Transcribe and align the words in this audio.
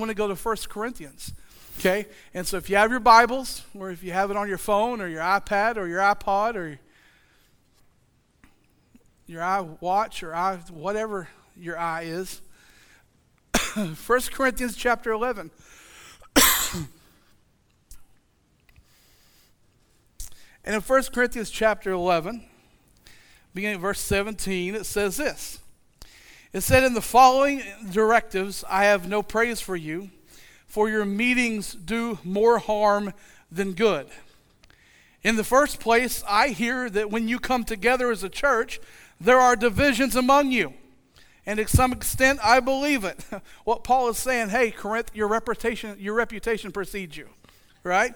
want 0.00 0.10
to 0.10 0.14
go 0.14 0.28
to 0.28 0.36
1 0.36 0.56
Corinthians. 0.68 1.34
Okay? 1.80 2.06
And 2.32 2.46
so 2.46 2.56
if 2.56 2.70
you 2.70 2.76
have 2.76 2.92
your 2.92 3.00
Bibles, 3.00 3.64
or 3.76 3.90
if 3.90 4.04
you 4.04 4.12
have 4.12 4.30
it 4.30 4.36
on 4.36 4.48
your 4.48 4.56
phone, 4.56 5.00
or 5.00 5.08
your 5.08 5.22
iPad, 5.22 5.76
or 5.76 5.88
your 5.88 5.98
iPod, 5.98 6.54
or 6.54 6.78
your 9.26 9.42
iWatch, 9.42 10.22
or 10.22 10.32
i 10.36 10.54
whatever 10.70 11.26
your 11.56 11.76
eye 11.76 12.02
is, 12.02 12.40
1 13.74 13.96
Corinthians 14.30 14.76
chapter 14.76 15.10
11. 15.10 15.50
and 20.64 20.76
in 20.76 20.80
1 20.80 21.02
Corinthians 21.12 21.50
chapter 21.50 21.90
11, 21.90 22.44
beginning 23.52 23.74
at 23.74 23.80
verse 23.80 23.98
17, 23.98 24.76
it 24.76 24.86
says 24.86 25.16
this. 25.16 25.58
It 26.52 26.62
said, 26.62 26.82
In 26.82 26.94
the 26.94 27.02
following 27.02 27.62
directives, 27.90 28.64
I 28.68 28.84
have 28.84 29.08
no 29.08 29.22
praise 29.22 29.60
for 29.60 29.76
you, 29.76 30.10
for 30.66 30.88
your 30.88 31.04
meetings 31.04 31.74
do 31.74 32.18
more 32.24 32.58
harm 32.58 33.12
than 33.50 33.72
good. 33.72 34.08
In 35.22 35.36
the 35.36 35.44
first 35.44 35.80
place, 35.80 36.22
I 36.26 36.48
hear 36.48 36.88
that 36.90 37.10
when 37.10 37.28
you 37.28 37.38
come 37.38 37.64
together 37.64 38.10
as 38.10 38.22
a 38.22 38.28
church, 38.28 38.80
there 39.20 39.38
are 39.38 39.56
divisions 39.56 40.16
among 40.16 40.52
you. 40.52 40.72
And 41.44 41.58
to 41.58 41.66
some 41.66 41.92
extent, 41.92 42.40
I 42.42 42.60
believe 42.60 43.04
it. 43.04 43.24
what 43.64 43.84
Paul 43.84 44.08
is 44.08 44.18
saying, 44.18 44.50
hey, 44.50 44.70
Corinth, 44.70 45.10
your 45.14 45.28
reputation, 45.28 45.96
your 45.98 46.14
reputation 46.14 46.72
precedes 46.72 47.16
you, 47.16 47.28
right? 47.82 48.14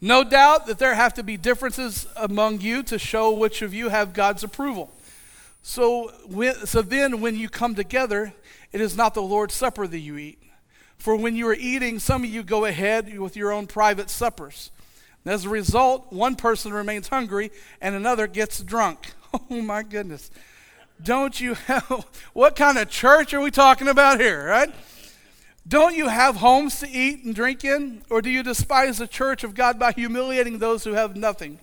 No 0.00 0.24
doubt 0.24 0.66
that 0.66 0.78
there 0.78 0.94
have 0.94 1.14
to 1.14 1.22
be 1.22 1.36
differences 1.36 2.06
among 2.16 2.60
you 2.60 2.82
to 2.84 2.98
show 2.98 3.32
which 3.32 3.62
of 3.62 3.74
you 3.74 3.88
have 3.88 4.12
God's 4.12 4.44
approval. 4.44 4.92
So, 5.62 6.12
when, 6.26 6.66
so 6.66 6.82
then, 6.82 7.20
when 7.20 7.36
you 7.36 7.48
come 7.48 7.74
together, 7.74 8.32
it 8.72 8.80
is 8.80 8.96
not 8.96 9.14
the 9.14 9.22
Lord's 9.22 9.54
Supper 9.54 9.86
that 9.86 9.98
you 9.98 10.16
eat. 10.16 10.38
For 10.96 11.14
when 11.14 11.36
you 11.36 11.46
are 11.48 11.54
eating, 11.54 11.98
some 11.98 12.24
of 12.24 12.30
you 12.30 12.42
go 12.42 12.64
ahead 12.64 13.18
with 13.18 13.36
your 13.36 13.52
own 13.52 13.66
private 13.66 14.10
suppers. 14.10 14.70
And 15.24 15.32
as 15.32 15.44
a 15.44 15.48
result, 15.48 16.12
one 16.12 16.36
person 16.36 16.72
remains 16.72 17.08
hungry 17.08 17.50
and 17.80 17.94
another 17.94 18.26
gets 18.26 18.60
drunk. 18.60 19.14
Oh 19.50 19.60
my 19.60 19.82
goodness. 19.82 20.30
Don't 21.02 21.38
you 21.38 21.52
have, 21.52 22.06
what 22.32 22.56
kind 22.56 22.78
of 22.78 22.88
church 22.88 23.34
are 23.34 23.42
we 23.42 23.50
talking 23.50 23.86
about 23.86 24.18
here, 24.18 24.46
right? 24.46 24.74
Don't 25.68 25.94
you 25.94 26.08
have 26.08 26.36
homes 26.36 26.80
to 26.80 26.88
eat 26.88 27.24
and 27.24 27.34
drink 27.34 27.62
in? 27.62 28.00
Or 28.08 28.22
do 28.22 28.30
you 28.30 28.42
despise 28.42 28.96
the 28.96 29.06
church 29.06 29.44
of 29.44 29.54
God 29.54 29.78
by 29.78 29.92
humiliating 29.92 30.60
those 30.60 30.84
who 30.84 30.94
have 30.94 31.14
nothing? 31.14 31.58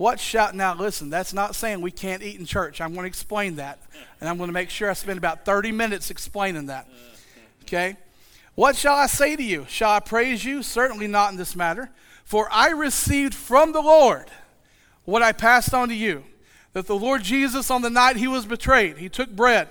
What 0.00 0.18
shall, 0.18 0.54
now 0.54 0.74
listen, 0.74 1.10
that's 1.10 1.34
not 1.34 1.54
saying 1.54 1.82
we 1.82 1.90
can't 1.90 2.22
eat 2.22 2.40
in 2.40 2.46
church. 2.46 2.80
I'm 2.80 2.94
going 2.94 3.02
to 3.02 3.06
explain 3.06 3.56
that. 3.56 3.78
And 4.18 4.30
I'm 4.30 4.38
going 4.38 4.48
to 4.48 4.54
make 4.54 4.70
sure 4.70 4.88
I 4.88 4.94
spend 4.94 5.18
about 5.18 5.44
30 5.44 5.72
minutes 5.72 6.10
explaining 6.10 6.64
that. 6.66 6.88
Okay? 7.64 7.98
What 8.54 8.76
shall 8.76 8.94
I 8.94 9.04
say 9.04 9.36
to 9.36 9.42
you? 9.42 9.66
Shall 9.68 9.90
I 9.90 10.00
praise 10.00 10.42
you? 10.42 10.62
Certainly 10.62 11.08
not 11.08 11.32
in 11.32 11.36
this 11.36 11.54
matter. 11.54 11.90
For 12.24 12.48
I 12.50 12.70
received 12.70 13.34
from 13.34 13.72
the 13.72 13.82
Lord 13.82 14.30
what 15.04 15.20
I 15.20 15.32
passed 15.32 15.74
on 15.74 15.90
to 15.90 15.94
you 15.94 16.24
that 16.72 16.86
the 16.86 16.96
Lord 16.96 17.22
Jesus, 17.22 17.70
on 17.70 17.82
the 17.82 17.90
night 17.90 18.16
he 18.16 18.26
was 18.26 18.46
betrayed, 18.46 18.96
he 18.96 19.10
took 19.10 19.28
bread. 19.28 19.68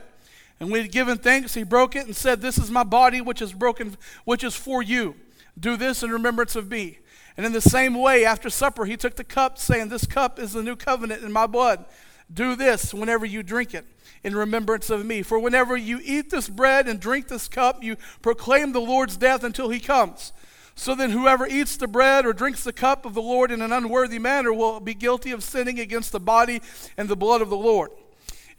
And 0.60 0.70
when 0.70 0.82
he 0.82 0.84
had 0.84 0.92
given 0.92 1.18
thanks, 1.18 1.56
he 1.56 1.64
broke 1.64 1.96
it 1.96 2.06
and 2.06 2.16
said, 2.16 2.40
This 2.40 2.60
is 2.60 2.70
my 2.70 2.84
body, 2.84 3.20
which 3.20 3.42
is 3.42 3.52
broken, 3.52 3.98
which 4.26 4.44
is 4.44 4.56
for 4.56 4.84
you. 4.84 5.16
Do 5.60 5.76
this 5.76 6.04
in 6.04 6.12
remembrance 6.12 6.56
of 6.56 6.70
me. 6.70 7.00
And 7.40 7.46
in 7.46 7.54
the 7.54 7.62
same 7.62 7.94
way, 7.94 8.26
after 8.26 8.50
supper, 8.50 8.84
he 8.84 8.98
took 8.98 9.16
the 9.16 9.24
cup, 9.24 9.58
saying, 9.58 9.88
This 9.88 10.06
cup 10.06 10.40
is 10.40 10.52
the 10.52 10.62
new 10.62 10.76
covenant 10.76 11.24
in 11.24 11.32
my 11.32 11.48
blood. 11.48 11.86
Do 12.34 12.54
this 12.54 12.94
whenever 12.94 13.26
you 13.26 13.44
drink 13.44 13.74
it 13.74 13.86
in 14.26 14.36
remembrance 14.36 14.90
of 14.90 15.06
me. 15.06 15.22
For 15.22 15.40
whenever 15.40 15.78
you 15.78 16.02
eat 16.04 16.32
this 16.32 16.50
bread 16.50 16.86
and 16.86 17.00
drink 17.00 17.30
this 17.30 17.48
cup, 17.48 17.82
you 17.82 17.96
proclaim 18.22 18.74
the 18.74 18.82
Lord's 18.82 19.16
death 19.16 19.46
until 19.46 19.70
he 19.70 19.80
comes. 19.80 20.34
So 20.76 20.94
then, 20.96 21.12
whoever 21.12 21.48
eats 21.48 21.78
the 21.78 21.88
bread 21.88 22.26
or 22.26 22.34
drinks 22.34 22.66
the 22.66 22.74
cup 22.74 23.06
of 23.06 23.14
the 23.14 23.22
Lord 23.22 23.52
in 23.52 23.62
an 23.62 23.72
unworthy 23.72 24.20
manner 24.20 24.52
will 24.52 24.82
be 24.82 24.94
guilty 24.94 25.32
of 25.32 25.42
sinning 25.42 25.80
against 25.80 26.12
the 26.12 26.20
body 26.20 26.62
and 26.98 27.08
the 27.08 27.16
blood 27.16 27.42
of 27.42 27.50
the 27.50 27.56
Lord. 27.56 27.92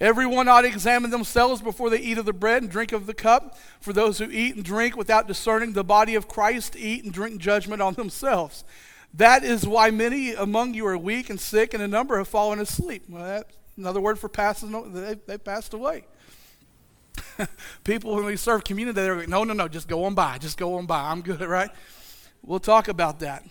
Everyone 0.00 0.49
ought 0.49 0.62
to 0.62 0.69
examine 0.69 1.11
themselves 1.11 1.61
before 1.61 1.91
they 1.91 1.99
eat 1.99 2.16
of 2.16 2.25
the 2.25 2.33
bread 2.33 2.62
and 2.62 2.71
drink 2.71 2.93
of 2.93 3.06
the 3.06 3.12
cup. 3.12 3.59
For 3.81 3.93
those 3.93 4.19
who 4.19 4.31
eat 4.31 4.55
and 4.55 4.65
drink 4.65 4.97
without 4.97 5.28
discerning 5.28 5.75
the 5.75 5.84
body 5.84 6.15
of 6.15 6.27
Christ 6.27 6.75
eat 6.77 7.05
and 7.05 7.12
drink 7.12 7.38
judgment 7.38 7.83
on 7.83 7.94
themselves. 7.94 8.65
That 9.12 9.44
is 9.44 9.66
why 9.66 9.91
many 9.91 10.33
among 10.33 10.75
you 10.75 10.87
are 10.87 10.97
weak 10.97 11.28
and 11.28 11.39
sick, 11.39 11.75
and 11.75 11.83
a 11.83 11.89
number 11.89 12.16
have 12.16 12.28
fallen 12.28 12.60
asleep. 12.60 13.05
Well, 13.09 13.25
that's 13.25 13.56
another 13.77 14.00
word 14.00 14.19
for 14.19 14.28
passing, 14.28 14.93
they, 14.94 15.16
they 15.27 15.37
passed 15.37 15.75
away. 15.75 16.05
People, 17.84 18.15
when 18.15 18.25
we 18.25 18.37
serve 18.37 18.65
community, 18.65 18.94
they're 18.94 19.16
like, 19.16 19.28
no, 19.28 19.44
no, 19.44 19.53
no, 19.53 19.69
just 19.69 19.89
go 19.89 20.05
on 20.05 20.15
by. 20.15 20.39
Just 20.39 20.56
go 20.56 20.77
on 20.77 20.87
by. 20.87 21.10
I'm 21.10 21.22
good, 21.22 21.41
right? 21.41 21.71
We'll 22.43 22.60
talk 22.60 22.89
about 22.89 23.21
that. 23.21 23.44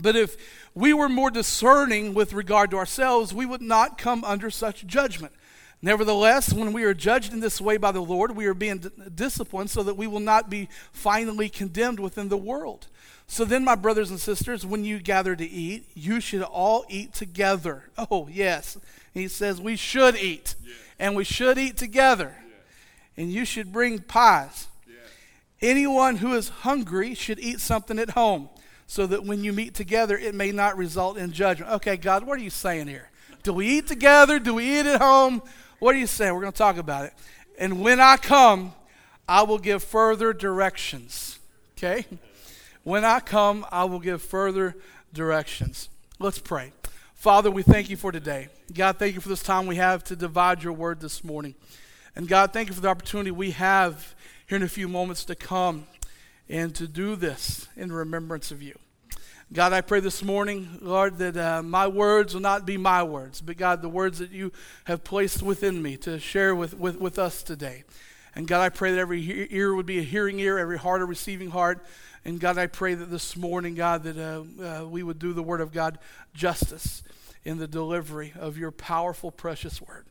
But 0.00 0.16
if 0.16 0.36
we 0.74 0.92
were 0.92 1.08
more 1.08 1.30
discerning 1.30 2.14
with 2.14 2.32
regard 2.32 2.70
to 2.70 2.76
ourselves, 2.76 3.34
we 3.34 3.46
would 3.46 3.62
not 3.62 3.98
come 3.98 4.24
under 4.24 4.50
such 4.50 4.86
judgment. 4.86 5.32
Nevertheless, 5.80 6.52
when 6.52 6.72
we 6.72 6.84
are 6.84 6.94
judged 6.94 7.32
in 7.32 7.40
this 7.40 7.60
way 7.60 7.76
by 7.76 7.92
the 7.92 8.00
Lord, 8.00 8.34
we 8.34 8.46
are 8.46 8.54
being 8.54 8.78
d- 8.78 8.88
disciplined 9.14 9.70
so 9.70 9.82
that 9.84 9.96
we 9.96 10.06
will 10.06 10.20
not 10.20 10.50
be 10.50 10.68
finally 10.92 11.48
condemned 11.48 12.00
within 12.00 12.28
the 12.28 12.36
world. 12.36 12.88
So 13.28 13.44
then, 13.44 13.64
my 13.64 13.74
brothers 13.74 14.10
and 14.10 14.18
sisters, 14.18 14.64
when 14.66 14.84
you 14.84 14.98
gather 14.98 15.36
to 15.36 15.46
eat, 15.46 15.86
you 15.94 16.20
should 16.20 16.42
all 16.42 16.84
eat 16.88 17.12
together. 17.12 17.84
Oh, 18.10 18.28
yes. 18.30 18.78
He 19.14 19.28
says 19.28 19.60
we 19.60 19.76
should 19.76 20.16
eat, 20.16 20.54
yeah. 20.64 20.74
and 20.98 21.16
we 21.16 21.24
should 21.24 21.58
eat 21.58 21.76
together. 21.76 22.36
Yeah. 22.38 23.22
And 23.22 23.32
you 23.32 23.44
should 23.44 23.72
bring 23.72 23.98
pies. 23.98 24.68
Yeah. 24.86 24.94
Anyone 25.60 26.16
who 26.16 26.34
is 26.34 26.48
hungry 26.48 27.14
should 27.14 27.38
eat 27.40 27.60
something 27.60 27.98
at 27.98 28.10
home 28.10 28.48
so 28.88 29.06
that 29.06 29.22
when 29.22 29.44
you 29.44 29.52
meet 29.52 29.74
together, 29.74 30.16
it 30.16 30.34
may 30.34 30.50
not 30.50 30.76
result 30.76 31.18
in 31.18 31.30
judgment. 31.30 31.70
Okay, 31.72 31.98
God, 31.98 32.24
what 32.24 32.38
are 32.38 32.42
you 32.42 32.50
saying 32.50 32.88
here? 32.88 33.10
Do 33.42 33.52
we 33.52 33.68
eat 33.68 33.86
together? 33.86 34.38
Do 34.38 34.54
we 34.54 34.80
eat 34.80 34.86
at 34.86 35.00
home? 35.00 35.42
What 35.78 35.94
are 35.94 35.98
you 35.98 36.06
saying? 36.06 36.34
We're 36.34 36.40
going 36.40 36.52
to 36.52 36.58
talk 36.58 36.78
about 36.78 37.04
it. 37.04 37.12
And 37.58 37.82
when 37.82 38.00
I 38.00 38.16
come, 38.16 38.72
I 39.28 39.42
will 39.42 39.58
give 39.58 39.82
further 39.84 40.32
directions. 40.32 41.38
Okay? 41.76 42.06
When 42.82 43.04
I 43.04 43.20
come, 43.20 43.66
I 43.70 43.84
will 43.84 44.00
give 44.00 44.22
further 44.22 44.74
directions. 45.12 45.90
Let's 46.18 46.38
pray. 46.38 46.72
Father, 47.14 47.50
we 47.50 47.62
thank 47.62 47.90
you 47.90 47.96
for 47.98 48.10
today. 48.10 48.48
God, 48.72 48.96
thank 48.96 49.14
you 49.14 49.20
for 49.20 49.28
this 49.28 49.42
time 49.42 49.66
we 49.66 49.76
have 49.76 50.02
to 50.04 50.16
divide 50.16 50.62
your 50.62 50.72
word 50.72 51.00
this 51.00 51.22
morning. 51.22 51.54
And 52.16 52.26
God, 52.26 52.54
thank 52.54 52.68
you 52.68 52.74
for 52.74 52.80
the 52.80 52.88
opportunity 52.88 53.32
we 53.32 53.50
have 53.50 54.14
here 54.46 54.56
in 54.56 54.62
a 54.62 54.68
few 54.68 54.88
moments 54.88 55.26
to 55.26 55.34
come 55.34 55.86
and 56.48 56.74
to 56.74 56.86
do 56.88 57.16
this 57.16 57.68
in 57.76 57.92
remembrance 57.92 58.50
of 58.50 58.62
you. 58.62 58.78
God, 59.50 59.72
I 59.72 59.80
pray 59.80 60.00
this 60.00 60.22
morning, 60.22 60.78
Lord, 60.82 61.16
that 61.18 61.36
uh, 61.36 61.62
my 61.62 61.86
words 61.86 62.34
will 62.34 62.42
not 62.42 62.66
be 62.66 62.76
my 62.76 63.02
words, 63.02 63.40
but 63.40 63.56
God, 63.56 63.80
the 63.80 63.88
words 63.88 64.18
that 64.18 64.30
you 64.30 64.52
have 64.84 65.04
placed 65.04 65.42
within 65.42 65.82
me 65.82 65.96
to 65.98 66.18
share 66.18 66.54
with, 66.54 66.74
with, 66.78 67.00
with 67.00 67.18
us 67.18 67.42
today. 67.42 67.84
And 68.34 68.46
God, 68.46 68.60
I 68.60 68.68
pray 68.68 68.92
that 68.92 68.98
every 68.98 69.48
ear 69.50 69.74
would 69.74 69.86
be 69.86 69.98
a 69.98 70.02
hearing 70.02 70.38
ear, 70.38 70.58
every 70.58 70.76
heart 70.76 71.00
a 71.00 71.06
receiving 71.06 71.50
heart. 71.50 71.84
And 72.26 72.38
God, 72.38 72.58
I 72.58 72.66
pray 72.66 72.94
that 72.94 73.06
this 73.06 73.36
morning, 73.38 73.74
God, 73.74 74.02
that 74.02 74.18
uh, 74.18 74.42
uh, 74.62 74.86
we 74.86 75.02
would 75.02 75.18
do 75.18 75.32
the 75.32 75.42
Word 75.42 75.62
of 75.62 75.72
God 75.72 75.98
justice 76.34 77.02
in 77.42 77.56
the 77.56 77.66
delivery 77.66 78.34
of 78.38 78.58
your 78.58 78.70
powerful, 78.70 79.30
precious 79.30 79.80
Word. 79.80 80.04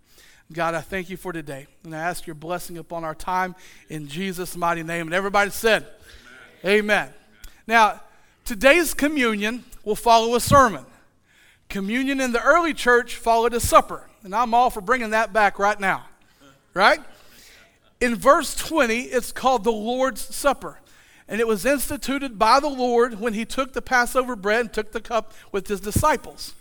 God, 0.52 0.74
I 0.74 0.82
thank 0.82 1.10
you 1.10 1.18
for 1.18 1.32
today. 1.32 1.68
And 1.84 1.96
I 1.96 2.00
ask 2.00 2.26
your 2.26 2.34
blessing 2.34 2.78
upon 2.78 3.04
our 3.04 3.14
time 3.16 3.56
in 3.88 4.08
Jesus' 4.08 4.58
mighty 4.58 4.82
name. 4.82 5.08
And 5.08 5.14
everybody 5.14 5.52
said, 5.52 5.86
Amen. 6.66 7.10
Now, 7.66 8.02
today's 8.46 8.94
communion 8.94 9.64
will 9.84 9.96
follow 9.96 10.36
a 10.36 10.40
sermon. 10.40 10.86
Communion 11.70 12.22
in 12.22 12.32
the 12.32 12.42
early 12.42 12.74
church 12.74 13.16
followed 13.16 13.54
a 13.54 13.60
supper. 13.60 14.10
And 14.24 14.34
I'm 14.34 14.54
all 14.54 14.70
for 14.70 14.82
bringing 14.82 15.12
that 15.12 15.34
back 15.34 15.60
right 15.60 15.80
now. 15.80 16.06
Right? 16.74 17.00
In 18.00 18.16
verse 18.16 18.56
20, 18.56 19.02
it's 19.02 19.32
called 19.32 19.64
the 19.64 19.72
Lord's 19.72 20.36
Supper. 20.36 20.80
And 21.28 21.42
it 21.42 21.48
was 21.48 21.66
instituted 21.66 22.40
by 22.40 22.60
the 22.60 22.70
Lord 22.70 23.20
when 23.20 23.34
he 23.34 23.44
took 23.44 23.74
the 23.74 23.82
Passover 23.82 24.36
bread 24.36 24.62
and 24.62 24.74
took 24.74 24.92
the 24.92 25.02
cup 25.02 25.34
with 25.52 25.68
his 25.68 25.82
disciples. 25.82 26.54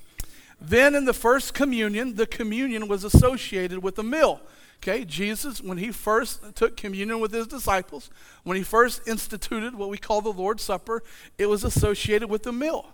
Then 0.61 0.95
in 0.95 1.05
the 1.05 1.13
first 1.13 1.55
communion, 1.55 2.17
the 2.17 2.27
communion 2.27 2.89
was 2.89 3.05
associated 3.05 3.83
with 3.83 3.99
a 3.99 4.03
meal. 4.03 4.41
Okay, 4.77 5.05
Jesus, 5.05 5.61
when 5.61 5.79
he 5.79 5.91
first 5.91 6.55
took 6.55 6.77
communion 6.77 7.19
with 7.19 7.33
his 7.33 7.47
disciples, 7.47 8.11
when 8.45 8.57
he 8.57 8.63
first 8.63 9.07
instituted 9.09 9.75
what 9.75 9.89
we 9.89 9.99
call 9.99 10.21
the 10.21 10.33
Lord's 10.33 10.63
Supper, 10.63 11.03
it 11.39 11.47
was 11.47 11.65
associated 11.65 12.31
with 12.31 12.45
the 12.45 12.53
meal. 12.53 12.93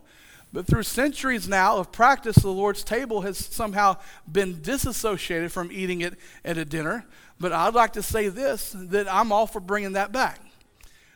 But 0.52 0.66
through 0.66 0.82
centuries 0.82 1.48
now 1.48 1.78
of 1.78 1.92
practice, 1.92 2.36
the 2.36 2.50
Lord's 2.50 2.84
table 2.84 3.22
has 3.22 3.38
somehow 3.38 3.96
been 4.30 4.60
disassociated 4.60 5.50
from 5.50 5.72
eating 5.72 6.02
it 6.02 6.14
at 6.44 6.58
a 6.58 6.64
dinner. 6.64 7.06
But 7.40 7.52
I'd 7.52 7.74
like 7.74 7.94
to 7.94 8.02
say 8.02 8.28
this 8.28 8.74
that 8.78 9.12
I'm 9.12 9.32
all 9.32 9.46
for 9.46 9.60
bringing 9.60 9.92
that 9.92 10.12
back. 10.12 10.40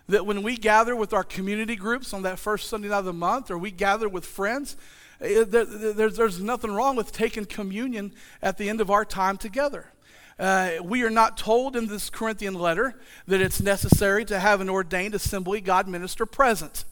That 0.09 0.25
when 0.25 0.43
we 0.43 0.57
gather 0.57 0.97
with 0.97 1.13
our 1.13 1.25
community 1.25 1.77
groups 1.77 2.15
on 2.15 2.23
that 2.23 2.39
first 2.39 2.69
Sunday 2.69 2.89
night 2.89 3.01
of 3.01 3.05
the 3.05 3.13
month, 3.13 3.51
or 3.51 3.59
we 3.59 3.71
gather 3.71 4.09
with 4.09 4.25
friends, 4.25 4.77
eh, 5.21 5.45
there's, 5.47 6.17
there's 6.17 6.41
nothing 6.41 6.73
wrong 6.73 6.97
with 6.97 7.13
taking 7.13 7.45
communion 7.45 8.13
at 8.41 8.57
the 8.57 8.69
end 8.69 8.81
of 8.81 8.91
our 8.91 9.05
time 9.05 9.37
together. 9.37 9.93
Uh, 10.39 10.73
we 10.83 11.03
are 11.03 11.11
not 11.11 11.39
told 11.39 11.77
in 11.77 11.87
this 11.87 12.11
Corinthian 12.11 12.55
letter 12.55 13.01
that 13.27 13.41
it's 13.41 13.61
necessary 13.61 14.25
to 14.27 14.39
have 14.39 14.61
an 14.61 14.69
ordained 14.69 15.15
assembly 15.15 15.61
God 15.61 15.89
minister 15.89 16.27
present. 16.27 16.85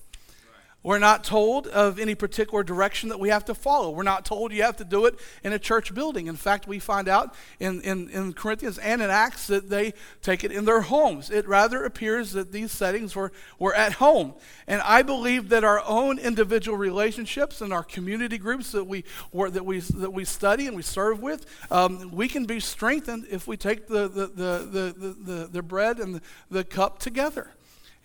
We're 0.85 0.99
not 0.99 1.25
told 1.25 1.67
of 1.67 1.99
any 1.99 2.15
particular 2.15 2.63
direction 2.63 3.09
that 3.09 3.19
we 3.19 3.31
have 3.31 3.47
to 3.47 3.55
follow. 3.55 3.91
We're 3.91 4.03
not 4.03 4.27
told 4.27 4.53
you 4.53 4.63
have 4.65 4.77
to 4.77 4.85
do 4.85 5.07
it 5.07 5.19
in 5.43 5.55
a 5.55 5.59
church 5.59 5.95
building. 5.95 6.27
In 6.27 6.37
fact, 6.37 6.69
we 6.69 6.79
find 6.79 7.09
out 7.09 7.35
in, 7.59 7.81
in, 7.81 8.11
in 8.11 8.35
Corinthians 8.35 8.77
and 8.77 9.01
in 9.01 9.09
Acts 9.09 9.47
that 9.47 9.71
they 9.71 9.95
take 10.21 10.45
it 10.45 10.53
in 10.53 10.67
their 10.67 10.83
homes. 10.83 11.31
It 11.31 11.49
rather 11.49 11.85
appears 11.85 12.33
that 12.33 12.53
these 12.53 12.71
settings 12.71 13.17
were, 13.17 13.33
were 13.59 13.75
at 13.75 13.95
home. 13.95 14.35
And 14.67 14.83
I 14.83 15.01
believe 15.01 15.49
that 15.49 15.65
our 15.65 15.83
own 15.87 16.19
individual 16.19 16.77
relationships 16.77 17.63
and 17.63 17.73
our 17.73 17.83
community 17.83 18.37
groups 18.37 18.73
that 18.73 18.85
we, 18.85 19.05
that 19.33 19.65
we, 19.65 19.81
that 19.81 20.13
we 20.13 20.27
study 20.27 20.67
and 20.67 20.77
we 20.77 20.83
serve 20.83 21.23
with, 21.23 21.47
um, 21.71 22.11
we 22.13 22.29
can 22.29 22.45
be 22.45 22.61
strengthened 22.61 23.27
if 23.31 23.47
we 23.47 23.57
take 23.57 23.89
the, 23.89 24.07
the, 24.07 24.27
the, 24.27 24.95
the, 24.99 25.17
the, 25.25 25.49
the 25.51 25.63
bread 25.63 25.99
and 25.99 26.17
the, 26.17 26.23
the 26.51 26.63
cup 26.63 26.99
together. 26.99 27.53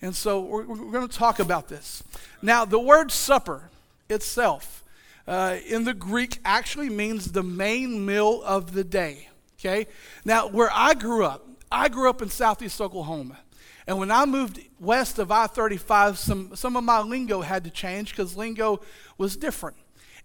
And 0.02 0.14
so 0.14 0.40
we're, 0.40 0.64
we're 0.64 0.92
going 0.92 1.08
to 1.08 1.16
talk 1.16 1.38
about 1.38 1.68
this. 1.68 2.02
Now, 2.42 2.64
the 2.64 2.78
word 2.78 3.12
supper 3.12 3.70
itself 4.08 4.84
uh, 5.26 5.58
in 5.66 5.84
the 5.84 5.94
Greek 5.94 6.38
actually 6.44 6.90
means 6.90 7.32
the 7.32 7.42
main 7.42 8.04
meal 8.04 8.42
of 8.42 8.72
the 8.72 8.84
day. 8.84 9.28
Okay? 9.58 9.86
Now, 10.24 10.48
where 10.48 10.70
I 10.72 10.94
grew 10.94 11.24
up, 11.24 11.46
I 11.70 11.88
grew 11.88 12.08
up 12.08 12.22
in 12.22 12.30
southeast 12.30 12.80
Oklahoma. 12.80 13.38
And 13.86 13.98
when 13.98 14.10
I 14.10 14.24
moved 14.24 14.60
west 14.78 15.18
of 15.18 15.30
I 15.30 15.46
35, 15.46 16.18
some, 16.18 16.56
some 16.56 16.76
of 16.76 16.84
my 16.84 17.00
lingo 17.00 17.40
had 17.40 17.64
to 17.64 17.70
change 17.70 18.10
because 18.10 18.36
lingo 18.36 18.80
was 19.18 19.36
different. 19.36 19.76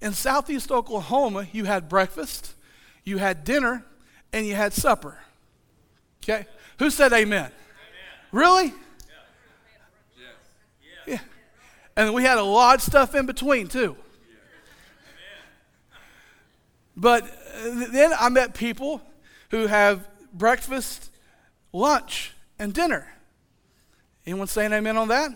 In 0.01 0.13
southeast 0.13 0.71
Oklahoma, 0.71 1.47
you 1.51 1.65
had 1.65 1.89
breakfast, 1.89 2.53
you 3.03 3.17
had 3.17 3.43
dinner, 3.43 3.85
and 4.31 4.45
you 4.45 4.55
had 4.55 4.73
supper. 4.73 5.17
Okay? 6.23 6.45
Who 6.79 6.89
said 6.89 7.13
amen? 7.13 7.45
amen. 7.45 7.51
Really? 8.31 8.73
Yeah. 11.07 11.19
And 11.97 12.13
we 12.13 12.23
had 12.23 12.37
a 12.37 12.43
lot 12.43 12.75
of 12.75 12.81
stuff 12.81 13.15
in 13.15 13.25
between, 13.25 13.67
too. 13.67 13.95
But 16.97 17.23
uh, 17.23 17.87
then 17.91 18.13
I 18.17 18.29
met 18.29 18.53
people 18.53 19.01
who 19.51 19.67
have 19.67 20.07
breakfast, 20.33 21.11
lunch, 21.73 22.33
and 22.57 22.73
dinner. 22.73 23.07
Anyone 24.25 24.47
saying 24.47 24.73
amen 24.73 24.97
on 24.97 25.09
that? 25.09 25.31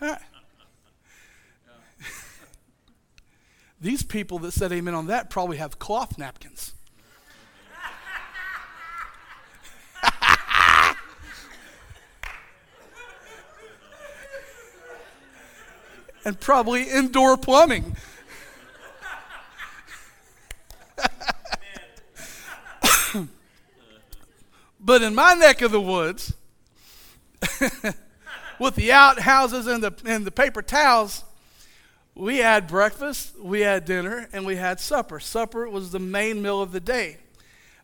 These 3.80 4.02
people 4.02 4.38
that 4.40 4.52
said 4.52 4.72
amen 4.72 4.94
on 4.94 5.06
that 5.06 5.30
probably 5.30 5.56
have 5.56 5.78
cloth 5.78 6.18
napkins. 6.18 6.73
And 16.24 16.40
probably 16.40 16.84
indoor 16.84 17.36
plumbing. 17.36 17.96
but 24.80 25.02
in 25.02 25.14
my 25.14 25.34
neck 25.34 25.60
of 25.62 25.70
the 25.70 25.80
woods, 25.80 26.34
with 28.58 28.74
the 28.76 28.92
outhouses 28.92 29.66
and 29.66 29.82
the, 29.82 29.92
and 30.06 30.24
the 30.24 30.30
paper 30.30 30.62
towels, 30.62 31.24
we 32.14 32.38
had 32.38 32.68
breakfast, 32.68 33.38
we 33.40 33.60
had 33.60 33.84
dinner, 33.84 34.28
and 34.32 34.46
we 34.46 34.56
had 34.56 34.80
supper. 34.80 35.18
Supper 35.18 35.68
was 35.68 35.90
the 35.90 35.98
main 35.98 36.40
meal 36.40 36.62
of 36.62 36.72
the 36.72 36.80
day. 36.80 37.18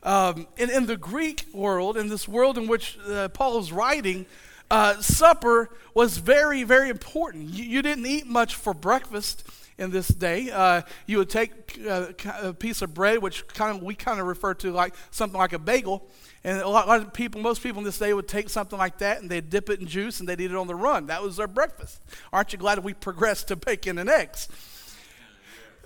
Um, 0.03 0.47
and 0.57 0.71
in 0.71 0.87
the 0.87 0.97
Greek 0.97 1.47
world, 1.53 1.97
in 1.97 2.09
this 2.09 2.29
world 2.29 2.57
in 2.57 2.67
which 2.67 2.99
uh, 3.07 3.29
Paul 3.29 3.59
is 3.59 3.73
writing, 3.73 4.27
uh, 4.71 5.01
supper 5.01 5.71
was 5.95 6.19
very, 6.19 6.63
very 6.63 6.89
important. 6.89 7.51
You, 7.51 7.65
you, 7.65 7.83
didn't 7.83 8.07
eat 8.07 8.27
much 8.27 8.55
for 8.55 8.73
breakfast 8.73 9.45
in 9.79 9.91
this 9.91 10.09
day. 10.09 10.51
Uh, 10.51 10.83
you 11.07 11.19
would 11.19 11.31
take 11.31 11.79
uh, 11.89 12.09
a 12.41 12.53
piece 12.53 12.83
of 12.83 12.95
bread, 12.95 13.19
which 13.19 13.47
kind 13.49 13.77
of 13.77 13.83
we 13.83 13.95
kind 13.95 14.21
of 14.21 14.27
refer 14.27 14.55
to 14.55 14.71
like 14.71 14.95
something 15.11 15.39
like 15.39 15.53
a 15.53 15.59
bagel, 15.59 16.09
and 16.45 16.61
a 16.61 16.69
lot, 16.69 16.87
a 16.87 16.89
lot, 16.89 17.01
of 17.01 17.13
people, 17.13 17.41
most 17.41 17.63
people 17.63 17.81
in 17.81 17.85
this 17.85 17.99
day 17.99 18.13
would 18.15 18.29
take 18.29 18.49
something 18.49 18.79
like 18.79 18.99
that 18.99 19.21
and 19.21 19.31
they'd 19.31 19.51
dip 19.51 19.69
it 19.69 19.81
in 19.81 19.87
juice 19.87 20.21
and 20.21 20.29
they'd 20.29 20.41
eat 20.41 20.51
it 20.51 20.57
on 20.57 20.67
the 20.67 20.75
run. 20.75 21.07
That 21.07 21.23
was 21.23 21.37
their 21.37 21.49
breakfast. 21.49 22.01
Aren't 22.33 22.53
you 22.53 22.59
glad 22.59 22.79
we 22.83 22.95
progressed 22.95 23.49
to 23.49 23.57
bacon 23.57 23.99
and 23.99 24.09
eggs? 24.09 24.49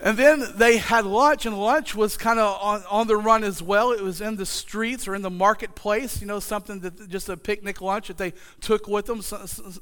And 0.03 0.19
then 0.19 0.45
they 0.57 0.79
had 0.79 1.07
lunch, 1.07 1.47
and 1.47 1.57
lunch 1.57 1.95
was 1.95 2.17
kind 2.17 2.39
of 2.41 2.61
on, 2.61 2.83
on 2.91 3.07
the 3.07 3.17
run 3.17 3.45
as 3.45 3.63
well. 3.63 3.93
It 3.93 4.03
was 4.03 4.21
in 4.21 4.37
the 4.37 4.47
streets 4.47 5.07
or 5.07 5.15
in 5.15 5.23
the 5.23 5.31
marketplace, 5.31 6.21
you 6.21 6.27
know, 6.27 6.41
something 6.41 6.81
that 6.81 7.09
just 7.09 7.29
a 7.29 7.37
picnic 7.37 7.81
lunch 7.81 8.09
that 8.09 8.19
they 8.19 8.33
took 8.61 8.89
with 8.89 9.07
them, 9.07 9.23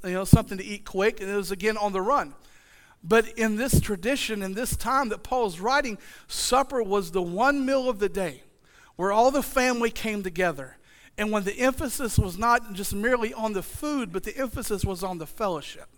you 0.04 0.12
know, 0.12 0.24
something 0.24 0.58
to 0.58 0.64
eat 0.64 0.84
quick, 0.84 1.20
and 1.20 1.30
it 1.30 1.36
was 1.36 1.50
again 1.50 1.76
on 1.78 1.92
the 1.92 2.02
run. 2.02 2.34
But 3.02 3.26
in 3.38 3.56
this 3.56 3.80
tradition, 3.80 4.42
in 4.42 4.52
this 4.54 4.76
time 4.76 5.08
that 5.08 5.22
Paul 5.22 5.46
is 5.46 5.60
writing, 5.60 5.98
supper 6.28 6.82
was 6.82 7.10
the 7.10 7.22
one 7.22 7.64
meal 7.66 7.88
of 7.88 7.98
the 7.98 8.08
day 8.08 8.42
where 8.96 9.10
all 9.10 9.30
the 9.30 9.42
family 9.42 9.90
came 9.90 10.22
together. 10.22 10.76
And 11.18 11.32
when 11.32 11.44
the 11.44 11.58
emphasis 11.58 12.18
was 12.18 12.38
not 12.38 12.74
just 12.74 12.94
merely 12.94 13.34
on 13.34 13.54
the 13.54 13.62
food, 13.62 14.12
but 14.12 14.22
the 14.22 14.36
emphasis 14.36 14.84
was 14.84 15.02
on 15.02 15.18
the 15.18 15.26
fellowship 15.26 15.88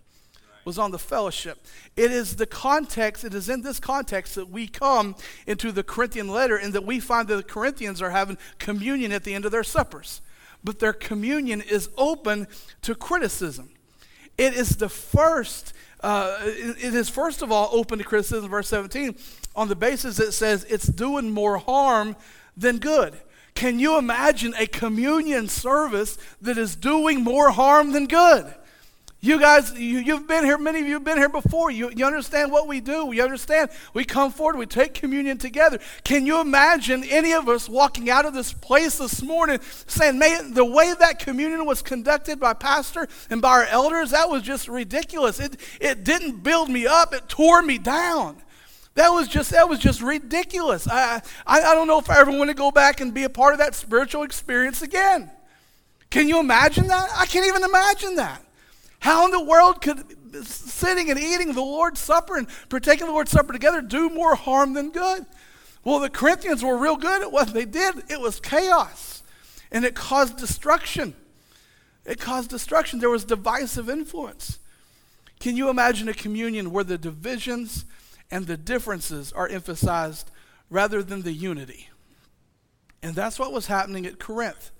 was 0.64 0.78
on 0.78 0.90
the 0.90 0.98
fellowship. 0.98 1.64
It 1.96 2.10
is 2.10 2.36
the 2.36 2.46
context, 2.46 3.24
it 3.24 3.34
is 3.34 3.48
in 3.48 3.62
this 3.62 3.78
context 3.78 4.34
that 4.34 4.48
we 4.48 4.66
come 4.66 5.14
into 5.46 5.72
the 5.72 5.82
Corinthian 5.82 6.28
letter 6.28 6.56
and 6.56 6.72
that 6.72 6.84
we 6.84 7.00
find 7.00 7.28
that 7.28 7.36
the 7.36 7.42
Corinthians 7.42 8.00
are 8.00 8.10
having 8.10 8.38
communion 8.58 9.12
at 9.12 9.24
the 9.24 9.34
end 9.34 9.44
of 9.44 9.52
their 9.52 9.64
suppers. 9.64 10.20
But 10.62 10.78
their 10.78 10.92
communion 10.92 11.60
is 11.60 11.90
open 11.98 12.46
to 12.82 12.94
criticism. 12.94 13.70
It 14.38 14.54
is 14.54 14.76
the 14.76 14.88
first, 14.88 15.74
uh, 16.00 16.38
it 16.42 16.94
is 16.94 17.08
first 17.08 17.42
of 17.42 17.52
all 17.52 17.68
open 17.72 17.98
to 17.98 18.04
criticism, 18.04 18.50
verse 18.50 18.68
17, 18.68 19.16
on 19.54 19.68
the 19.68 19.76
basis 19.76 20.18
it 20.18 20.32
says 20.32 20.64
it's 20.64 20.86
doing 20.86 21.30
more 21.30 21.58
harm 21.58 22.16
than 22.56 22.78
good. 22.78 23.14
Can 23.54 23.78
you 23.78 23.98
imagine 23.98 24.52
a 24.58 24.66
communion 24.66 25.48
service 25.48 26.18
that 26.42 26.58
is 26.58 26.74
doing 26.74 27.22
more 27.22 27.50
harm 27.50 27.92
than 27.92 28.06
good? 28.06 28.52
You 29.24 29.40
guys, 29.40 29.72
you, 29.72 30.02
have 30.16 30.28
been 30.28 30.44
here, 30.44 30.58
many 30.58 30.80
of 30.80 30.86
you 30.86 30.92
have 30.92 31.04
been 31.04 31.16
here 31.16 31.30
before. 31.30 31.70
You, 31.70 31.90
you 31.96 32.04
understand 32.04 32.52
what 32.52 32.68
we 32.68 32.82
do. 32.82 33.06
We 33.06 33.22
understand. 33.22 33.70
We 33.94 34.04
come 34.04 34.30
forward, 34.30 34.58
we 34.58 34.66
take 34.66 34.92
communion 34.92 35.38
together. 35.38 35.78
Can 36.04 36.26
you 36.26 36.42
imagine 36.42 37.02
any 37.04 37.32
of 37.32 37.48
us 37.48 37.66
walking 37.66 38.10
out 38.10 38.26
of 38.26 38.34
this 38.34 38.52
place 38.52 38.98
this 38.98 39.22
morning 39.22 39.60
saying, 39.86 40.18
man, 40.18 40.52
the 40.52 40.66
way 40.66 40.92
that 41.00 41.20
communion 41.20 41.64
was 41.64 41.80
conducted 41.80 42.38
by 42.38 42.52
Pastor 42.52 43.08
and 43.30 43.40
by 43.40 43.48
our 43.48 43.64
elders, 43.64 44.10
that 44.10 44.28
was 44.28 44.42
just 44.42 44.68
ridiculous. 44.68 45.40
It, 45.40 45.56
it 45.80 46.04
didn't 46.04 46.42
build 46.42 46.68
me 46.68 46.86
up, 46.86 47.14
it 47.14 47.26
tore 47.26 47.62
me 47.62 47.78
down. 47.78 48.36
That 48.92 49.08
was 49.08 49.26
just 49.26 49.52
that 49.52 49.70
was 49.70 49.78
just 49.78 50.02
ridiculous. 50.02 50.86
I, 50.86 51.22
I, 51.46 51.62
I 51.62 51.74
don't 51.74 51.88
know 51.88 51.98
if 51.98 52.10
I 52.10 52.20
ever 52.20 52.30
want 52.30 52.50
to 52.50 52.54
go 52.54 52.70
back 52.70 53.00
and 53.00 53.14
be 53.14 53.24
a 53.24 53.30
part 53.30 53.54
of 53.54 53.58
that 53.60 53.74
spiritual 53.74 54.22
experience 54.22 54.82
again. 54.82 55.30
Can 56.10 56.28
you 56.28 56.40
imagine 56.40 56.88
that? 56.88 57.08
I 57.16 57.24
can't 57.24 57.46
even 57.46 57.64
imagine 57.64 58.16
that. 58.16 58.44
How 59.04 59.26
in 59.26 59.32
the 59.32 59.44
world 59.44 59.82
could 59.82 60.46
sitting 60.46 61.10
and 61.10 61.20
eating 61.20 61.52
the 61.52 61.60
Lord's 61.60 62.00
Supper 62.00 62.38
and 62.38 62.48
partaking 62.70 63.04
the 63.04 63.12
Lord's 63.12 63.32
Supper 63.32 63.52
together 63.52 63.82
do 63.82 64.08
more 64.08 64.34
harm 64.34 64.72
than 64.72 64.92
good? 64.92 65.26
Well, 65.84 66.00
the 66.00 66.08
Corinthians 66.08 66.64
were 66.64 66.78
real 66.78 66.96
good 66.96 67.20
at 67.20 67.30
what 67.30 67.48
they 67.48 67.66
did. 67.66 67.96
It 68.08 68.18
was 68.18 68.40
chaos, 68.40 69.22
and 69.70 69.84
it 69.84 69.94
caused 69.94 70.38
destruction. 70.38 71.14
It 72.06 72.18
caused 72.18 72.48
destruction. 72.48 72.98
There 72.98 73.10
was 73.10 73.26
divisive 73.26 73.90
influence. 73.90 74.58
Can 75.38 75.54
you 75.54 75.68
imagine 75.68 76.08
a 76.08 76.14
communion 76.14 76.70
where 76.70 76.82
the 76.82 76.96
divisions 76.96 77.84
and 78.30 78.46
the 78.46 78.56
differences 78.56 79.34
are 79.34 79.48
emphasized 79.48 80.30
rather 80.70 81.02
than 81.02 81.20
the 81.20 81.34
unity? 81.34 81.90
And 83.02 83.14
that's 83.14 83.38
what 83.38 83.52
was 83.52 83.66
happening 83.66 84.06
at 84.06 84.18
Corinth. 84.18 84.70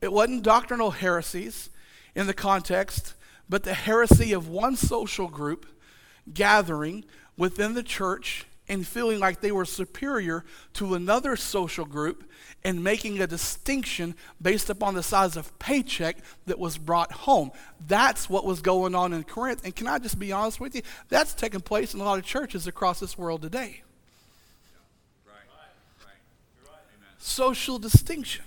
It 0.00 0.12
wasn't 0.12 0.44
doctrinal 0.44 0.92
heresies 0.92 1.70
in 2.14 2.28
the 2.28 2.34
context 2.34 3.14
but 3.48 3.62
the 3.62 3.74
heresy 3.74 4.32
of 4.32 4.48
one 4.48 4.76
social 4.76 5.28
group 5.28 5.66
gathering 6.32 7.04
within 7.36 7.74
the 7.74 7.82
church 7.82 8.46
and 8.68 8.86
feeling 8.86 9.18
like 9.18 9.40
they 9.40 9.52
were 9.52 9.64
superior 9.64 10.44
to 10.74 10.94
another 10.94 11.36
social 11.36 11.86
group 11.86 12.24
and 12.64 12.84
making 12.84 13.20
a 13.20 13.26
distinction 13.26 14.14
based 14.42 14.68
upon 14.68 14.94
the 14.94 15.02
size 15.02 15.36
of 15.36 15.58
paycheck 15.58 16.18
that 16.46 16.58
was 16.58 16.76
brought 16.76 17.10
home. 17.12 17.50
That's 17.86 18.28
what 18.28 18.44
was 18.44 18.60
going 18.60 18.94
on 18.94 19.12
in 19.12 19.24
Corinth. 19.24 19.64
And 19.64 19.74
can 19.74 19.86
I 19.86 19.98
just 19.98 20.18
be 20.18 20.32
honest 20.32 20.60
with 20.60 20.74
you? 20.74 20.82
That's 21.08 21.32
taking 21.34 21.60
place 21.60 21.94
in 21.94 22.00
a 22.00 22.04
lot 22.04 22.18
of 22.18 22.24
churches 22.24 22.66
across 22.66 23.00
this 23.00 23.16
world 23.16 23.42
today. 23.42 23.82
Social 27.18 27.78
distinction. 27.78 28.44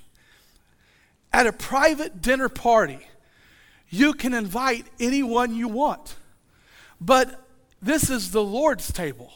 At 1.33 1.47
a 1.47 1.53
private 1.53 2.21
dinner 2.21 2.49
party, 2.49 2.99
you 3.91 4.13
can 4.13 4.33
invite 4.33 4.87
anyone 4.99 5.53
you 5.53 5.67
want. 5.67 6.15
But 6.99 7.39
this 7.81 8.09
is 8.09 8.31
the 8.31 8.43
Lord's 8.43 8.91
table, 8.91 9.33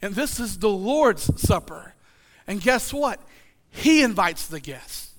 and 0.00 0.14
this 0.14 0.38
is 0.38 0.58
the 0.58 0.68
Lord's 0.68 1.40
supper. 1.40 1.94
And 2.46 2.60
guess 2.60 2.92
what? 2.92 3.20
He 3.70 4.02
invites 4.02 4.46
the 4.46 4.60
guests. 4.60 5.09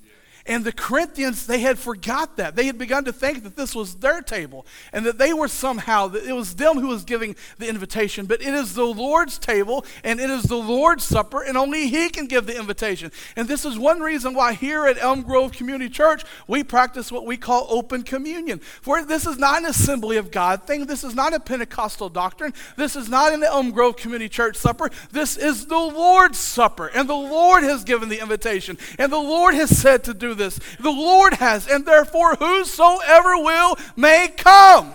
And 0.45 0.63
the 0.63 0.71
Corinthians, 0.71 1.45
they 1.45 1.59
had 1.59 1.77
forgot 1.77 2.37
that. 2.37 2.55
They 2.55 2.65
had 2.65 2.77
begun 2.77 3.05
to 3.05 3.13
think 3.13 3.43
that 3.43 3.55
this 3.55 3.75
was 3.75 3.95
their 3.95 4.21
table 4.21 4.65
and 4.91 5.05
that 5.05 5.17
they 5.17 5.33
were 5.33 5.47
somehow, 5.47 6.07
that 6.07 6.25
it 6.25 6.33
was 6.33 6.55
them 6.55 6.79
who 6.79 6.87
was 6.87 7.03
giving 7.03 7.35
the 7.59 7.69
invitation. 7.69 8.25
But 8.25 8.41
it 8.41 8.53
is 8.53 8.73
the 8.73 8.85
Lord's 8.85 9.37
table 9.37 9.85
and 10.03 10.19
it 10.19 10.29
is 10.29 10.43
the 10.43 10.55
Lord's 10.55 11.03
supper, 11.03 11.41
and 11.41 11.57
only 11.57 11.87
He 11.87 12.09
can 12.09 12.27
give 12.27 12.45
the 12.45 12.57
invitation. 12.57 13.11
And 13.35 13.47
this 13.47 13.65
is 13.65 13.77
one 13.77 13.99
reason 13.99 14.33
why 14.33 14.53
here 14.53 14.87
at 14.87 14.97
Elm 14.97 15.21
Grove 15.21 15.51
Community 15.51 15.89
Church, 15.89 16.23
we 16.47 16.63
practice 16.63 17.11
what 17.11 17.25
we 17.25 17.37
call 17.37 17.67
open 17.69 18.03
communion. 18.03 18.59
For 18.59 19.03
this 19.03 19.25
is 19.25 19.37
not 19.37 19.59
an 19.59 19.65
assembly 19.65 20.17
of 20.17 20.31
God 20.31 20.63
thing, 20.63 20.85
this 20.85 21.03
is 21.03 21.15
not 21.15 21.33
a 21.33 21.39
Pentecostal 21.39 22.09
doctrine, 22.09 22.53
this 22.77 22.95
is 22.95 23.09
not 23.09 23.33
an 23.33 23.43
Elm 23.43 23.71
Grove 23.71 23.95
Community 23.95 24.29
Church 24.29 24.55
supper. 24.55 24.89
This 25.11 25.37
is 25.37 25.67
the 25.67 25.75
Lord's 25.75 26.37
supper, 26.37 26.87
and 26.87 27.09
the 27.09 27.13
Lord 27.13 27.63
has 27.63 27.83
given 27.83 28.09
the 28.09 28.21
invitation, 28.21 28.77
and 28.97 29.11
the 29.11 29.17
Lord 29.17 29.53
has 29.55 29.75
said 29.77 30.03
to 30.05 30.13
do 30.13 30.30
this. 30.35 30.59
The 30.79 30.91
Lord 30.91 31.35
has, 31.35 31.67
and 31.67 31.85
therefore 31.85 32.35
whosoever 32.35 33.37
will 33.37 33.77
may 33.95 34.29
come. 34.35 34.93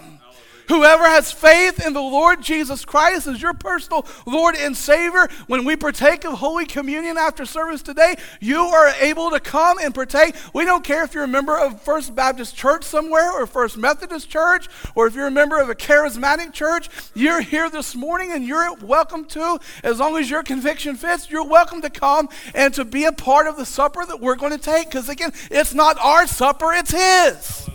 Whoever 0.69 1.05
has 1.05 1.31
faith 1.31 1.85
in 1.85 1.93
the 1.93 2.01
Lord 2.01 2.43
Jesus 2.43 2.85
Christ 2.85 3.27
as 3.27 3.41
your 3.41 3.55
personal 3.55 4.07
Lord 4.27 4.57
and 4.57 4.77
Savior, 4.77 5.29
when 5.47 5.65
we 5.65 5.77
partake 5.77 6.25
of 6.25 6.39
Holy 6.39 6.67
Communion 6.67 7.17
after 7.17 7.47
service 7.47 7.83
today, 7.83 8.17
you 8.41 8.61
are 8.61 8.89
able 9.01 9.31
to 9.31 9.41
come 9.41 9.79
and 9.79 9.95
partake. 9.95 10.35
We 10.53 10.65
don't 10.65 10.85
care 10.85 11.05
if 11.05 11.15
you're 11.15 11.25
a 11.25 11.29
member 11.29 11.57
of 11.57 11.81
First 11.83 12.15
Baptist 12.15 12.57
Church 12.57 12.85
somewhere 12.85 13.31
or 13.31 13.47
First 13.47 13.77
Methodist 13.77 14.29
Church 14.29 14.69
or 14.95 15.07
if 15.07 15.15
you're 15.15 15.29
a 15.29 15.31
member 15.31 15.61
of 15.61 15.69
a 15.69 15.75
charismatic 15.75 16.53
church. 16.53 16.89
You're 17.15 17.41
here 17.41 17.71
this 17.71 17.95
morning 17.95 18.33
and 18.33 18.45
you're 18.45 18.75
welcome 18.77 19.25
to, 19.27 19.59
as 19.85 20.01
long 20.01 20.17
as 20.17 20.29
your 20.29 20.43
conviction 20.43 20.97
fits, 20.97 21.31
you're 21.31 21.47
welcome 21.47 21.81
to 21.83 21.91
come 21.91 22.29
and 22.55 22.75
to 22.75 22.85
be 22.85 23.05
a 23.05 23.13
part 23.13 23.47
of 23.47 23.57
the 23.57 23.67
supper 23.67 24.05
that 24.05 24.21
we're 24.21 24.37
going 24.37 24.53
to 24.53 24.59
take. 24.59 24.91
Because 24.91 25.09
again, 25.09 25.33
it's 25.51 25.75
not 25.75 25.97
our 26.01 26.27
supper, 26.27 26.73
it's 26.73 26.91
His. 26.91 27.71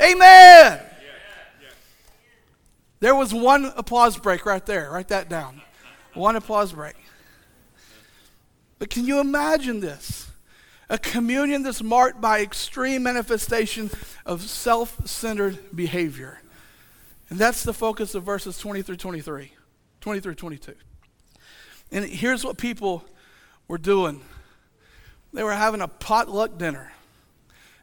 Amen. 0.00 0.91
There 3.02 3.16
was 3.16 3.34
one 3.34 3.72
applause 3.76 4.16
break 4.16 4.46
right 4.46 4.64
there. 4.64 4.88
Write 4.92 5.08
that 5.08 5.28
down. 5.28 5.60
One 6.14 6.36
applause 6.36 6.72
break. 6.72 6.94
But 8.78 8.90
can 8.90 9.06
you 9.06 9.18
imagine 9.18 9.80
this? 9.80 10.30
A 10.88 10.98
communion 10.98 11.64
that's 11.64 11.82
marked 11.82 12.20
by 12.20 12.42
extreme 12.42 13.02
manifestation 13.02 13.90
of 14.24 14.42
self 14.42 15.04
centered 15.04 15.74
behavior. 15.74 16.42
And 17.28 17.40
that's 17.40 17.64
the 17.64 17.72
focus 17.72 18.14
of 18.14 18.22
verses 18.22 18.56
20 18.58 18.82
through 18.82 18.98
23, 18.98 19.50
20 20.00 20.20
through 20.20 20.34
22. 20.36 20.74
And 21.90 22.04
here's 22.04 22.44
what 22.44 22.56
people 22.56 23.04
were 23.66 23.78
doing 23.78 24.22
they 25.32 25.42
were 25.42 25.54
having 25.54 25.80
a 25.80 25.88
potluck 25.88 26.56
dinner 26.56 26.92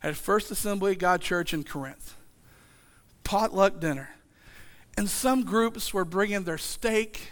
at 0.02 0.16
First 0.16 0.50
Assembly 0.50 0.96
God 0.96 1.20
Church 1.20 1.54
in 1.54 1.66
Corinth. 1.66 2.16
Potluck 3.26 3.82
dinner. 3.82 4.12
And 5.00 5.10
some 5.10 5.46
groups 5.46 5.94
were 5.94 6.04
bringing 6.04 6.44
their 6.44 6.58
steak 6.58 7.32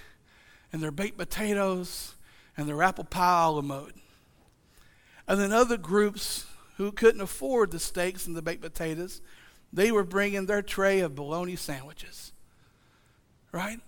and 0.71 0.81
their 0.81 0.89
baked 0.89 1.17
potatoes 1.17 2.15
and 2.55 2.65
their 2.65 2.81
apple 2.81 3.03
pie 3.03 3.43
a 3.43 3.51
la 3.51 3.61
mode. 3.61 3.91
And 5.27 5.37
then 5.37 5.51
other 5.51 5.75
groups 5.75 6.45
who 6.77 6.93
couldn't 6.93 7.19
afford 7.19 7.71
the 7.71 7.79
steaks 7.81 8.25
and 8.25 8.37
the 8.37 8.41
baked 8.41 8.61
potatoes, 8.61 9.19
they 9.73 9.91
were 9.91 10.05
bringing 10.05 10.45
their 10.45 10.61
tray 10.61 11.01
of 11.01 11.13
bologna 11.13 11.57
sandwiches. 11.57 12.31
Right? 13.51 13.81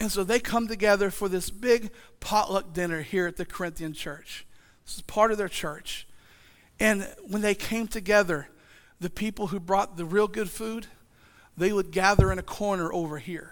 And 0.00 0.10
so 0.10 0.24
they 0.24 0.40
come 0.40 0.66
together 0.66 1.12
for 1.12 1.28
this 1.28 1.50
big 1.50 1.92
potluck 2.18 2.72
dinner 2.72 3.02
here 3.02 3.28
at 3.28 3.36
the 3.36 3.46
Corinthian 3.46 3.92
church. 3.92 4.44
This 4.84 4.96
is 4.96 5.02
part 5.02 5.30
of 5.30 5.38
their 5.38 5.48
church. 5.48 6.08
And 6.80 7.06
when 7.28 7.42
they 7.42 7.54
came 7.54 7.86
together, 7.86 8.48
the 8.98 9.08
people 9.08 9.46
who 9.46 9.60
brought 9.60 9.96
the 9.96 10.04
real 10.04 10.26
good 10.26 10.50
food, 10.50 10.88
they 11.56 11.72
would 11.72 11.90
gather 11.90 12.32
in 12.32 12.38
a 12.38 12.42
corner 12.42 12.92
over 12.92 13.18
here. 13.18 13.50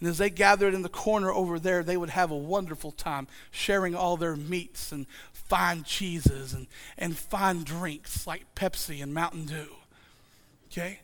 And 0.00 0.08
as 0.08 0.18
they 0.18 0.30
gathered 0.30 0.74
in 0.74 0.82
the 0.82 0.88
corner 0.88 1.30
over 1.30 1.60
there, 1.60 1.84
they 1.84 1.96
would 1.96 2.10
have 2.10 2.32
a 2.32 2.36
wonderful 2.36 2.90
time 2.90 3.28
sharing 3.52 3.94
all 3.94 4.16
their 4.16 4.34
meats 4.34 4.90
and 4.90 5.06
fine 5.32 5.84
cheeses 5.84 6.54
and, 6.54 6.66
and 6.98 7.16
fine 7.16 7.62
drinks 7.62 8.26
like 8.26 8.52
Pepsi 8.56 9.00
and 9.00 9.14
Mountain 9.14 9.46
Dew. 9.46 9.68
Okay? 10.70 11.00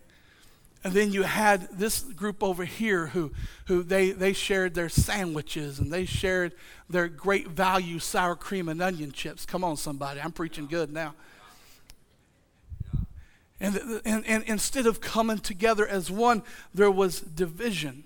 And 0.83 0.93
then 0.93 1.12
you 1.12 1.25
had 1.25 1.69
this 1.73 2.00
group 2.00 2.43
over 2.43 2.64
here 2.64 3.09
who, 3.09 3.33
who 3.67 3.83
they, 3.83 4.11
they 4.11 4.33
shared 4.33 4.75
their 4.75 4.88
sandwiches 4.88 5.78
and 5.78 5.93
they 5.93 6.05
shared 6.05 6.52
their 6.88 7.09
great 7.09 7.49
value 7.49 7.99
sour 7.99 8.35
cream 8.35 8.69
and 8.69 8.81
onion 8.81 9.12
chips. 9.12 9.45
Come 9.45 9.64
on, 9.64 9.76
somebody. 9.76 10.21
I'm 10.21 10.33
preaching 10.33 10.67
good 10.67 10.93
now. 10.93 11.14
And, 13.61 14.00
and, 14.05 14.25
and 14.27 14.45
instead 14.45 14.87
of 14.87 15.00
coming 15.00 15.38
together 15.38 15.87
as 15.87 16.11
one, 16.11 16.43
there 16.73 16.91
was 16.91 17.21
division. 17.21 18.05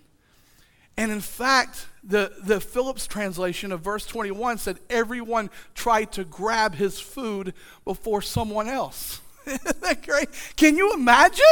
And 0.96 1.10
in 1.10 1.20
fact, 1.20 1.86
the, 2.04 2.32
the 2.42 2.60
Phillips 2.60 3.06
translation 3.06 3.72
of 3.72 3.80
verse 3.80 4.06
21 4.06 4.58
said, 4.58 4.78
Everyone 4.90 5.50
tried 5.74 6.12
to 6.12 6.24
grab 6.24 6.74
his 6.74 7.00
food 7.00 7.54
before 7.84 8.22
someone 8.22 8.68
else. 8.68 9.20
Isn't 9.46 9.80
that 9.82 10.06
great? 10.06 10.28
Can 10.56 10.76
you 10.76 10.92
imagine? 10.94 11.44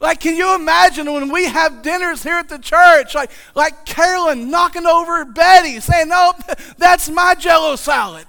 Like, 0.00 0.20
can 0.20 0.36
you 0.36 0.54
imagine 0.54 1.12
when 1.12 1.32
we 1.32 1.46
have 1.46 1.82
dinners 1.82 2.22
here 2.22 2.34
at 2.34 2.48
the 2.48 2.58
church, 2.58 3.16
like, 3.16 3.32
like 3.56 3.84
Carolyn 3.84 4.48
knocking 4.48 4.86
over 4.86 5.24
Betty, 5.24 5.80
saying, 5.80 6.08
No, 6.08 6.32
that's 6.78 7.10
my 7.10 7.34
jello 7.34 7.74
salad. 7.74 8.26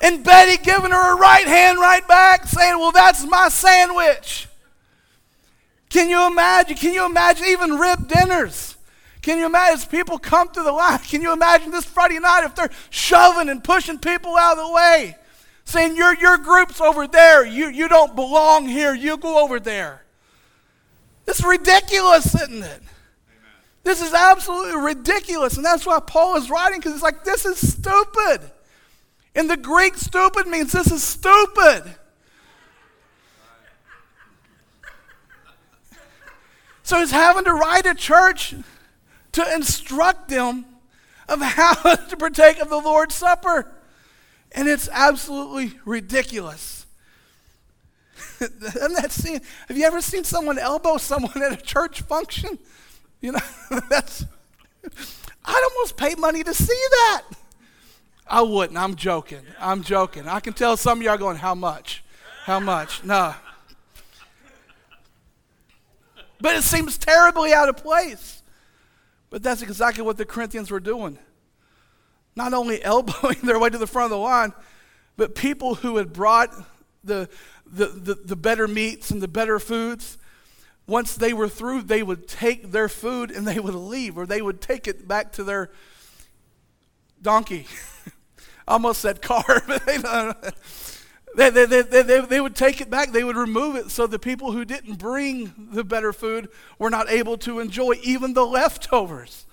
And 0.00 0.22
Betty 0.22 0.62
giving 0.62 0.92
her 0.92 1.14
a 1.14 1.18
right 1.18 1.46
hand 1.46 1.78
right 1.78 2.06
back, 2.06 2.46
saying, 2.46 2.78
Well, 2.78 2.92
that's 2.92 3.26
my 3.26 3.48
sandwich. 3.48 4.48
Can 5.90 6.08
you 6.08 6.26
imagine? 6.26 6.76
Can 6.76 6.92
you 6.92 7.06
imagine 7.06 7.46
even 7.46 7.78
rib 7.78 8.08
dinners? 8.08 8.76
Can 9.22 9.38
you 9.38 9.46
imagine 9.46 9.74
as 9.74 9.84
people 9.84 10.18
come 10.18 10.48
through 10.48 10.64
the 10.64 10.72
line? 10.72 11.00
Can 11.00 11.22
you 11.22 11.32
imagine 11.32 11.70
this 11.70 11.84
Friday 11.84 12.18
night 12.20 12.44
if 12.44 12.54
they're 12.54 12.70
shoving 12.90 13.48
and 13.48 13.62
pushing 13.62 13.98
people 13.98 14.36
out 14.36 14.58
of 14.58 14.68
the 14.68 14.72
way? 14.72 15.16
Saying, 15.64 15.96
Your, 15.96 16.14
your 16.14 16.38
group's 16.38 16.80
over 16.80 17.06
there. 17.06 17.44
You, 17.44 17.68
you 17.68 17.88
don't 17.88 18.14
belong 18.14 18.68
here. 18.68 18.94
You 18.94 19.16
go 19.16 19.42
over 19.42 19.58
there. 19.58 20.02
This 21.26 21.40
is 21.40 21.44
ridiculous, 21.44 22.34
isn't 22.34 22.62
it? 22.62 22.62
Amen. 22.62 22.80
This 23.82 24.00
is 24.00 24.14
absolutely 24.14 24.80
ridiculous. 24.80 25.56
And 25.56 25.64
that's 25.64 25.84
why 25.84 26.00
Paul 26.00 26.36
is 26.36 26.48
writing, 26.48 26.78
because 26.78 26.94
it's 26.94 27.02
like, 27.02 27.24
this 27.24 27.44
is 27.44 27.58
stupid. 27.58 28.40
In 29.38 29.46
the 29.46 29.56
Greek, 29.56 29.96
stupid 29.96 30.48
means 30.48 30.72
this 30.72 30.90
is 30.90 31.00
stupid. 31.00 31.94
So 36.82 36.98
he's 36.98 37.12
having 37.12 37.44
to 37.44 37.52
write 37.52 37.86
a 37.86 37.94
church 37.94 38.56
to 39.30 39.54
instruct 39.54 40.28
them 40.28 40.64
of 41.28 41.40
how 41.40 41.74
to 41.94 42.16
partake 42.16 42.58
of 42.58 42.68
the 42.68 42.80
Lord's 42.80 43.14
Supper. 43.14 43.70
And 44.50 44.66
it's 44.66 44.88
absolutely 44.90 45.78
ridiculous. 45.84 46.86
that 48.40 49.12
seen, 49.12 49.40
have 49.68 49.78
you 49.78 49.84
ever 49.84 50.00
seen 50.00 50.24
someone 50.24 50.58
elbow 50.58 50.96
someone 50.96 51.40
at 51.44 51.52
a 51.52 51.62
church 51.62 52.00
function? 52.00 52.58
You 53.20 53.32
know, 53.32 53.40
that's, 53.88 54.24
I'd 55.44 55.70
almost 55.70 55.96
pay 55.96 56.16
money 56.16 56.42
to 56.42 56.52
see 56.52 56.66
that. 56.90 57.22
I 58.28 58.42
wouldn't. 58.42 58.78
I'm 58.78 58.94
joking. 58.94 59.42
I'm 59.58 59.82
joking. 59.82 60.28
I 60.28 60.40
can 60.40 60.52
tell 60.52 60.76
some 60.76 60.98
of 60.98 61.04
y'all 61.04 61.16
going, 61.16 61.36
How 61.36 61.54
much? 61.54 62.04
How 62.44 62.60
much? 62.60 63.04
No. 63.04 63.34
But 66.40 66.56
it 66.56 66.62
seems 66.62 66.98
terribly 66.98 67.52
out 67.52 67.68
of 67.68 67.76
place. 67.76 68.42
But 69.30 69.42
that's 69.42 69.62
exactly 69.62 70.02
what 70.02 70.16
the 70.16 70.24
Corinthians 70.24 70.70
were 70.70 70.80
doing. 70.80 71.18
Not 72.36 72.54
only 72.54 72.82
elbowing 72.84 73.40
their 73.42 73.58
way 73.58 73.70
to 73.70 73.78
the 73.78 73.86
front 73.86 74.06
of 74.06 74.10
the 74.10 74.22
line, 74.22 74.52
but 75.16 75.34
people 75.34 75.76
who 75.76 75.96
had 75.96 76.12
brought 76.12 76.50
the, 77.02 77.28
the, 77.66 77.86
the, 77.86 78.14
the 78.14 78.36
better 78.36 78.68
meats 78.68 79.10
and 79.10 79.20
the 79.20 79.28
better 79.28 79.58
foods, 79.58 80.16
once 80.86 81.14
they 81.16 81.32
were 81.32 81.48
through, 81.48 81.82
they 81.82 82.02
would 82.02 82.28
take 82.28 82.70
their 82.70 82.88
food 82.88 83.30
and 83.30 83.46
they 83.46 83.58
would 83.58 83.74
leave, 83.74 84.16
or 84.16 84.26
they 84.26 84.40
would 84.40 84.60
take 84.60 84.86
it 84.86 85.06
back 85.06 85.32
to 85.32 85.44
their 85.44 85.70
donkey. 87.20 87.66
almost 88.68 89.00
said 89.00 89.20
car, 89.22 89.62
they, 89.86 91.50
they, 91.50 91.66
they, 91.66 91.82
they, 91.82 92.20
they, 92.20 92.40
would 92.40 92.54
take 92.54 92.80
it 92.80 92.90
back. 92.90 93.10
They 93.12 93.24
would 93.24 93.36
remove 93.36 93.76
it 93.76 93.90
so 93.90 94.06
the 94.06 94.18
people 94.18 94.52
who 94.52 94.64
didn't 94.64 94.96
bring 94.96 95.52
the 95.72 95.84
better 95.84 96.12
food 96.12 96.48
were 96.78 96.90
not 96.90 97.10
able 97.10 97.38
to 97.38 97.60
enjoy 97.60 97.94
even 98.02 98.34
the 98.34 98.46
leftovers. 98.46 99.46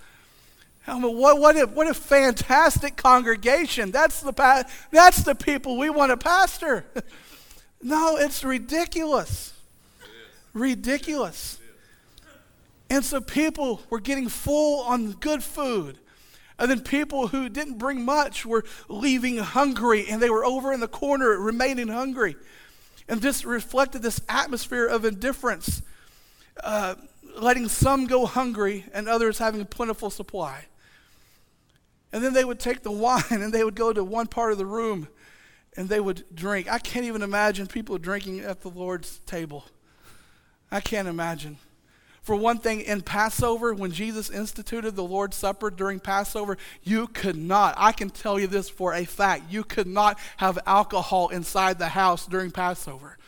I 0.87 0.99
mean, 0.99 1.17
what, 1.17 1.39
what, 1.39 1.55
a, 1.55 1.65
what 1.65 1.87
a 1.87 1.93
fantastic 1.93 2.95
congregation. 2.95 3.91
That's 3.91 4.21
the, 4.21 4.67
that's 4.91 5.23
the 5.23 5.33
people 5.33 5.77
we 5.77 5.89
want 5.89 6.11
to 6.11 6.17
pastor. 6.17 6.85
no, 7.81 8.17
it's 8.17 8.43
ridiculous. 8.43 9.53
Ridiculous. 10.53 11.57
And 12.89 13.03
so 13.03 13.19
people 13.19 13.81
were 13.89 13.99
getting 13.99 14.29
full 14.29 14.81
on 14.83 15.13
good 15.13 15.43
food 15.43 15.97
And 16.57 16.71
then 16.71 16.81
people 16.81 17.27
who 17.27 17.49
didn't 17.49 17.77
bring 17.77 18.03
much 18.05 18.45
were 18.45 18.63
leaving 18.87 19.37
hungry 19.37 20.05
and 20.09 20.21
they 20.21 20.29
were 20.29 20.45
over 20.45 20.71
in 20.71 20.79
the 20.79 20.87
corner 20.87 21.37
remaining 21.37 21.89
hungry. 21.89 22.35
And 23.07 23.21
this 23.21 23.45
reflected 23.45 24.01
this 24.01 24.21
atmosphere 24.29 24.85
of 24.87 25.05
indifference, 25.05 25.81
uh, 26.63 26.95
letting 27.37 27.67
some 27.67 28.07
go 28.07 28.25
hungry 28.25 28.85
and 28.93 29.07
others 29.07 29.37
having 29.37 29.61
a 29.61 29.65
plentiful 29.65 30.09
supply. 30.09 30.65
And 32.13 32.23
then 32.23 32.33
they 32.33 32.45
would 32.45 32.59
take 32.59 32.83
the 32.83 32.91
wine 32.91 33.23
and 33.29 33.53
they 33.53 33.63
would 33.63 33.75
go 33.75 33.91
to 33.91 34.03
one 34.03 34.27
part 34.27 34.53
of 34.53 34.57
the 34.57 34.65
room 34.65 35.09
and 35.75 35.89
they 35.89 35.99
would 35.99 36.23
drink. 36.33 36.71
I 36.71 36.79
can't 36.79 37.05
even 37.05 37.21
imagine 37.21 37.67
people 37.67 37.97
drinking 37.97 38.39
at 38.39 38.61
the 38.61 38.69
Lord's 38.69 39.19
table. 39.19 39.65
I 40.71 40.79
can't 40.79 41.07
imagine. 41.07 41.57
For 42.25 42.35
one 42.35 42.57
thing, 42.57 42.81
in 42.81 43.03
Passover, 43.03 43.71
when 43.75 43.91
Jesus 43.91 44.31
instituted 44.31 44.95
the 44.95 45.03
Lord's 45.03 45.37
Supper 45.37 45.69
during 45.69 45.99
Passover, 45.99 46.57
you 46.81 47.05
could 47.05 47.37
not, 47.37 47.75
I 47.77 47.91
can 47.91 48.09
tell 48.09 48.39
you 48.39 48.47
this 48.47 48.67
for 48.67 48.95
a 48.95 49.05
fact, 49.05 49.43
you 49.51 49.63
could 49.63 49.85
not 49.85 50.17
have 50.37 50.57
alcohol 50.65 51.29
inside 51.29 51.77
the 51.77 51.89
house 51.89 52.25
during 52.25 52.49
Passover. 52.49 53.19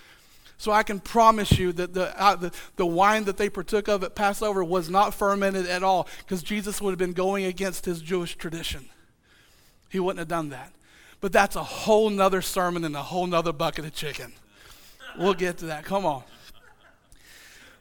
So 0.58 0.72
I 0.72 0.82
can 0.82 1.00
promise 1.00 1.60
you 1.60 1.72
that 1.74 1.94
the, 1.94 2.20
uh, 2.20 2.38
the, 2.38 2.52
the 2.76 2.88
wine 2.88 3.26
that 3.26 3.38
they 3.38 3.52
partook 3.52 3.88
of 3.88 4.04
at 4.04 4.16
Passover 4.16 4.64
was 4.64 4.90
not 4.90 5.14
fermented 5.14 5.68
at 5.68 5.84
all 5.84 6.08
because 6.26 6.42
Jesus 6.42 6.82
would 6.82 6.90
have 6.90 6.98
been 6.98 7.14
going 7.14 7.46
against 7.46 7.86
his 7.86 8.02
Jewish 8.02 8.36
tradition. 8.36 8.90
He 9.90 10.00
wouldn't 10.00 10.18
have 10.18 10.28
done 10.28 10.50
that. 10.50 10.74
But 11.22 11.32
that's 11.32 11.56
a 11.56 11.64
whole 11.64 12.10
nother 12.10 12.42
sermon 12.42 12.84
and 12.84 12.96
a 12.96 13.04
whole 13.04 13.28
nother 13.28 13.54
bucket 13.54 13.86
of 13.86 13.94
chicken. 13.94 14.34
We'll 15.20 15.36
get 15.36 15.60
to 15.60 15.68
that. 15.68 15.86
Come 15.86 16.04
on. 16.04 16.24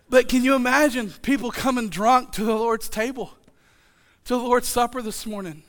But 0.08 0.28
can 0.28 0.44
you 0.44 0.54
imagine 0.54 1.10
people 1.22 1.50
coming 1.50 1.88
drunk 1.88 2.32
to 2.32 2.44
the 2.44 2.54
Lord's 2.54 2.88
table, 2.88 3.34
to 4.24 4.34
the 4.34 4.42
Lord's 4.42 4.68
Supper 4.68 5.02
this 5.02 5.26
morning? 5.26 5.62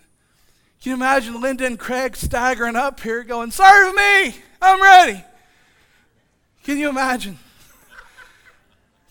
Can 0.82 0.91
you 0.91 0.96
imagine 0.96 1.41
Linda 1.41 1.65
and 1.65 1.79
Craig 1.79 2.15
staggering 2.15 2.75
up 2.75 3.00
here 3.00 3.24
going, 3.24 3.51
Serve 3.51 3.96
me! 3.96 4.36
I'm 4.62 4.82
ready. 4.82 5.24
Can 6.63 6.77
you 6.77 6.89
imagine? 6.89 7.39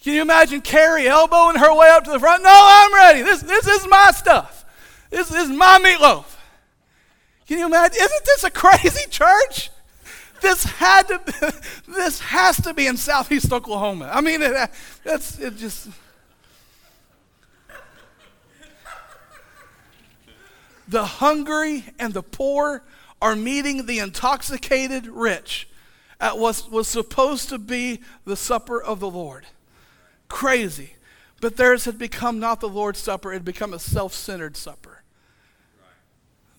Can 0.03 0.15
you 0.15 0.23
imagine 0.23 0.61
Carrie 0.61 1.09
elbowing 1.09 1.57
her 1.57 1.75
way 1.75 1.89
up 1.91 2.05
to 2.05 2.13
the 2.13 2.21
front? 2.21 2.45
No, 2.45 2.51
I'm 2.53 2.95
ready. 2.95 3.23
This, 3.23 3.43
this 3.43 3.67
is 3.67 3.89
my 3.89 4.13
stuff. 4.15 4.65
This, 5.11 5.33
is 5.33 5.49
my 5.49 5.81
meatloaf. 5.83 6.25
Can 7.49 7.59
you 7.59 7.67
imagine? 7.67 7.97
Isn't 8.01 8.25
this 8.25 8.45
a 8.45 8.51
crazy 8.51 9.05
church? 9.11 9.71
This 10.47 10.63
had 10.63 11.09
to. 11.09 11.55
This 11.89 12.21
has 12.21 12.61
to 12.63 12.73
be 12.73 12.87
in 12.87 12.97
Southeast 12.97 13.53
Oklahoma. 13.53 14.11
I 14.13 14.21
mean, 14.21 14.43
it, 14.43 14.71
that's 15.03 15.41
it. 15.41 15.57
Just 15.57 15.89
the 20.87 21.05
hungry 21.05 21.87
and 21.99 22.15
the 22.15 22.23
poor 22.23 22.85
are 23.21 23.35
meeting 23.35 23.87
the 23.87 23.99
intoxicated 23.99 25.07
rich 25.09 25.69
at 26.21 26.39
what 26.39 26.69
was 26.71 26.87
supposed 26.87 27.49
to 27.49 27.59
be 27.59 28.01
the 28.25 28.37
supper 28.37 28.81
of 28.81 29.01
the 29.01 29.11
Lord. 29.11 29.47
Crazy. 30.29 30.95
But 31.41 31.57
theirs 31.57 31.87
had 31.87 31.99
become 31.99 32.39
not 32.39 32.61
the 32.61 32.69
Lord's 32.69 33.01
supper, 33.01 33.33
it 33.33 33.37
had 33.37 33.45
become 33.45 33.75
a 33.75 33.81
self 33.81 34.15
centered 34.15 34.57
supper. 34.57 35.03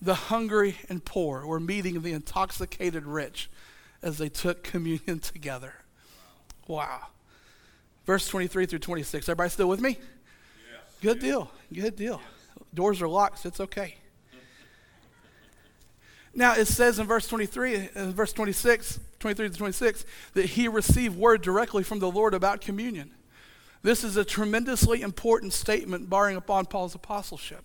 The 0.02 0.14
hungry 0.14 0.76
and 0.90 1.02
poor 1.02 1.46
were 1.46 1.60
meeting 1.60 2.02
the 2.02 2.12
intoxicated 2.12 3.06
rich 3.06 3.48
as 4.02 4.18
they 4.18 4.28
took 4.28 4.62
communion 4.62 5.18
together. 5.20 5.74
Wow. 6.66 7.08
Verse 8.06 8.28
23 8.28 8.66
through 8.66 8.78
26. 8.78 9.28
Everybody 9.28 9.50
still 9.50 9.68
with 9.68 9.80
me? 9.80 9.90
Yes. 9.90 10.80
Good 11.00 11.20
deal. 11.20 11.50
Good 11.72 11.96
deal. 11.96 12.20
Yes. 12.22 12.66
Doors 12.74 13.02
are 13.02 13.08
locked, 13.08 13.40
so 13.40 13.48
it's 13.48 13.60
okay. 13.60 13.96
Now 16.34 16.54
it 16.54 16.66
says 16.66 16.98
in 16.98 17.06
verse 17.06 17.26
23, 17.26 17.74
in 17.74 17.88
uh, 17.96 18.10
verse 18.12 18.32
26, 18.32 19.00
23 19.18 19.48
to 19.50 19.56
26, 19.56 20.04
that 20.34 20.46
he 20.46 20.68
received 20.68 21.16
word 21.16 21.42
directly 21.42 21.82
from 21.82 21.98
the 21.98 22.10
Lord 22.10 22.34
about 22.34 22.60
communion. 22.60 23.10
This 23.82 24.04
is 24.04 24.16
a 24.16 24.24
tremendously 24.24 25.02
important 25.02 25.52
statement 25.52 26.08
barring 26.08 26.36
upon 26.36 26.66
Paul's 26.66 26.94
apostleship 26.94 27.64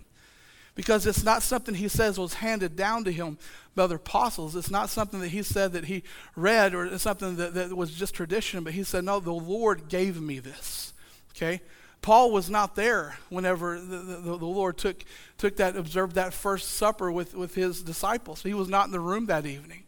because 0.75 1.05
it's 1.05 1.23
not 1.23 1.43
something 1.43 1.75
he 1.75 1.88
says 1.88 2.17
was 2.17 2.36
handed 2.36 2.75
down 2.75 3.03
to 3.03 3.12
him 3.12 3.38
by 3.75 3.83
other 3.83 3.95
apostles. 3.97 4.55
It's 4.55 4.71
not 4.71 4.89
something 4.89 5.19
that 5.19 5.29
he 5.29 5.43
said 5.43 5.73
that 5.73 5.86
he 5.86 6.03
read 6.36 6.73
or 6.73 6.97
something 6.97 7.36
that, 7.36 7.53
that 7.53 7.75
was 7.75 7.91
just 7.91 8.15
tradition, 8.15 8.63
but 8.63 8.73
he 8.73 8.83
said, 8.83 9.03
No, 9.03 9.19
the 9.19 9.31
Lord 9.31 9.88
gave 9.88 10.21
me 10.21 10.39
this. 10.39 10.93
Okay? 11.36 11.62
Paul 12.01 12.31
was 12.31 12.49
not 12.49 12.75
there 12.75 13.17
whenever 13.29 13.79
the, 13.79 13.97
the, 13.97 14.38
the, 14.38 14.45
Lord 14.45 14.77
took, 14.77 15.05
took 15.38 15.55
that, 15.55 15.77
observed 15.77 16.15
that 16.15 16.33
first 16.33 16.71
supper 16.71 17.12
with, 17.12 17.33
with 17.33 17.55
his 17.55 17.81
disciples. 17.81 18.43
He 18.43 18.53
was 18.53 18.67
not 18.67 18.88
in 18.88 18.91
the 18.91 18.99
room 18.99 19.27
that 19.27 19.45
evening. 19.45 19.83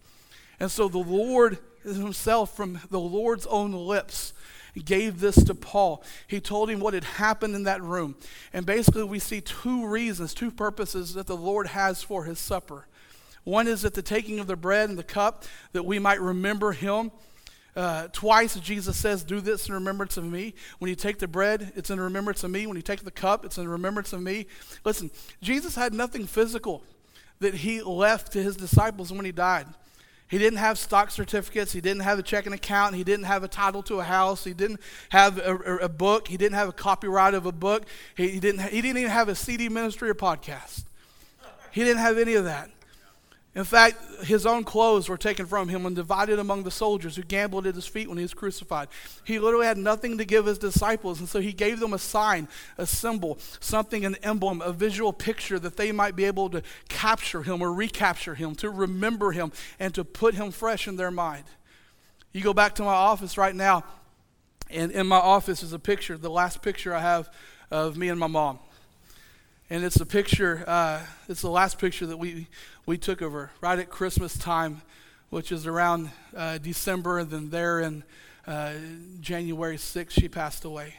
And 0.60 0.72
so 0.72 0.88
the 0.88 0.98
Lord 0.98 1.58
himself, 1.84 2.56
from 2.56 2.80
the 2.90 3.00
Lord's 3.00 3.46
own 3.48 3.74
lips, 3.74 4.34
gave 4.82 5.20
this 5.20 5.44
to 5.44 5.56
Paul. 5.56 6.04
He 6.28 6.40
told 6.40 6.70
him 6.70 6.80
what 6.80 6.94
had 6.94 7.04
happened 7.04 7.56
in 7.56 7.64
that 7.64 7.82
room. 7.82 8.16
And 8.54 8.66
basically, 8.66 9.04
we 9.04 9.20
see 9.20 9.42
two 9.42 9.88
reasons, 9.88 10.34
two 10.34 10.52
purposes 10.52 11.14
that 11.14 11.28
the 11.28 11.38
Lord 11.38 11.68
has 11.68 12.04
for 12.04 12.26
his 12.26 12.40
supper. 12.40 12.88
One 13.46 13.68
is 13.68 13.86
at 13.86 13.94
the 13.94 14.02
taking 14.02 14.40
of 14.40 14.48
the 14.48 14.56
bread 14.56 14.90
and 14.90 14.98
the 14.98 15.04
cup, 15.04 15.46
that 15.72 15.84
we 15.84 16.00
might 16.00 16.20
remember 16.20 16.72
him. 16.72 17.12
Uh, 17.76 18.08
twice 18.14 18.56
Jesus 18.56 18.96
says, 18.96 19.24
Do 19.24 19.42
this 19.42 19.68
in 19.68 19.74
remembrance 19.74 20.18
of 20.18 20.24
me. 20.24 20.56
When 20.80 20.90
you 20.90 20.96
take 20.96 21.20
the 21.20 21.28
bread, 21.28 21.74
it's 21.76 21.90
in 21.90 22.00
remembrance 22.00 22.44
of 22.44 22.52
me. 22.52 22.68
When 22.68 22.78
you 22.78 22.82
take 22.82 23.04
the 23.04 23.12
cup, 23.12 23.46
it's 23.46 23.58
in 23.58 23.68
remembrance 23.68 24.14
of 24.14 24.22
me. 24.22 24.48
Listen, 24.84 25.12
Jesus 25.42 25.76
had 25.76 25.94
nothing 25.94 26.26
physical 26.26 26.84
that 27.40 27.54
he 27.54 27.82
left 27.82 28.32
to 28.34 28.42
his 28.42 28.56
disciples 28.56 29.12
when 29.12 29.26
he 29.26 29.32
died. 29.32 29.68
He 30.28 30.40
didn't 30.40 30.58
have 30.58 30.80
stock 30.80 31.12
certificates. 31.12 31.72
He 31.72 31.82
didn't 31.82 32.02
have 32.02 32.18
a 32.18 32.24
checking 32.24 32.54
account. 32.54 32.96
He 32.96 33.04
didn't 33.04 33.26
have 33.26 33.44
a 33.44 33.48
title 33.48 33.84
to 33.84 34.00
a 34.00 34.04
house. 34.04 34.44
He 34.44 34.54
didn't 34.54 34.80
have 35.10 35.38
a, 35.38 35.56
a 35.78 35.90
book. 35.90 36.28
He 36.28 36.38
didn't 36.38 36.56
have 36.56 36.68
a 36.68 36.74
copyright 36.74 37.36
of 37.36 37.46
a 37.46 37.52
book. 37.52 37.84
He, 38.18 38.30
he, 38.30 38.40
didn't, 38.40 38.62
he 38.64 38.82
didn't 38.82 38.98
even 38.98 39.12
have 39.12 39.30
a 39.30 39.36
CD 39.36 39.70
ministry 39.70 40.10
or 40.10 40.16
podcast. 40.16 40.86
He 41.72 41.84
didn't 41.84 42.00
have 42.00 42.18
any 42.18 42.34
of 42.34 42.46
that. 42.46 42.72
In 43.56 43.64
fact, 43.64 44.26
his 44.26 44.46
own 44.46 44.66
clothes 44.66 45.08
were 45.08 45.18
taken 45.18 45.46
from 45.46 45.70
him 45.70 45.86
and 45.86 45.96
divided 45.96 46.40
among 46.40 46.64
the 46.64 46.72
soldiers 46.72 47.16
who 47.16 47.24
gambled 47.24 47.66
at 47.66 47.74
his 47.74 47.88
feet 47.88 48.10
when 48.10 48.18
he 48.18 48.24
was 48.24 48.34
crucified. 48.34 48.90
He 49.24 49.40
literally 49.40 49.66
had 49.66 49.78
nothing 49.78 50.18
to 50.18 50.26
give 50.26 50.46
his 50.46 50.58
disciples, 50.58 51.22
and 51.22 51.30
so 51.30 51.40
he 51.40 51.54
gave 51.54 51.80
them 51.80 51.94
a 51.94 51.98
sign, 51.98 52.50
a 52.78 52.86
symbol, 52.86 53.40
something, 53.62 54.04
an 54.04 54.16
emblem, 54.16 54.62
a 54.62 54.74
visual 54.74 55.14
picture 55.14 55.58
that 55.60 55.78
they 55.78 55.94
might 55.94 56.18
be 56.18 56.26
able 56.26 56.50
to 56.50 56.64
capture 56.90 57.44
him 57.44 57.62
or 57.62 57.72
recapture 57.72 58.36
him, 58.36 58.56
to 58.56 58.70
remember 58.70 59.32
him, 59.32 59.54
and 59.80 59.96
to 59.96 60.04
put 60.04 60.36
him 60.36 60.52
fresh 60.52 60.86
in 60.86 60.98
their 60.98 61.12
mind. 61.12 61.46
You 62.34 62.42
go 62.42 62.54
back 62.54 62.76
to 62.76 62.84
my 62.84 62.94
office 62.94 63.38
right 63.38 63.56
now, 63.56 63.86
and 64.70 64.92
in 64.92 65.08
my 65.08 65.16
office 65.16 65.64
is 65.64 65.72
a 65.72 65.80
picture, 65.80 66.18
the 66.18 66.30
last 66.30 66.62
picture 66.62 66.94
I 66.94 67.00
have 67.00 67.30
of 67.72 67.96
me 67.96 68.10
and 68.10 68.20
my 68.20 68.28
mom. 68.28 68.60
And 69.68 69.84
it's 69.84 70.00
a 70.00 70.06
picture, 70.06 70.64
uh, 70.68 71.02
it's 71.28 71.42
the 71.42 71.50
last 71.50 71.80
picture 71.80 72.06
that 72.06 72.18
we, 72.18 72.48
we 72.86 73.00
took 73.00 73.22
of 73.22 73.32
her 73.32 73.50
right 73.62 73.80
at 73.80 73.90
Christmas 73.90 74.38
time, 74.38 74.84
which 75.32 75.52
is 75.52 75.66
around 75.66 76.12
uh, 76.36 76.60
December, 76.60 77.18
and 77.18 77.32
then 77.32 77.50
there 77.50 77.80
in 77.80 78.04
uh, 78.46 78.74
January 79.22 79.78
6th, 79.78 80.12
she 80.12 80.30
passed 80.30 80.66
away. 80.66 80.94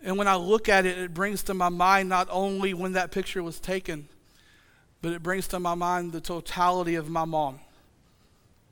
And 0.00 0.16
when 0.16 0.28
I 0.28 0.36
look 0.36 0.68
at 0.68 0.86
it, 0.86 0.96
it 0.96 1.12
brings 1.12 1.42
to 1.44 1.54
my 1.54 1.68
mind 1.68 2.08
not 2.08 2.28
only 2.30 2.72
when 2.72 2.92
that 2.92 3.10
picture 3.10 3.42
was 3.42 3.58
taken, 3.58 4.06
but 5.02 5.12
it 5.12 5.20
brings 5.20 5.48
to 5.48 5.58
my 5.58 5.74
mind 5.74 6.12
the 6.12 6.20
totality 6.20 6.94
of 6.94 7.08
my 7.08 7.24
mom. 7.24 7.58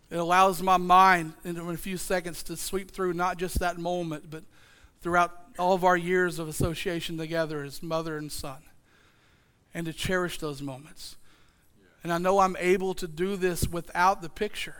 It 0.08 0.18
allows 0.18 0.62
my 0.62 0.76
mind 0.76 1.32
in 1.44 1.58
a 1.58 1.76
few 1.76 1.96
seconds 1.96 2.44
to 2.44 2.56
sweep 2.56 2.92
through 2.92 3.14
not 3.14 3.38
just 3.38 3.58
that 3.58 3.76
moment, 3.76 4.30
but 4.30 4.44
throughout 5.02 5.36
all 5.58 5.74
of 5.74 5.82
our 5.82 5.96
years 5.96 6.38
of 6.38 6.46
association 6.46 7.18
together 7.18 7.64
as 7.64 7.82
mother 7.82 8.16
and 8.16 8.30
son 8.30 8.58
and 9.74 9.86
to 9.86 9.92
cherish 9.92 10.38
those 10.38 10.62
moments. 10.62 11.16
And 12.02 12.12
I 12.12 12.18
know 12.18 12.38
I'm 12.38 12.56
able 12.58 12.94
to 12.94 13.08
do 13.08 13.36
this 13.36 13.66
without 13.66 14.22
the 14.22 14.28
picture. 14.28 14.76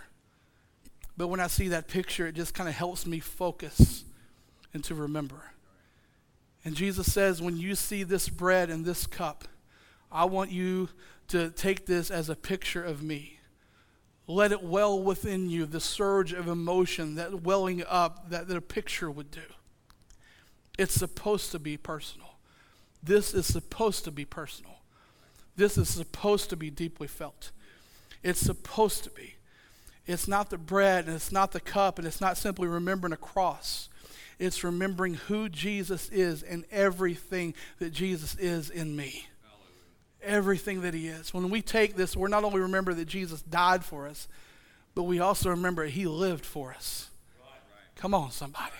But 1.16 1.28
when 1.28 1.40
I 1.40 1.46
see 1.46 1.68
that 1.68 1.88
picture, 1.88 2.26
it 2.26 2.34
just 2.34 2.54
kind 2.54 2.68
of 2.68 2.74
helps 2.74 3.06
me 3.06 3.20
focus 3.20 4.04
and 4.72 4.82
to 4.84 4.94
remember. 4.94 5.52
And 6.64 6.74
Jesus 6.74 7.12
says, 7.12 7.42
when 7.42 7.56
you 7.56 7.74
see 7.74 8.02
this 8.02 8.28
bread 8.28 8.70
and 8.70 8.84
this 8.84 9.06
cup, 9.06 9.44
I 10.10 10.24
want 10.24 10.50
you 10.50 10.88
to 11.28 11.50
take 11.50 11.86
this 11.86 12.10
as 12.10 12.28
a 12.28 12.36
picture 12.36 12.82
of 12.82 13.02
me. 13.02 13.38
Let 14.26 14.52
it 14.52 14.62
well 14.62 15.02
within 15.02 15.50
you, 15.50 15.66
the 15.66 15.80
surge 15.80 16.32
of 16.32 16.48
emotion 16.48 17.16
that 17.16 17.42
welling 17.42 17.84
up 17.86 18.30
that, 18.30 18.48
that 18.48 18.56
a 18.56 18.62
picture 18.62 19.10
would 19.10 19.30
do. 19.30 19.42
It's 20.78 20.94
supposed 20.94 21.52
to 21.52 21.58
be 21.58 21.76
personal. 21.76 22.36
This 23.02 23.34
is 23.34 23.46
supposed 23.46 24.04
to 24.04 24.10
be 24.10 24.24
personal. 24.24 24.76
This 25.56 25.78
is 25.78 25.88
supposed 25.88 26.50
to 26.50 26.56
be 26.56 26.70
deeply 26.70 27.06
felt. 27.06 27.50
It's 28.22 28.40
supposed 28.40 29.04
to 29.04 29.10
be. 29.10 29.34
It's 30.06 30.28
not 30.28 30.50
the 30.50 30.58
bread 30.58 31.06
and 31.06 31.14
it's 31.14 31.32
not 31.32 31.52
the 31.52 31.60
cup 31.60 31.98
and 31.98 32.06
it's 32.06 32.20
not 32.20 32.36
simply 32.36 32.68
remembering 32.68 33.12
a 33.12 33.16
cross. 33.18 33.88
It's 34.38 34.64
remembering 34.64 35.14
who 35.14 35.48
Jesus 35.48 36.08
is 36.10 36.42
and 36.42 36.64
everything 36.70 37.54
that 37.78 37.90
Jesus 37.92 38.34
is 38.36 38.68
in 38.70 38.96
me. 38.96 39.26
everything 40.22 40.80
that 40.80 40.94
He 40.94 41.06
is. 41.08 41.34
When 41.34 41.50
we 41.50 41.60
take 41.62 41.96
this, 41.96 42.16
we're 42.16 42.28
not 42.28 42.44
only 42.44 42.60
remember 42.60 42.94
that 42.94 43.04
Jesus 43.04 43.42
died 43.42 43.84
for 43.84 44.08
us, 44.08 44.26
but 44.94 45.02
we 45.02 45.20
also 45.20 45.50
remember 45.50 45.84
He 45.84 46.06
lived 46.06 46.44
for 46.46 46.72
us. 46.72 47.10
Come 47.96 48.14
on, 48.14 48.30
somebody. 48.30 48.72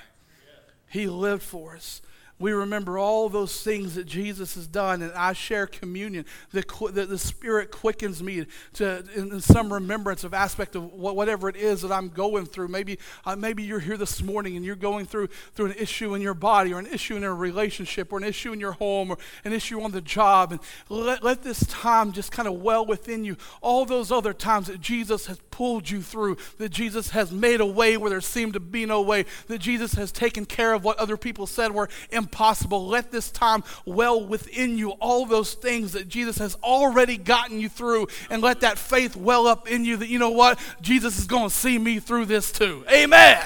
He 0.88 1.06
lived 1.06 1.42
for 1.42 1.76
us 1.76 2.02
we 2.40 2.52
remember 2.52 2.98
all 2.98 3.28
those 3.28 3.62
things 3.62 3.94
that 3.94 4.06
Jesus 4.06 4.56
has 4.56 4.66
done, 4.66 5.02
and 5.02 5.12
I 5.12 5.34
share 5.34 5.68
communion. 5.68 6.24
The, 6.50 6.64
the, 6.92 7.06
the 7.06 7.18
Spirit 7.18 7.70
quickens 7.70 8.24
me 8.24 8.46
to 8.74 9.04
in, 9.14 9.32
in, 9.32 9.40
some 9.40 9.72
remembrance 9.72 10.24
of 10.24 10.34
aspect 10.34 10.74
of 10.74 10.92
whatever 10.92 11.48
it 11.48 11.54
is 11.54 11.82
that 11.82 11.92
I'm 11.92 12.08
going 12.08 12.46
through. 12.46 12.68
Maybe 12.68 12.98
uh, 13.24 13.36
maybe 13.36 13.62
you're 13.62 13.78
here 13.78 13.96
this 13.96 14.20
morning 14.20 14.56
and 14.56 14.64
you're 14.64 14.74
going 14.74 15.06
through 15.06 15.28
through 15.54 15.66
an 15.66 15.74
issue 15.78 16.14
in 16.14 16.22
your 16.22 16.34
body, 16.34 16.74
or 16.74 16.80
an 16.80 16.88
issue 16.88 17.16
in 17.16 17.22
a 17.22 17.32
relationship, 17.32 18.12
or 18.12 18.18
an 18.18 18.24
issue 18.24 18.52
in 18.52 18.58
your 18.58 18.72
home, 18.72 19.12
or 19.12 19.18
an 19.44 19.52
issue 19.52 19.80
on 19.80 19.92
the 19.92 20.00
job, 20.00 20.50
and 20.50 20.60
let, 20.88 21.22
let 21.22 21.44
this 21.44 21.64
time 21.66 22.10
just 22.10 22.32
kind 22.32 22.48
of 22.48 22.54
well 22.54 22.84
within 22.84 23.24
you. 23.24 23.36
All 23.60 23.84
those 23.84 24.10
other 24.10 24.32
times 24.32 24.66
that 24.66 24.80
Jesus 24.80 25.26
has 25.26 25.38
pulled 25.52 25.88
you 25.88 26.02
through, 26.02 26.38
that 26.58 26.70
Jesus 26.70 27.10
has 27.10 27.30
made 27.30 27.60
a 27.60 27.66
way 27.66 27.96
where 27.96 28.10
there 28.10 28.20
seemed 28.20 28.54
to 28.54 28.60
be 28.60 28.86
no 28.86 29.00
way, 29.02 29.24
that 29.46 29.58
Jesus 29.58 29.94
has 29.94 30.10
taken 30.10 30.44
care 30.46 30.74
of 30.74 30.82
what 30.82 30.98
other 30.98 31.16
people 31.16 31.46
said 31.46 31.72
were 31.72 31.88
impossible. 32.24 32.86
Let 32.86 33.12
this 33.12 33.30
time 33.30 33.62
well 33.84 34.24
within 34.24 34.78
you 34.78 34.90
all 34.92 35.26
those 35.26 35.54
things 35.54 35.92
that 35.92 36.08
Jesus 36.08 36.38
has 36.38 36.56
already 36.62 37.16
gotten 37.16 37.60
you 37.60 37.68
through, 37.68 38.08
and 38.30 38.42
let 38.42 38.60
that 38.60 38.78
faith 38.78 39.14
well 39.14 39.46
up 39.46 39.68
in 39.68 39.84
you 39.84 39.98
that 39.98 40.08
you 40.08 40.18
know 40.18 40.30
what? 40.30 40.58
Jesus 40.80 41.18
is 41.18 41.26
going 41.26 41.48
to 41.48 41.54
see 41.54 41.78
me 41.78 42.00
through 42.00 42.24
this 42.26 42.50
too. 42.50 42.84
Amen. 42.90 43.38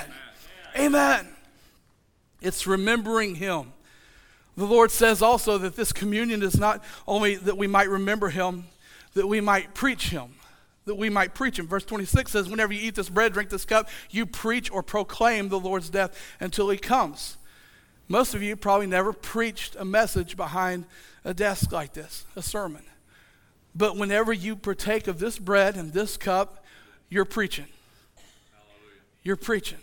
Amen. 0.77 0.87
Amen. 0.87 1.29
It's 2.41 2.67
remembering 2.67 3.35
Him. 3.35 3.73
The 4.57 4.64
Lord 4.64 4.91
says 4.91 5.23
also 5.23 5.59
that 5.59 5.77
this 5.77 5.93
communion 5.93 6.43
is 6.43 6.59
not 6.59 6.83
only 7.07 7.35
that 7.35 7.57
we 7.57 7.67
might 7.67 7.88
remember 7.88 8.29
Him, 8.29 8.67
that 9.14 9.27
we 9.27 9.41
might 9.41 9.75
preach 9.75 10.11
Him 10.11 10.35
that 10.88 10.97
we 10.97 11.11
might 11.11 11.35
preach 11.35 11.59
him. 11.59 11.69
Verse 11.69 11.85
26 11.85 12.33
says, 12.33 12.49
Whenever 12.49 12.73
you 12.73 12.81
eat 12.81 12.95
this 12.95 13.11
bread, 13.11 13.35
drink 13.35 13.51
this 13.51 13.67
cup, 13.67 13.91
you 14.11 14.25
preach 14.25 14.71
or 14.73 14.83
proclaim 14.83 15.51
the 15.51 15.61
Lord's 15.61 15.91
death 15.91 16.19
until 16.41 16.71
he 16.71 16.79
comes. 16.79 17.37
Most 18.09 18.35
of 18.35 18.42
you 18.42 18.57
probably 18.57 18.87
never 18.87 19.12
preached 19.12 19.77
a 19.77 19.85
message 19.85 20.37
behind 20.37 20.87
a 21.25 21.35
desk 21.35 21.73
like 21.73 21.92
this, 21.92 22.25
a 22.35 22.42
sermon. 22.42 22.83
But 23.75 23.97
whenever 23.97 24.33
you 24.33 24.57
partake 24.57 25.07
of 25.07 25.18
this 25.18 25.38
bread 25.38 25.77
and 25.77 25.92
this 25.92 26.16
cup, 26.16 26.64
you're 27.11 27.27
preaching. 27.27 27.66
Hallelujah. 28.16 29.03
You're 29.23 29.37
preaching. 29.37 29.79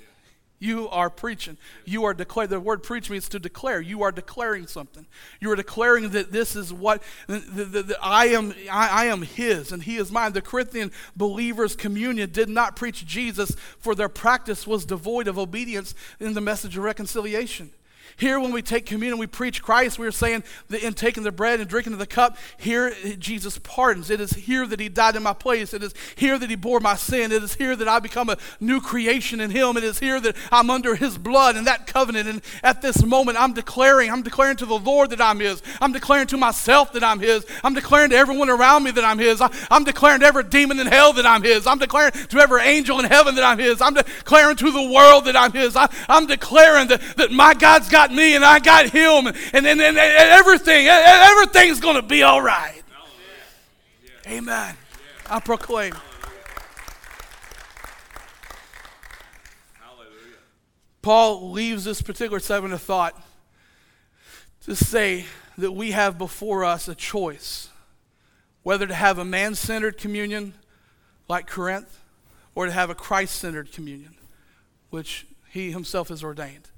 You 0.57 0.89
are 0.89 1.09
preaching. 1.09 1.57
You 1.83 2.05
are 2.05 2.13
declaring. 2.13 2.49
The 2.49 2.59
word 2.59 2.81
preach 2.81 3.09
means 3.09 3.29
to 3.29 3.39
declare. 3.39 3.81
You 3.81 4.03
are 4.03 4.11
declaring 4.11 4.67
something. 4.67 5.05
You 5.39 5.51
are 5.51 5.55
declaring 5.55 6.09
that 6.11 6.31
this 6.31 6.55
is 6.55 6.73
what 6.73 7.03
that 7.27 7.95
I 8.01 8.27
am. 8.27 8.53
I, 8.71 9.03
I 9.03 9.05
am 9.05 9.21
His 9.21 9.71
and 9.71 9.83
He 9.83 9.97
is 9.97 10.11
mine. 10.11 10.31
The 10.31 10.41
Corinthian 10.41 10.91
believers' 11.15 11.75
communion 11.75 12.31
did 12.31 12.49
not 12.49 12.75
preach 12.75 13.05
Jesus, 13.05 13.55
for 13.79 13.93
their 13.93 14.09
practice 14.09 14.65
was 14.65 14.85
devoid 14.85 15.27
of 15.27 15.38
obedience 15.38 15.93
in 16.19 16.33
the 16.33 16.41
message 16.41 16.77
of 16.77 16.83
reconciliation. 16.83 17.71
Here, 18.17 18.39
when 18.39 18.54
we 18.54 18.62
take 18.62 18.86
communion, 18.86 19.17
we 19.17 19.28
preach 19.28 19.62
Christ. 19.62 19.99
We 19.99 20.08
are 20.08 20.12
saying 20.12 20.43
that 20.69 20.82
in 20.84 20.93
taking 20.93 21.23
the 21.23 21.34
bread 21.34 21.60
and 21.60 21.69
drinking 21.69 21.93
of 21.93 21.99
the 21.99 22.08
cup, 22.08 22.38
here 22.58 22.93
Jesus 23.19 23.58
pardons. 23.58 24.10
It 24.10 24.21
is 24.21 24.32
here 24.32 24.65
that 24.65 24.80
He 24.80 24.88
died 24.88 25.17
in 25.17 25.23
my 25.23 25.34
place. 25.34 25.73
It 25.73 25.84
is 25.84 25.93
here 26.15 26.39
that 26.39 26.49
He 26.49 26.56
bore 26.56 26.80
my 26.80 26.95
sin. 26.95 27.34
It 27.34 27.43
is 27.43 27.56
here 27.56 27.75
that 27.75 27.88
I 27.89 27.99
become 27.99 28.30
a 28.30 28.38
new 28.62 28.80
creation 28.80 29.41
in 29.41 29.51
Him. 29.51 29.75
It 29.75 29.84
is 29.84 29.99
here 29.99 30.21
that 30.21 30.38
I'm 30.49 30.69
under 30.69 30.95
His 30.95 31.17
blood 31.17 31.58
and 31.58 31.67
that 31.67 31.88
covenant. 31.88 32.30
And 32.30 32.41
at 32.63 32.82
this 32.82 33.04
moment, 33.04 33.38
I'm 33.38 33.54
declaring, 33.54 34.10
I'm 34.10 34.23
declaring 34.23 34.56
to 34.58 34.65
the 34.65 34.80
Lord 34.80 35.10
that 35.10 35.19
I'm 35.19 35.39
His. 35.39 35.62
I'm 35.82 35.91
declaring 35.91 36.28
to 36.28 36.38
myself 36.38 36.93
that 36.93 37.04
I'm 37.04 37.19
His. 37.19 37.45
I'm 37.65 37.73
declaring 37.73 38.12
to 38.12 38.15
everyone 38.15 38.49
around 38.49 38.84
me 38.84 38.91
that 38.91 39.04
I'm 39.04 39.19
His. 39.19 39.41
I'm 39.41 39.84
declaring 39.84 40.21
to 40.21 40.25
every 40.25 40.45
demon 40.45 40.80
in 40.80 40.88
hell 40.88 41.12
that 41.13 41.25
I'm 41.25 41.43
His. 41.43 41.67
I'm 41.67 41.80
declaring 41.80 42.13
to 42.13 42.38
every 42.38 42.62
angel 42.62 42.97
in 42.99 43.06
heaven 43.06 43.36
that 43.36 43.43
I'm 43.43 43.60
His. 43.60 43.82
I'm 43.82 43.93
declaring 43.93 44.56
to 44.56 44.71
the 44.71 44.89
world 44.89 45.25
that 45.25 45.36
I'm 45.36 45.51
His. 45.51 45.75
I, 45.75 45.89
am 46.08 46.28
declaring 46.28 46.88
that, 46.88 47.01
that 47.17 47.32
my 47.32 47.54
God's 47.54 47.89
got 47.89 48.04
got 48.07 48.15
me 48.15 48.35
and 48.35 48.45
I 48.45 48.59
got 48.59 48.89
him, 48.89 49.27
and, 49.27 49.35
and, 49.53 49.67
and, 49.67 49.81
and 49.81 49.97
everything, 49.97 50.87
everything's 50.87 51.79
going 51.79 51.95
to 51.95 52.01
be 52.01 52.23
all 52.23 52.41
right. 52.41 52.81
Amen. 54.27 54.75
I 55.29 55.39
proclaim. 55.39 55.93
Paul 61.01 61.51
leaves 61.51 61.83
this 61.83 62.01
particular 62.01 62.39
segment 62.39 62.73
of 62.73 62.81
thought 62.81 63.19
to 64.63 64.75
say 64.75 65.25
that 65.57 65.71
we 65.71 65.91
have 65.91 66.17
before 66.17 66.63
us 66.63 66.87
a 66.87 66.95
choice 66.95 67.69
whether 68.63 68.87
to 68.87 68.95
have 68.95 69.19
a 69.19 69.25
man 69.25 69.53
centered 69.53 69.99
communion 69.99 70.55
like 71.29 71.45
Corinth 71.45 71.99
or 72.55 72.65
to 72.65 72.71
have 72.71 72.89
a 72.89 72.95
Christ 72.95 73.35
centered 73.35 73.71
communion, 73.71 74.15
which 74.89 75.27
he 75.51 75.71
himself 75.71 76.09
has 76.09 76.23
ordained. 76.23 76.69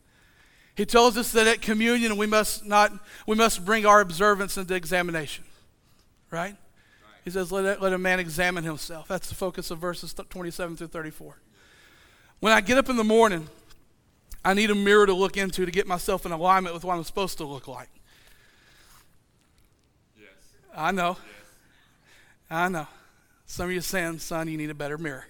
He 0.78 0.86
tells 0.86 1.18
us 1.18 1.32
that 1.32 1.48
at 1.48 1.60
communion 1.60 2.18
we 2.18 2.28
must 2.28 2.64
not 2.64 2.94
we 3.26 3.36
must 3.36 3.66
bring 3.66 3.88
our 3.88 4.00
observance 4.00 4.58
into 4.58 4.76
examination. 4.76 5.44
Right? 6.30 6.56
He 7.26 7.32
says, 7.32 7.52
let, 7.52 7.82
let 7.82 7.92
a 7.92 7.98
man 7.98 8.20
examine 8.20 8.64
himself. 8.64 9.08
That's 9.08 9.28
the 9.28 9.36
focus 9.36 9.72
of 9.72 9.80
verses 9.80 10.14
27 10.14 10.78
through 10.78 10.88
34. 10.88 11.38
When 12.40 12.54
I 12.54 12.62
get 12.62 12.78
up 12.78 12.90
in 12.90 12.96
the 12.96 13.04
morning, 13.04 13.50
I 14.46 14.54
need 14.54 14.70
a 14.70 14.76
mirror 14.76 15.08
to 15.08 15.14
look 15.14 15.36
into 15.36 15.66
to 15.66 15.72
get 15.72 15.88
myself 15.88 16.26
in 16.26 16.32
alignment 16.32 16.74
with 16.76 16.86
what 16.86 16.96
I'm 16.96 17.04
supposed 17.04 17.40
to 17.40 17.44
look 17.44 17.68
like. 17.68 17.90
Yes. 20.18 20.30
I 20.74 20.92
know. 20.92 21.18
Yes. 21.20 21.50
I 22.50 22.70
know. 22.70 22.88
Some 23.48 23.66
of 23.66 23.72
you 23.74 23.82
saying, 23.82 24.20
son, 24.20 24.48
you 24.48 24.58
need 24.58 24.70
a 24.70 24.76
better 24.76 24.98
mirror. 24.98 25.26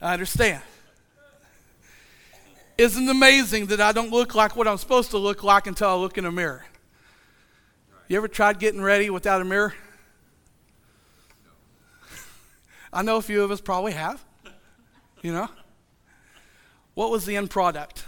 I 0.00 0.12
understand. 0.12 0.62
Isn't 2.76 3.04
it 3.04 3.10
amazing 3.10 3.66
that 3.66 3.80
I 3.80 3.92
don't 3.92 4.10
look 4.10 4.34
like 4.34 4.56
what 4.56 4.66
I'm 4.66 4.78
supposed 4.78 5.10
to 5.12 5.18
look 5.18 5.44
like 5.44 5.68
until 5.68 5.88
I 5.88 5.94
look 5.94 6.18
in 6.18 6.24
a 6.24 6.32
mirror? 6.32 6.64
You 8.08 8.16
ever 8.16 8.26
tried 8.26 8.58
getting 8.58 8.82
ready 8.82 9.10
without 9.10 9.40
a 9.40 9.44
mirror? 9.44 9.74
I 12.92 13.02
know 13.02 13.16
a 13.16 13.22
few 13.22 13.42
of 13.44 13.50
us 13.50 13.60
probably 13.60 13.92
have. 13.92 14.24
You 15.22 15.32
know? 15.32 15.48
What 16.94 17.10
was 17.10 17.26
the 17.26 17.36
end 17.36 17.50
product? 17.50 18.04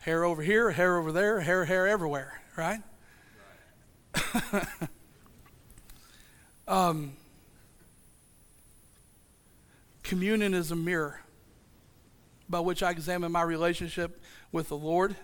Hair 0.00 0.24
over 0.24 0.42
here, 0.42 0.70
hair 0.70 0.98
over 0.98 1.10
there, 1.10 1.40
hair, 1.40 1.64
hair 1.64 1.88
everywhere, 1.88 2.40
right? 2.56 2.80
um, 6.68 7.12
communion 10.02 10.54
is 10.54 10.70
a 10.70 10.76
mirror 10.76 11.20
by 12.50 12.60
which 12.60 12.82
I 12.82 12.90
examine 12.90 13.30
my 13.30 13.42
relationship 13.42 14.20
with 14.50 14.68
the 14.68 14.76
Lord. 14.76 15.14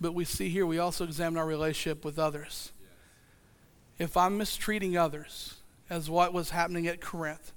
But 0.00 0.12
we 0.12 0.24
see 0.24 0.50
here 0.50 0.66
we 0.66 0.78
also 0.78 1.04
examine 1.04 1.38
our 1.38 1.46
relationship 1.46 2.04
with 2.04 2.18
others. 2.18 2.72
If 3.98 4.16
I'm 4.16 4.36
mistreating 4.36 4.96
others, 4.96 5.56
as 5.90 6.10
what 6.10 6.32
was 6.32 6.50
happening 6.50 6.86
at 6.86 7.00
Corinth, 7.00 7.52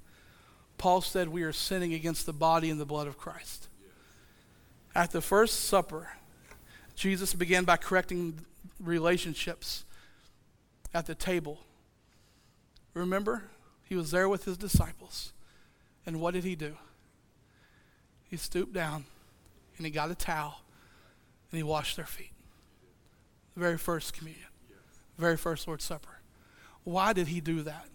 Paul 0.77 1.01
said 1.01 1.29
we 1.29 1.43
are 1.43 1.53
sinning 1.53 1.93
against 1.93 2.25
the 2.25 2.33
body 2.33 2.69
and 2.69 2.79
the 2.79 2.85
blood 2.85 3.05
of 3.05 3.17
Christ. 3.17 3.67
At 4.95 5.11
the 5.11 5.21
First 5.21 5.65
Supper, 5.65 6.09
Jesus 6.95 7.33
began 7.33 7.65
by 7.65 7.77
correcting 7.77 8.39
relationships 8.79 9.85
at 10.93 11.05
the 11.05 11.15
table. 11.15 11.59
Remember, 12.93 13.43
he 13.83 13.95
was 13.95 14.11
there 14.11 14.27
with 14.27 14.45
his 14.45 14.57
disciples. 14.57 15.33
And 16.05 16.19
what 16.19 16.33
did 16.33 16.43
he 16.43 16.55
do? 16.55 16.77
He 18.31 18.37
stooped 18.37 18.73
down 18.73 19.03
and 19.77 19.85
he 19.85 19.91
got 19.91 20.09
a 20.09 20.15
towel 20.15 20.61
and 21.51 21.57
he 21.57 21.63
washed 21.63 21.97
their 21.97 22.05
feet. 22.05 22.31
The 23.53 23.59
very 23.59 23.77
first 23.77 24.13
communion, 24.13 24.47
the 25.17 25.21
very 25.21 25.35
first 25.35 25.67
Lord's 25.67 25.83
Supper. 25.83 26.21
Why 26.85 27.11
did 27.11 27.27
he 27.27 27.41
do 27.41 27.61
that? 27.63 27.87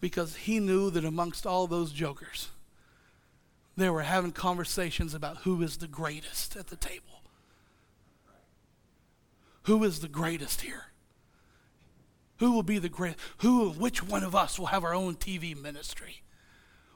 Because 0.00 0.36
he 0.36 0.60
knew 0.60 0.90
that 0.90 1.04
amongst 1.04 1.44
all 1.44 1.66
those 1.66 1.90
jokers, 1.90 2.50
they 3.76 3.90
were 3.90 4.02
having 4.02 4.30
conversations 4.30 5.12
about 5.12 5.38
who 5.38 5.60
is 5.60 5.78
the 5.78 5.88
greatest 5.88 6.54
at 6.54 6.68
the 6.68 6.76
table. 6.76 7.22
Who 9.64 9.82
is 9.82 9.98
the 9.98 10.08
greatest 10.08 10.60
here? 10.60 10.84
Who 12.38 12.52
will 12.52 12.62
be 12.62 12.78
the 12.78 12.88
great? 12.88 13.16
Who, 13.38 13.70
which 13.70 14.04
one 14.04 14.22
of 14.22 14.36
us 14.36 14.56
will 14.56 14.66
have 14.66 14.84
our 14.84 14.94
own 14.94 15.16
TV 15.16 15.60
ministry? 15.60 16.22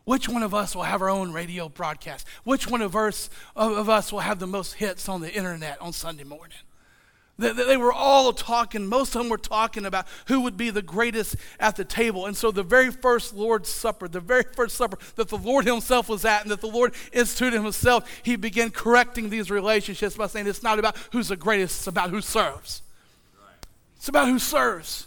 Which 0.04 0.28
one 0.28 0.42
of 0.42 0.54
us 0.54 0.74
will 0.74 0.84
have 0.84 1.02
our 1.02 1.10
own 1.10 1.32
radio 1.32 1.68
broadcast? 1.68 2.26
Which 2.44 2.66
one 2.66 2.82
of 2.82 2.96
us, 2.96 3.30
of 3.54 3.88
us 3.88 4.12
will 4.12 4.20
have 4.20 4.38
the 4.38 4.46
most 4.46 4.74
hits 4.74 5.08
on 5.08 5.20
the 5.20 5.32
internet 5.32 5.80
on 5.80 5.92
Sunday 5.92 6.24
morning? 6.24 6.56
They, 7.38 7.52
they 7.52 7.76
were 7.76 7.92
all 7.92 8.32
talking, 8.32 8.86
most 8.86 9.14
of 9.14 9.22
them 9.22 9.30
were 9.30 9.38
talking 9.38 9.86
about 9.86 10.06
who 10.26 10.42
would 10.42 10.56
be 10.56 10.70
the 10.70 10.82
greatest 10.82 11.36
at 11.58 11.76
the 11.76 11.84
table. 11.84 12.26
And 12.26 12.36
so, 12.36 12.50
the 12.50 12.62
very 12.62 12.90
first 12.90 13.34
Lord's 13.34 13.70
Supper, 13.70 14.08
the 14.08 14.20
very 14.20 14.44
first 14.54 14.76
supper 14.76 14.98
that 15.16 15.28
the 15.28 15.38
Lord 15.38 15.64
Himself 15.64 16.08
was 16.08 16.24
at 16.24 16.42
and 16.42 16.50
that 16.50 16.60
the 16.60 16.66
Lord 16.66 16.94
instituted 17.12 17.62
Himself, 17.62 18.06
He 18.22 18.36
began 18.36 18.70
correcting 18.70 19.30
these 19.30 19.50
relationships 19.50 20.16
by 20.16 20.26
saying 20.26 20.46
it's 20.46 20.62
not 20.62 20.78
about 20.78 20.96
who's 21.12 21.28
the 21.28 21.36
greatest, 21.36 21.80
it's 21.80 21.86
about 21.86 22.10
who 22.10 22.20
serves. 22.20 22.82
It's 23.96 24.08
about 24.08 24.28
who 24.28 24.38
serves. 24.38 25.06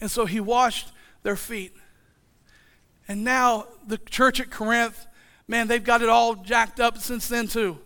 And 0.00 0.10
so 0.10 0.26
he 0.26 0.40
washed 0.40 0.88
their 1.22 1.36
feet. 1.36 1.72
And 3.06 3.24
now 3.24 3.66
the 3.86 3.98
church 3.98 4.40
at 4.40 4.50
Corinth, 4.50 5.06
man, 5.46 5.68
they've 5.68 5.84
got 5.84 6.02
it 6.02 6.08
all 6.08 6.34
jacked 6.36 6.80
up 6.80 6.98
since 6.98 7.28
then, 7.28 7.48
too. 7.48 7.78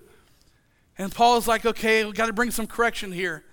And 0.97 1.15
Paul's 1.15 1.47
like, 1.47 1.65
okay, 1.65 2.05
we've 2.05 2.15
got 2.15 2.27
to 2.27 2.33
bring 2.33 2.51
some 2.51 2.67
correction 2.67 3.13
here. 3.13 3.45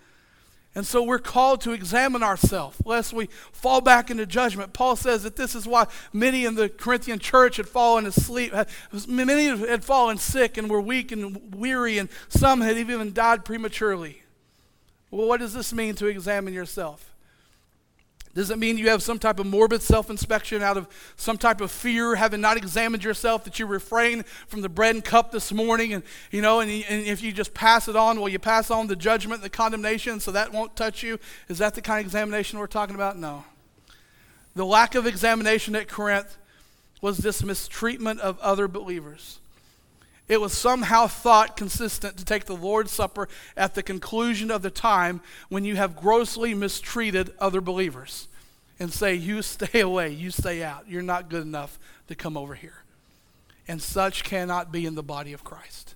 And 0.78 0.86
so 0.86 1.02
we're 1.02 1.20
called 1.20 1.62
to 1.62 1.72
examine 1.72 2.22
ourselves 2.22 2.78
lest 2.84 3.14
we 3.14 3.28
fall 3.54 3.80
back 3.80 4.12
into 4.12 4.26
judgment. 4.26 4.74
Paul 4.74 4.98
says 4.98 5.24
that 5.24 5.38
this 5.38 5.56
is 5.56 5.66
why 5.66 5.88
many 6.12 6.44
in 6.44 6.56
the 6.56 6.68
Corinthian 6.68 7.18
church 7.18 7.56
had 7.56 7.70
fallen 7.70 8.06
asleep. 8.06 8.54
Many 9.08 9.46
had 9.46 9.86
fallen 9.86 10.18
sick 10.18 10.58
and 10.58 10.70
were 10.70 10.82
weak 10.82 11.14
and 11.14 11.56
weary, 11.56 11.98
and 11.98 12.10
some 12.28 12.60
had 12.60 12.78
even 12.78 13.14
died 13.14 13.46
prematurely. 13.46 14.22
Well, 15.12 15.30
what 15.30 15.40
does 15.40 15.54
this 15.54 15.72
mean 15.72 15.96
to 15.96 16.08
examine 16.08 16.54
yourself? 16.54 17.15
Does 18.36 18.52
it 18.52 18.60
mean 18.60 18.78
you 18.78 18.90
have 18.90 19.02
some 19.02 19.18
type 19.18 19.40
of 19.40 19.46
morbid 19.46 19.82
self 19.82 20.10
inspection 20.10 20.62
out 20.62 20.76
of 20.76 20.88
some 21.16 21.38
type 21.38 21.62
of 21.62 21.72
fear, 21.72 22.16
having 22.16 22.42
not 22.42 22.58
examined 22.58 23.02
yourself, 23.02 23.46
that 23.46 23.60
you 23.60 23.66
refrain 23.66 24.24
from 24.48 24.62
the 24.62 24.68
bread 24.68 24.94
and 24.94 25.04
cup 25.04 25.32
this 25.32 25.54
morning? 25.54 25.94
And, 25.94 26.04
you 26.32 26.42
know, 26.42 26.60
and, 26.60 26.70
and 26.70 27.08
if 27.08 27.24
you 27.24 27.32
just 27.32 27.54
pass 27.54 27.88
it 27.88 27.96
on, 27.96 28.20
well, 28.20 28.28
you 28.28 28.38
pass 28.38 28.70
on 28.70 28.88
the 28.88 28.96
judgment, 28.96 29.42
the 29.42 29.50
condemnation, 29.50 30.20
so 30.20 30.32
that 30.32 30.52
won't 30.52 30.76
touch 30.76 31.02
you? 31.02 31.18
Is 31.48 31.60
that 31.60 31.76
the 31.76 31.82
kind 31.82 32.02
of 32.02 32.08
examination 32.08 32.60
we're 32.60 32.68
talking 32.68 32.96
about? 32.96 33.18
No. 33.18 33.46
The 34.54 34.66
lack 34.66 34.96
of 34.96 35.08
examination 35.08 35.74
at 35.74 35.88
Corinth 35.88 36.38
was 37.02 37.20
this 37.20 37.42
mistreatment 37.42 38.20
of 38.20 38.38
other 38.40 38.68
believers. 38.68 39.40
It 40.28 40.42
was 40.42 40.54
somehow 40.54 41.08
thought 41.08 41.56
consistent 41.56 42.18
to 42.18 42.26
take 42.26 42.46
the 42.46 42.56
Lord's 42.56 42.92
Supper 42.92 43.28
at 43.56 43.76
the 43.76 43.84
conclusion 43.84 44.50
of 44.50 44.64
the 44.64 44.72
time 44.72 45.22
when 45.50 45.66
you 45.66 45.76
have 45.76 45.96
grossly 45.96 46.56
mistreated 46.56 47.32
other 47.40 47.62
believers 47.62 48.28
and 48.80 48.92
say, 48.92 49.14
You 49.14 49.42
stay 49.42 49.80
away, 49.82 50.12
you 50.12 50.32
stay 50.32 50.64
out. 50.64 50.90
You're 50.90 51.04
not 51.04 51.30
good 51.30 51.44
enough 51.44 51.78
to 52.08 52.16
come 52.16 52.38
over 52.38 52.56
here. 52.56 52.84
And 53.68 53.82
such 53.82 54.24
cannot 54.24 54.72
be 54.72 54.86
in 54.86 54.96
the 54.96 55.04
body 55.04 55.34
of 55.34 55.44
Christ. 55.44 55.96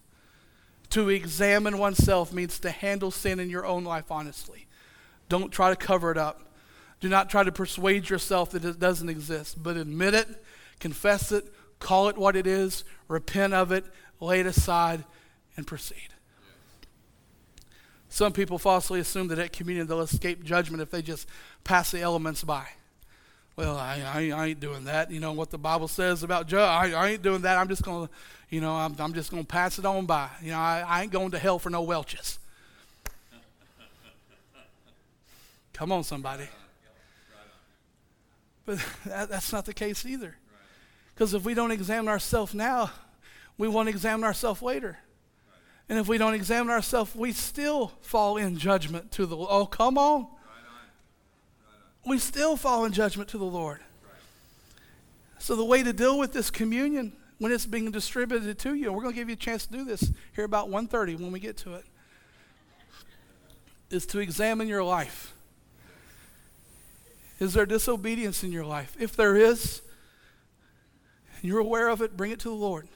To 0.92 1.10
examine 1.10 1.78
oneself 1.78 2.34
means 2.34 2.60
to 2.60 2.72
handle 2.72 3.12
sin 3.12 3.40
in 3.40 3.50
your 3.50 3.66
own 3.66 3.84
life 3.84 4.12
honestly. 4.12 4.68
Don't 5.28 5.52
try 5.52 5.70
to 5.70 5.76
cover 5.76 6.12
it 6.12 6.18
up. 6.18 6.42
Do 7.00 7.10
not 7.10 7.30
try 7.30 7.44
to 7.44 7.52
persuade 7.52 8.10
yourself 8.10 8.52
that 8.52 8.66
it 8.66 8.80
doesn't 8.80 9.10
exist, 9.10 9.62
but 9.62 9.78
admit 9.78 10.14
it, 10.14 10.28
confess 10.80 11.32
it, 11.32 11.46
call 11.80 12.10
it 12.10 12.18
what 12.18 12.36
it 12.36 12.46
is, 12.46 12.84
repent 13.08 13.54
of 13.54 13.72
it, 13.72 13.86
lay 14.20 14.40
it 14.40 14.46
aside, 14.46 15.04
and 15.56 15.68
proceed. 15.68 16.10
Some 18.10 18.34
people 18.34 18.58
falsely 18.58 19.00
assume 19.00 19.28
that 19.28 19.40
at 19.40 19.54
communion 19.54 19.88
they'll 19.88 20.02
escape 20.02 20.44
judgment 20.44 20.82
if 20.82 20.90
they 20.90 21.02
just 21.02 21.28
pass 21.64 21.92
the 21.92 22.02
elements 22.02 22.44
by. 22.44 22.68
Well, 23.56 23.78
I, 23.78 24.02
I, 24.02 24.32
I 24.32 24.46
ain't 24.48 24.60
doing 24.60 24.86
that. 24.86 25.12
You 25.12 25.20
know 25.20 25.34
what 25.34 25.52
the 25.52 25.58
Bible 25.58 25.88
says 25.88 26.24
about 26.24 26.48
judge. 26.48 26.94
I, 26.94 26.98
I 26.98 27.10
ain't 27.10 27.22
doing 27.22 27.42
that. 27.42 27.58
I'm 27.58 27.68
just 27.68 27.84
to, 27.84 28.10
you 28.50 28.62
know, 28.62 28.74
I'm, 28.74 28.96
I'm 28.98 29.14
just 29.14 29.32
to 29.32 29.44
pass 29.44 29.78
it 29.78 29.86
on 29.86 30.06
by. 30.06 30.30
You 30.42 30.52
know, 30.52 30.58
I, 30.58 30.84
I 30.88 31.02
ain't 31.04 31.12
going 31.12 31.32
to 31.32 31.40
hell 31.40 31.60
for 31.60 31.70
no 31.70 31.82
Welch's. 31.82 32.40
Come 35.74 35.92
on, 35.92 36.04
somebody. 36.04 36.48
But 38.66 38.84
that, 39.06 39.30
that's 39.30 39.52
not 39.52 39.66
the 39.66 39.74
case 39.74 40.06
either. 40.06 40.36
Because 41.14 41.34
if 41.34 41.44
we 41.44 41.54
don't 41.54 41.72
examine 41.72 42.08
ourselves 42.08 42.56
now, 42.56 42.92
we 43.60 43.68
won't 43.68 43.90
examine 43.90 44.24
ourselves 44.24 44.64
later. 44.64 44.98
And 45.90 46.00
if 46.00 46.08
we 46.08 46.18
don't 46.18 46.34
examine 46.34 46.72
ourselves, 46.72 47.14
we 47.14 47.34
still 47.34 47.92
fall 48.02 48.38
in 48.38 48.58
judgment 48.58 49.12
to 49.12 49.26
the 49.26 49.36
Lord. 49.36 49.50
Oh, 49.52 49.66
come 49.66 49.98
on. 49.98 50.28
We 52.08 52.18
still 52.20 52.56
fall 52.56 52.86
in 52.86 52.94
judgment 52.94 53.30
to 53.30 53.38
the 53.38 53.46
Lord. 53.46 53.82
So 55.40 55.56
the 55.56 55.66
way 55.66 55.84
to 55.84 55.92
deal 55.92 56.18
with 56.18 56.32
this 56.32 56.50
communion 56.50 57.12
when 57.38 57.52
it's 57.52 57.66
being 57.66 57.92
distributed 57.92 58.58
to 58.60 58.74
you, 58.74 58.94
we're 58.94 59.02
going 59.02 59.14
to 59.14 59.20
give 59.20 59.30
you 59.30 59.34
a 59.34 59.38
chance 59.38 59.66
to 59.66 59.74
do 59.74 59.84
this 59.84 60.12
here 60.34 60.46
about 60.46 60.70
1.30 60.70 61.20
when 61.20 61.32
we 61.32 61.40
get 61.40 61.58
to 61.58 61.76
it, 61.76 61.86
is 63.90 64.06
to 64.08 64.20
examine 64.20 64.68
your 64.68 64.84
life. 64.84 65.34
Is 67.40 67.54
there 67.54 67.66
disobedience 67.66 68.44
in 68.44 68.52
your 68.52 68.66
life? 68.66 68.96
If 69.00 69.16
there 69.16 69.36
is, 69.36 69.82
and 71.36 71.44
you're 71.44 71.60
aware 71.60 71.90
of 71.90 72.02
it, 72.02 72.16
bring 72.16 72.32
it 72.32 72.40
to 72.42 72.50
the 72.50 72.56
Lord. 72.56 72.88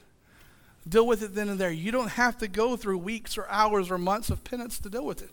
Deal 0.88 1.06
with 1.06 1.22
it 1.22 1.34
then 1.34 1.48
and 1.48 1.58
there. 1.58 1.70
You 1.70 1.90
don't 1.90 2.10
have 2.10 2.38
to 2.38 2.48
go 2.48 2.76
through 2.76 2.98
weeks 2.98 3.38
or 3.38 3.48
hours 3.48 3.90
or 3.90 3.98
months 3.98 4.30
of 4.30 4.44
penance 4.44 4.78
to 4.80 4.90
deal 4.90 5.04
with 5.04 5.22
it. 5.22 5.30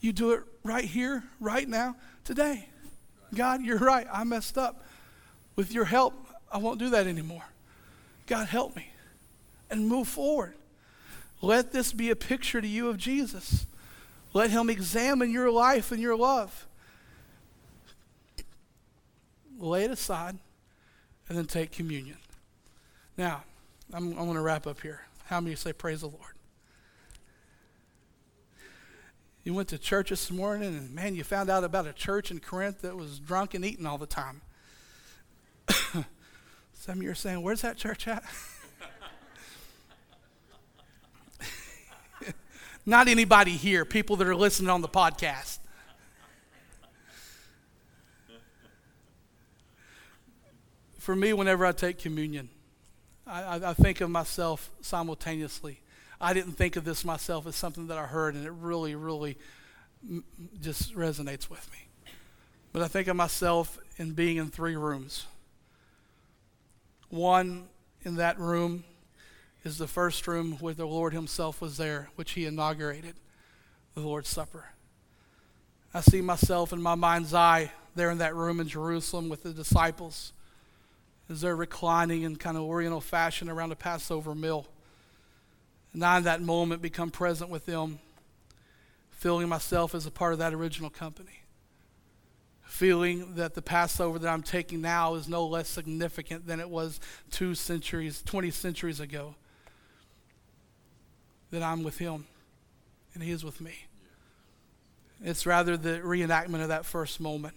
You 0.00 0.12
do 0.12 0.32
it 0.32 0.42
right 0.64 0.84
here, 0.84 1.22
right 1.38 1.68
now, 1.68 1.96
today. 2.24 2.68
God, 3.34 3.62
you're 3.62 3.78
right. 3.78 4.06
I 4.12 4.24
messed 4.24 4.58
up. 4.58 4.84
With 5.54 5.72
your 5.72 5.84
help, 5.84 6.14
I 6.50 6.58
won't 6.58 6.78
do 6.78 6.90
that 6.90 7.06
anymore. 7.06 7.44
God, 8.26 8.48
help 8.48 8.74
me. 8.74 8.88
And 9.70 9.88
move 9.88 10.08
forward. 10.08 10.54
Let 11.40 11.72
this 11.72 11.92
be 11.92 12.10
a 12.10 12.16
picture 12.16 12.60
to 12.60 12.66
you 12.66 12.88
of 12.88 12.98
Jesus. 12.98 13.66
Let 14.32 14.50
him 14.50 14.70
examine 14.70 15.30
your 15.30 15.50
life 15.50 15.92
and 15.92 16.00
your 16.00 16.16
love. 16.16 16.66
Lay 19.58 19.84
it 19.84 19.90
aside 19.90 20.38
and 21.28 21.38
then 21.38 21.46
take 21.46 21.70
communion. 21.70 22.16
Now, 23.16 23.44
I'm, 23.92 24.08
I'm 24.12 24.24
going 24.24 24.34
to 24.34 24.40
wrap 24.40 24.66
up 24.66 24.80
here. 24.80 25.02
How 25.26 25.40
many 25.40 25.54
say, 25.54 25.72
Praise 25.72 26.00
the 26.00 26.08
Lord? 26.08 26.34
You 29.44 29.54
went 29.54 29.68
to 29.70 29.78
church 29.78 30.10
this 30.10 30.30
morning, 30.30 30.68
and 30.68 30.94
man, 30.94 31.16
you 31.16 31.24
found 31.24 31.50
out 31.50 31.64
about 31.64 31.86
a 31.86 31.92
church 31.92 32.30
in 32.30 32.38
Corinth 32.38 32.82
that 32.82 32.96
was 32.96 33.18
drunk 33.18 33.54
and 33.54 33.64
eating 33.64 33.86
all 33.86 33.98
the 33.98 34.06
time. 34.06 34.40
Some 36.72 36.98
of 36.98 37.02
you 37.02 37.10
are 37.10 37.14
saying, 37.14 37.42
Where's 37.42 37.62
that 37.62 37.76
church 37.76 38.06
at? 38.06 38.22
Not 42.86 43.08
anybody 43.08 43.52
here, 43.52 43.84
people 43.84 44.16
that 44.16 44.26
are 44.26 44.36
listening 44.36 44.70
on 44.70 44.80
the 44.80 44.88
podcast. 44.88 45.58
For 50.98 51.16
me, 51.16 51.32
whenever 51.32 51.66
I 51.66 51.72
take 51.72 51.98
communion, 51.98 52.48
I, 53.26 53.60
I 53.70 53.74
think 53.74 54.00
of 54.00 54.10
myself 54.10 54.70
simultaneously. 54.80 55.80
I 56.20 56.32
didn't 56.32 56.52
think 56.52 56.76
of 56.76 56.84
this 56.84 57.04
myself 57.04 57.46
as 57.46 57.56
something 57.56 57.88
that 57.88 57.98
I 57.98 58.06
heard, 58.06 58.34
and 58.34 58.46
it 58.46 58.52
really, 58.52 58.94
really 58.94 59.36
just 60.60 60.94
resonates 60.94 61.48
with 61.48 61.70
me. 61.72 62.12
But 62.72 62.82
I 62.82 62.88
think 62.88 63.08
of 63.08 63.16
myself 63.16 63.78
in 63.98 64.12
being 64.12 64.38
in 64.38 64.48
three 64.48 64.76
rooms. 64.76 65.26
One 67.10 67.68
in 68.02 68.16
that 68.16 68.38
room 68.38 68.84
is 69.64 69.78
the 69.78 69.86
first 69.86 70.26
room 70.26 70.56
where 70.60 70.74
the 70.74 70.86
Lord 70.86 71.12
Himself 71.12 71.60
was 71.60 71.76
there, 71.76 72.08
which 72.16 72.32
He 72.32 72.46
inaugurated 72.46 73.14
the 73.94 74.00
Lord's 74.00 74.28
Supper. 74.28 74.66
I 75.94 76.00
see 76.00 76.22
myself 76.22 76.72
in 76.72 76.80
my 76.80 76.94
mind's 76.94 77.34
eye 77.34 77.70
there 77.94 78.10
in 78.10 78.18
that 78.18 78.34
room 78.34 78.60
in 78.60 78.68
Jerusalem 78.68 79.28
with 79.28 79.42
the 79.42 79.52
disciples 79.52 80.32
as 81.32 81.40
they're 81.40 81.56
reclining 81.56 82.22
in 82.22 82.36
kind 82.36 82.56
of 82.56 82.62
oriental 82.62 83.00
fashion 83.00 83.48
around 83.48 83.72
a 83.72 83.76
Passover 83.76 84.34
meal. 84.34 84.66
And 85.92 86.04
I, 86.04 86.18
in 86.18 86.24
that 86.24 86.40
moment, 86.40 86.82
become 86.82 87.10
present 87.10 87.50
with 87.50 87.66
them, 87.66 87.98
feeling 89.10 89.48
myself 89.48 89.94
as 89.94 90.06
a 90.06 90.10
part 90.10 90.32
of 90.32 90.38
that 90.38 90.54
original 90.54 90.90
company. 90.90 91.40
Feeling 92.62 93.34
that 93.34 93.54
the 93.54 93.62
Passover 93.62 94.18
that 94.18 94.28
I'm 94.28 94.42
taking 94.42 94.80
now 94.80 95.14
is 95.14 95.28
no 95.28 95.46
less 95.46 95.68
significant 95.68 96.46
than 96.46 96.60
it 96.60 96.70
was 96.70 97.00
two 97.30 97.54
centuries, 97.54 98.22
20 98.24 98.50
centuries 98.50 99.00
ago. 99.00 99.34
That 101.50 101.62
I'm 101.62 101.82
with 101.82 101.98
Him 101.98 102.26
and 103.14 103.22
He 103.22 103.30
is 103.30 103.44
with 103.44 103.60
me. 103.60 103.74
It's 105.22 105.46
rather 105.46 105.76
the 105.76 105.98
reenactment 105.98 106.62
of 106.62 106.68
that 106.68 106.84
first 106.84 107.20
moment. 107.20 107.54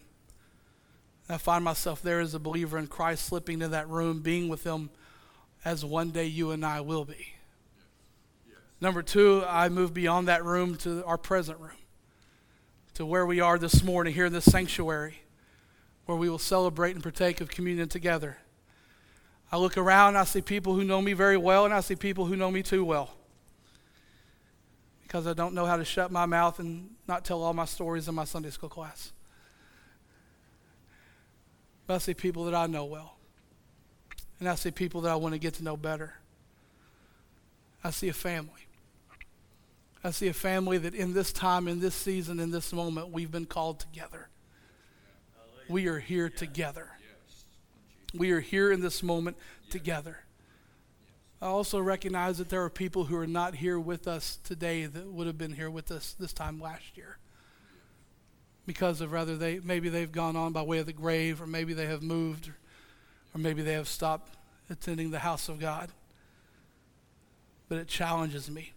I 1.28 1.38
find 1.38 1.64
myself 1.64 2.02
there 2.02 2.20
as 2.20 2.34
a 2.36 2.40
believer 2.40 2.78
in 2.78 2.88
Christ, 2.88 3.26
slipping 3.26 3.56
into 3.56 3.70
that 3.70 3.90
room, 3.90 4.22
being 4.22 4.48
with 4.48 4.64
Him 4.64 4.90
as 5.64 5.84
one 5.84 6.12
day 6.12 6.26
you 6.26 6.52
and 6.52 6.64
I 6.64 6.82
will 6.82 7.06
be. 7.06 7.34
Number 8.80 9.02
two, 9.02 9.44
I 9.48 9.70
move 9.70 9.94
beyond 9.94 10.28
that 10.28 10.46
room 10.46 10.76
to 10.78 11.04
our 11.06 11.18
present 11.18 11.60
room, 11.60 11.78
to 12.94 13.06
where 13.06 13.26
we 13.26 13.40
are 13.40 13.58
this 13.58 13.84
morning 13.84 14.14
here 14.14 14.26
in 14.26 14.34
this 14.34 14.46
sanctuary, 14.46 15.22
where 16.06 16.18
we 16.18 16.30
will 16.30 16.38
celebrate 16.38 16.94
and 16.94 17.02
partake 17.02 17.42
of 17.42 17.50
communion 17.50 17.90
together. 17.90 18.38
I 19.52 19.58
look 19.58 19.78
around, 19.78 20.18
I 20.18 20.26
see 20.26 20.42
people 20.42 20.76
who 20.76 20.84
know 20.84 21.02
me 21.02 21.14
very 21.14 21.38
well, 21.38 21.66
and 21.66 21.74
I 21.74 21.80
see 21.80 21.96
people 21.96 22.26
who 22.26 22.36
know 22.36 22.52
me 22.52 22.62
too 22.62 22.86
well. 22.86 23.12
Because 25.02 25.26
I 25.26 25.34
don't 25.34 25.56
know 25.56 25.66
how 25.66 25.78
to 25.78 25.86
shut 25.86 26.12
my 26.12 26.28
mouth 26.28 26.60
and 26.60 26.92
not 27.08 27.26
tell 27.26 27.42
all 27.42 27.54
my 27.54 27.66
stories 27.66 28.08
in 28.08 28.14
my 28.14 28.26
Sunday 28.26 28.50
school 28.52 28.70
class. 28.70 29.14
But 31.88 31.96
I 31.96 31.98
see 32.00 32.14
people 32.14 32.46
that 32.46 32.56
I 32.56 32.68
know 32.68 32.86
well. 32.86 33.18
And 34.40 34.50
I 34.50 34.56
see 34.56 34.72
people 34.72 35.02
that 35.02 35.12
I 35.12 35.16
want 35.16 35.34
to 35.34 35.40
get 35.40 35.54
to 35.56 35.64
know 35.64 35.78
better. 35.78 36.16
I 37.84 37.92
see 37.92 38.10
a 38.10 38.14
family. 38.14 38.68
I 40.04 40.12
see 40.12 40.28
a 40.28 40.34
family 40.34 40.78
that 40.78 40.94
in 40.94 41.14
this 41.14 41.32
time, 41.32 41.68
in 41.68 41.80
this 41.80 41.96
season, 41.96 42.40
in 42.40 42.52
this 42.52 42.74
moment, 42.74 43.10
we've 43.10 43.32
been 43.32 43.46
called 43.46 43.80
together. 43.80 44.30
We 45.70 45.88
are 45.88 46.00
here 46.00 46.30
together. 46.30 46.90
We 48.14 48.32
are 48.32 48.40
here 48.40 48.72
in 48.72 48.82
this 48.82 49.02
moment 49.02 49.38
together. 49.70 50.20
I 51.42 51.48
also 51.48 51.80
recognize 51.80 52.38
that 52.38 52.50
there 52.50 52.64
are 52.64 52.70
people 52.70 53.06
who 53.06 53.18
are 53.18 53.28
not 53.28 53.56
here 53.56 53.80
with 53.80 54.08
us 54.08 54.40
today 54.44 54.86
that 54.86 55.06
would 55.08 55.28
have 55.28 55.38
been 55.38 55.54
here 55.54 55.70
with 55.70 55.92
us 55.92 56.16
this 56.20 56.34
time 56.34 56.60
last 56.60 56.96
year. 56.96 57.18
Because 58.66 59.02
of 59.02 59.12
rather 59.12 59.36
they 59.36 59.60
maybe 59.60 59.90
they've 59.90 60.12
gone 60.12 60.36
on 60.36 60.52
by 60.52 60.64
way 60.64 60.80
of 60.80 60.86
the 60.86 60.94
grave, 60.94 61.42
or 61.42 61.48
maybe 61.48 61.74
they 61.74 61.86
have 61.86 62.02
moved, 62.02 62.52
or 63.34 63.38
maybe 63.38 63.62
they 63.62 63.74
have 63.74 63.88
stopped 63.88 64.36
attending 64.70 65.12
the 65.12 65.20
house 65.20 65.50
of 65.50 65.60
God. 65.60 65.92
But 67.70 67.78
it 67.78 67.88
challenges 67.88 68.50
me. 68.50 68.74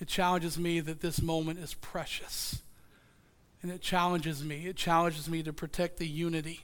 It 0.00 0.08
challenges 0.08 0.58
me 0.58 0.80
that 0.80 1.00
this 1.00 1.22
moment 1.22 1.58
is 1.58 1.74
precious. 1.74 2.62
And 3.62 3.72
it 3.72 3.80
challenges 3.80 4.44
me. 4.44 4.66
It 4.66 4.76
challenges 4.76 5.28
me 5.28 5.42
to 5.42 5.52
protect 5.52 5.96
the 5.98 6.06
unity 6.06 6.60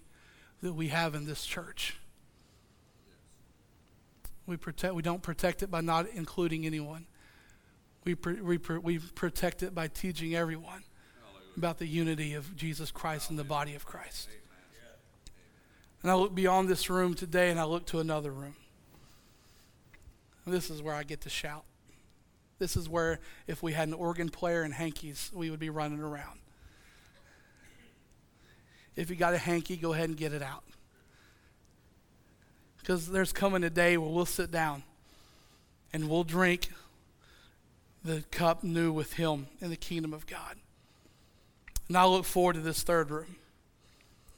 that 0.62 0.74
we 0.74 0.88
have 0.88 1.14
in 1.14 1.26
this 1.26 1.46
church. 1.46 1.96
We, 4.46 4.56
protect, 4.56 4.94
we 4.94 5.02
don't 5.02 5.22
protect 5.22 5.62
it 5.62 5.70
by 5.70 5.80
not 5.80 6.06
including 6.12 6.66
anyone. 6.66 7.06
We, 8.04 8.14
we, 8.14 8.58
we 8.58 8.98
protect 8.98 9.62
it 9.62 9.74
by 9.74 9.88
teaching 9.88 10.34
everyone 10.34 10.82
about 11.60 11.78
the 11.78 11.86
unity 11.86 12.32
of 12.32 12.56
Jesus 12.56 12.90
Christ 12.90 13.28
and 13.28 13.38
the 13.38 13.44
body 13.44 13.74
of 13.74 13.84
Christ. 13.84 14.30
And 16.02 16.10
I 16.10 16.14
look 16.14 16.34
beyond 16.34 16.70
this 16.70 16.88
room 16.88 17.12
today 17.12 17.50
and 17.50 17.60
I 17.60 17.64
look 17.64 17.84
to 17.88 18.00
another 18.00 18.30
room. 18.30 18.56
This 20.46 20.70
is 20.70 20.82
where 20.82 20.94
I 20.94 21.02
get 21.02 21.20
to 21.22 21.28
shout. 21.28 21.64
This 22.58 22.76
is 22.76 22.88
where, 22.88 23.20
if 23.46 23.62
we 23.62 23.74
had 23.74 23.88
an 23.88 23.94
organ 23.94 24.30
player 24.30 24.62
and 24.62 24.72
hankies, 24.72 25.30
we 25.34 25.50
would 25.50 25.60
be 25.60 25.68
running 25.68 26.00
around. 26.00 26.40
If 28.96 29.10
you 29.10 29.16
got 29.16 29.34
a 29.34 29.38
hanky, 29.38 29.76
go 29.76 29.92
ahead 29.92 30.08
and 30.08 30.16
get 30.16 30.32
it 30.32 30.42
out. 30.42 30.64
Because 32.78 33.06
there's 33.06 33.32
coming 33.32 33.64
a 33.64 33.70
day 33.70 33.98
where 33.98 34.10
we'll 34.10 34.24
sit 34.24 34.50
down 34.50 34.82
and 35.92 36.08
we'll 36.08 36.24
drink 36.24 36.70
the 38.02 38.24
cup 38.30 38.64
new 38.64 38.92
with 38.92 39.14
Him 39.14 39.46
in 39.60 39.68
the 39.68 39.76
kingdom 39.76 40.14
of 40.14 40.26
God. 40.26 40.56
And 41.90 41.96
I 41.96 42.04
look 42.04 42.24
forward 42.24 42.52
to 42.52 42.60
this 42.60 42.84
third 42.84 43.10
room. 43.10 43.34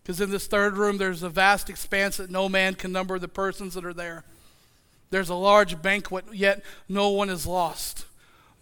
Because 0.02 0.22
in 0.22 0.30
this 0.30 0.46
third 0.46 0.78
room, 0.78 0.96
there's 0.96 1.22
a 1.22 1.28
vast 1.28 1.68
expanse 1.68 2.16
that 2.16 2.30
no 2.30 2.48
man 2.48 2.74
can 2.74 2.92
number 2.92 3.18
the 3.18 3.28
persons 3.28 3.74
that 3.74 3.84
are 3.84 3.92
there. 3.92 4.24
There's 5.10 5.28
a 5.28 5.34
large 5.34 5.82
banquet, 5.82 6.24
yet 6.32 6.64
no 6.88 7.10
one 7.10 7.28
is 7.28 7.46
lost. 7.46 8.06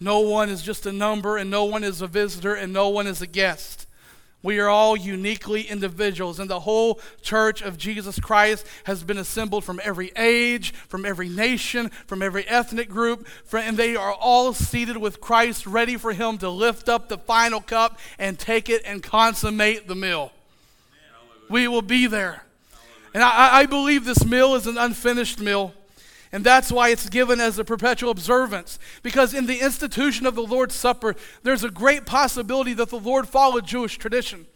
No 0.01 0.19
one 0.19 0.49
is 0.49 0.61
just 0.61 0.87
a 0.87 0.93
number, 0.93 1.37
and 1.37 1.49
no 1.49 1.67
one 1.67 1.85
is 1.85 2.03
a 2.03 2.09
visitor, 2.09 2.53
and 2.53 2.73
no 2.73 2.89
one 2.89 3.07
is 3.07 3.23
a 3.23 3.29
guest. 3.29 3.87
We 4.43 4.59
are 4.59 4.69
all 4.69 4.97
uniquely 4.97 5.63
individuals, 5.63 6.41
and 6.41 6.49
the 6.49 6.61
whole 6.61 6.99
church 7.21 7.61
of 7.61 7.77
Jesus 7.77 8.19
Christ 8.19 8.67
has 8.85 9.03
been 9.03 9.19
assembled 9.19 9.65
from 9.65 9.81
every 9.85 10.13
age, 10.17 10.73
from 10.73 11.05
every 11.05 11.29
nation, 11.29 11.91
from 12.07 12.23
every 12.23 12.47
ethnic 12.49 12.89
group, 12.89 13.27
and 13.53 13.77
they 13.77 13.97
are 13.97 14.15
all 14.15 14.55
seated 14.55 14.97
with 14.97 15.21
Christ, 15.21 15.67
ready 15.67 15.99
for 15.99 16.13
Him 16.13 16.39
to 16.39 16.49
lift 16.49 16.89
up 16.89 17.09
the 17.09 17.19
final 17.19 17.61
cup 17.61 17.99
and 18.19 18.39
take 18.39 18.71
it 18.71 18.83
and 18.87 19.03
consummate 19.03 19.89
the 19.89 19.95
meal. 19.95 20.33
We 21.51 21.69
will 21.69 21.83
be 21.83 22.07
there. 22.07 22.45
And 23.13 23.23
I, 23.23 23.61
I 23.61 23.67
believe 23.67 24.05
this 24.05 24.25
meal 24.25 24.55
is 24.55 24.67
an 24.67 24.79
unfinished 24.79 25.41
meal. 25.41 25.75
And 26.33 26.45
that's 26.45 26.71
why 26.71 26.91
it's 26.91 27.09
given 27.09 27.41
as 27.41 27.59
a 27.59 27.65
perpetual 27.65 28.11
observance. 28.11 28.79
Because 29.03 29.35
in 29.35 29.47
the 29.47 29.61
institution 29.61 30.27
of 30.27 30.35
the 30.37 30.43
Lord's 30.43 30.75
Supper, 30.75 31.17
there's 31.43 31.65
a 31.65 31.71
great 31.71 32.07
possibility 32.07 32.73
that 32.75 32.91
the 32.91 32.99
Lord 32.99 33.29
followed 33.29 33.67
Jewish 33.67 33.99
tradition. 33.99 34.47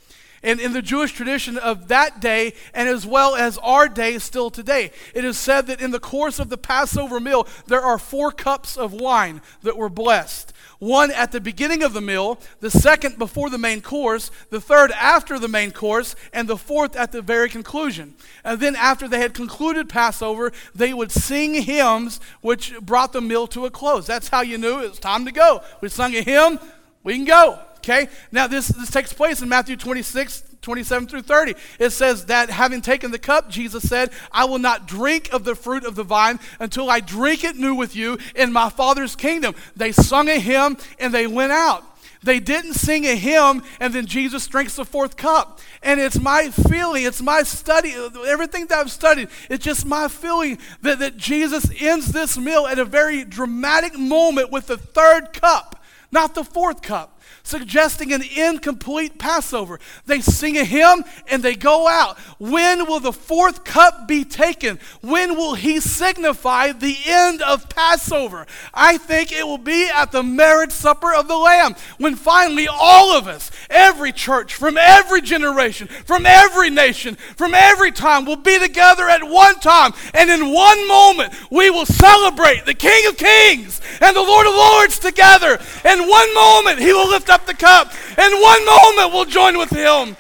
And 0.44 0.60
in 0.60 0.72
the 0.74 0.82
Jewish 0.82 1.12
tradition 1.12 1.56
of 1.56 1.88
that 1.88 2.20
day, 2.20 2.52
and 2.74 2.88
as 2.88 3.06
well 3.06 3.34
as 3.34 3.56
our 3.58 3.88
day 3.88 4.18
still 4.18 4.50
today, 4.50 4.92
it 5.14 5.24
is 5.24 5.38
said 5.38 5.66
that 5.66 5.80
in 5.80 5.90
the 5.90 5.98
course 5.98 6.38
of 6.38 6.50
the 6.50 6.58
Passover 6.58 7.18
meal, 7.18 7.48
there 7.66 7.80
are 7.80 7.98
four 7.98 8.30
cups 8.30 8.76
of 8.76 8.92
wine 8.92 9.40
that 9.62 9.76
were 9.76 9.88
blessed 9.88 10.52
one 10.78 11.10
at 11.10 11.32
the 11.32 11.40
beginning 11.40 11.82
of 11.82 11.92
the 11.92 12.00
meal, 12.00 12.38
the 12.60 12.70
second 12.70 13.18
before 13.18 13.50
the 13.50 13.58
main 13.58 13.80
course, 13.80 14.30
the 14.50 14.60
third 14.60 14.90
after 14.92 15.38
the 15.38 15.48
main 15.48 15.70
course, 15.70 16.16
and 16.32 16.48
the 16.48 16.56
fourth 16.56 16.96
at 16.96 17.12
the 17.12 17.22
very 17.22 17.48
conclusion. 17.48 18.14
And 18.44 18.60
then, 18.60 18.76
after 18.76 19.08
they 19.08 19.20
had 19.20 19.34
concluded 19.34 19.88
Passover, 19.88 20.52
they 20.74 20.92
would 20.92 21.12
sing 21.12 21.54
hymns 21.54 22.20
which 22.40 22.78
brought 22.80 23.12
the 23.12 23.20
meal 23.20 23.46
to 23.48 23.66
a 23.66 23.70
close. 23.70 24.06
That's 24.06 24.28
how 24.28 24.42
you 24.42 24.58
knew 24.58 24.80
it 24.80 24.90
was 24.90 24.98
time 24.98 25.24
to 25.24 25.32
go. 25.32 25.62
We 25.80 25.88
sung 25.88 26.14
a 26.14 26.22
hymn, 26.22 26.58
we 27.02 27.14
can 27.14 27.24
go. 27.24 27.58
Okay? 27.78 28.08
Now, 28.32 28.46
this, 28.46 28.68
this 28.68 28.90
takes 28.90 29.12
place 29.12 29.42
in 29.42 29.48
Matthew 29.48 29.76
26, 29.76 30.42
27 30.64 31.06
through 31.06 31.22
30. 31.22 31.54
It 31.78 31.90
says 31.90 32.26
that 32.26 32.50
having 32.50 32.80
taken 32.80 33.10
the 33.10 33.18
cup, 33.18 33.48
Jesus 33.48 33.88
said, 33.88 34.10
I 34.32 34.46
will 34.46 34.58
not 34.58 34.88
drink 34.88 35.32
of 35.32 35.44
the 35.44 35.54
fruit 35.54 35.84
of 35.84 35.94
the 35.94 36.02
vine 36.02 36.40
until 36.58 36.90
I 36.90 37.00
drink 37.00 37.44
it 37.44 37.56
new 37.56 37.74
with 37.74 37.94
you 37.94 38.18
in 38.34 38.52
my 38.52 38.70
Father's 38.70 39.14
kingdom. 39.14 39.54
They 39.76 39.92
sung 39.92 40.28
a 40.28 40.40
hymn 40.40 40.78
and 40.98 41.14
they 41.14 41.26
went 41.26 41.52
out. 41.52 41.84
They 42.22 42.40
didn't 42.40 42.74
sing 42.74 43.04
a 43.04 43.14
hymn 43.14 43.62
and 43.78 43.94
then 43.94 44.06
Jesus 44.06 44.46
drinks 44.46 44.76
the 44.76 44.86
fourth 44.86 45.16
cup. 45.16 45.60
And 45.82 46.00
it's 46.00 46.18
my 46.18 46.48
feeling, 46.48 47.04
it's 47.04 47.20
my 47.20 47.42
study, 47.42 47.92
everything 48.26 48.66
that 48.66 48.78
I've 48.78 48.90
studied, 48.90 49.28
it's 49.50 49.64
just 49.64 49.84
my 49.84 50.08
feeling 50.08 50.58
that, 50.80 50.98
that 51.00 51.18
Jesus 51.18 51.70
ends 51.78 52.12
this 52.12 52.38
meal 52.38 52.66
at 52.66 52.78
a 52.78 52.86
very 52.86 53.24
dramatic 53.24 53.98
moment 53.98 54.50
with 54.50 54.68
the 54.68 54.78
third 54.78 55.34
cup, 55.34 55.84
not 56.10 56.34
the 56.34 56.44
fourth 56.44 56.80
cup 56.80 57.13
suggesting 57.42 58.12
an 58.12 58.22
incomplete 58.22 59.18
Passover. 59.18 59.78
They 60.06 60.20
sing 60.20 60.56
a 60.56 60.64
hymn 60.64 61.04
and 61.28 61.42
they 61.42 61.54
go 61.54 61.86
out. 61.88 62.18
When 62.38 62.86
will 62.86 63.00
the 63.00 63.12
fourth 63.12 63.64
cup 63.64 64.08
be 64.08 64.24
taken? 64.24 64.78
When 65.02 65.36
will 65.36 65.54
he 65.54 65.80
signify 65.80 66.72
the 66.72 66.96
end 67.06 67.42
of 67.42 67.68
Passover? 67.68 68.46
I 68.72 68.98
think 68.98 69.32
it 69.32 69.46
will 69.46 69.58
be 69.58 69.88
at 69.88 70.12
the 70.12 70.22
marriage 70.22 70.72
supper 70.72 71.14
of 71.14 71.28
the 71.28 71.36
Lamb 71.36 71.74
when 71.98 72.16
finally 72.16 72.66
all 72.68 73.16
of 73.16 73.28
us, 73.28 73.50
every 73.70 74.12
church, 74.12 74.54
from 74.54 74.76
every 74.76 75.20
generation, 75.20 75.88
from 75.88 76.26
every 76.26 76.70
nation, 76.70 77.16
from 77.16 77.54
every 77.54 77.92
time, 77.92 78.24
will 78.24 78.36
be 78.36 78.58
together 78.58 79.08
at 79.08 79.22
one 79.22 79.60
time. 79.60 79.92
And 80.12 80.30
in 80.30 80.52
one 80.52 80.88
moment, 80.88 81.34
we 81.50 81.70
will 81.70 81.86
celebrate 81.86 82.64
the 82.64 82.74
King 82.74 83.06
of 83.08 83.16
Kings 83.16 83.80
and 84.00 84.16
the 84.16 84.22
Lord 84.22 84.46
of 84.46 84.54
Lords 84.54 84.98
together. 84.98 85.58
In 85.84 86.08
one 86.08 86.34
moment, 86.34 86.78
he 86.78 86.92
will 86.92 87.13
lift 87.14 87.30
up 87.30 87.46
the 87.46 87.54
cup. 87.54 87.92
In 88.18 88.40
one 88.40 88.66
moment, 88.66 89.12
we'll 89.12 89.24
join 89.24 89.56
with 89.56 89.70
him. 89.70 90.16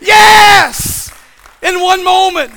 Yes! 0.00 1.12
In 1.62 1.80
one 1.80 2.04
moment. 2.04 2.52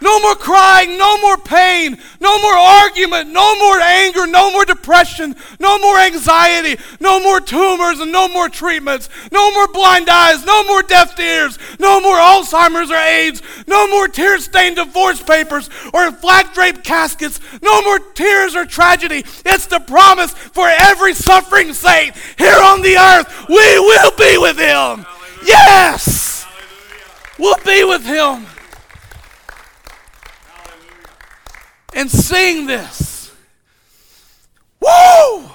No 0.00 0.20
more 0.20 0.34
crying, 0.34 0.98
no 0.98 1.18
more 1.20 1.38
pain, 1.38 1.98
no 2.20 2.38
more 2.40 2.54
argument, 2.54 3.30
no 3.30 3.58
more 3.58 3.80
anger, 3.80 4.26
no 4.26 4.52
more 4.52 4.64
depression, 4.64 5.34
no 5.58 5.78
more 5.78 5.98
anxiety, 5.98 6.80
no 7.00 7.18
more 7.20 7.40
tumors 7.40 8.00
and 8.00 8.12
no 8.12 8.28
more 8.28 8.48
treatments, 8.48 9.08
no 9.32 9.50
more 9.52 9.68
blind 9.68 10.08
eyes, 10.10 10.44
no 10.44 10.64
more 10.64 10.82
deaf 10.82 11.18
ears, 11.18 11.58
no 11.78 12.00
more 12.00 12.16
Alzheimer's 12.16 12.90
or 12.90 12.96
AIDS, 12.96 13.42
no 13.66 13.88
more 13.88 14.06
tear 14.08 14.38
stained 14.38 14.76
divorce 14.76 15.22
papers 15.22 15.70
or 15.94 16.12
flag 16.12 16.52
draped 16.52 16.84
caskets, 16.84 17.40
no 17.62 17.80
more 17.82 17.98
tears 17.98 18.54
or 18.54 18.66
tragedy. 18.66 19.24
It's 19.46 19.66
the 19.66 19.80
promise 19.80 20.32
for 20.32 20.68
every 20.68 21.14
suffering 21.14 21.72
saint 21.72 22.14
here 22.36 22.60
on 22.60 22.82
the 22.82 22.96
earth. 22.96 23.48
We 23.48 23.54
will 23.78 24.12
be 24.16 24.36
with 24.36 24.58
him. 24.58 25.06
Yes! 25.44 26.46
We'll 27.38 27.62
be 27.64 27.84
with 27.84 28.04
him. 28.04 28.46
And 31.94 32.10
sing 32.10 32.66
this. 32.66 33.32
Woo! 34.80 35.50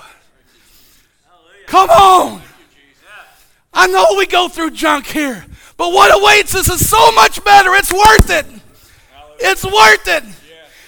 Come 1.68 1.90
on. 1.90 2.42
I 3.74 3.88
know 3.88 4.06
we 4.18 4.26
go 4.26 4.50
through 4.50 4.72
junk 4.72 5.06
here, 5.06 5.46
but 5.78 5.94
what 5.94 6.14
awaits 6.14 6.54
us 6.56 6.70
is 6.70 6.88
so 6.90 7.12
much 7.14 7.44
better. 7.44 7.74
It's 7.76 7.94
worth 7.94 8.30
it. 8.30 8.46
It's 9.40 9.64
worth 9.64 10.08
it. 10.08 10.24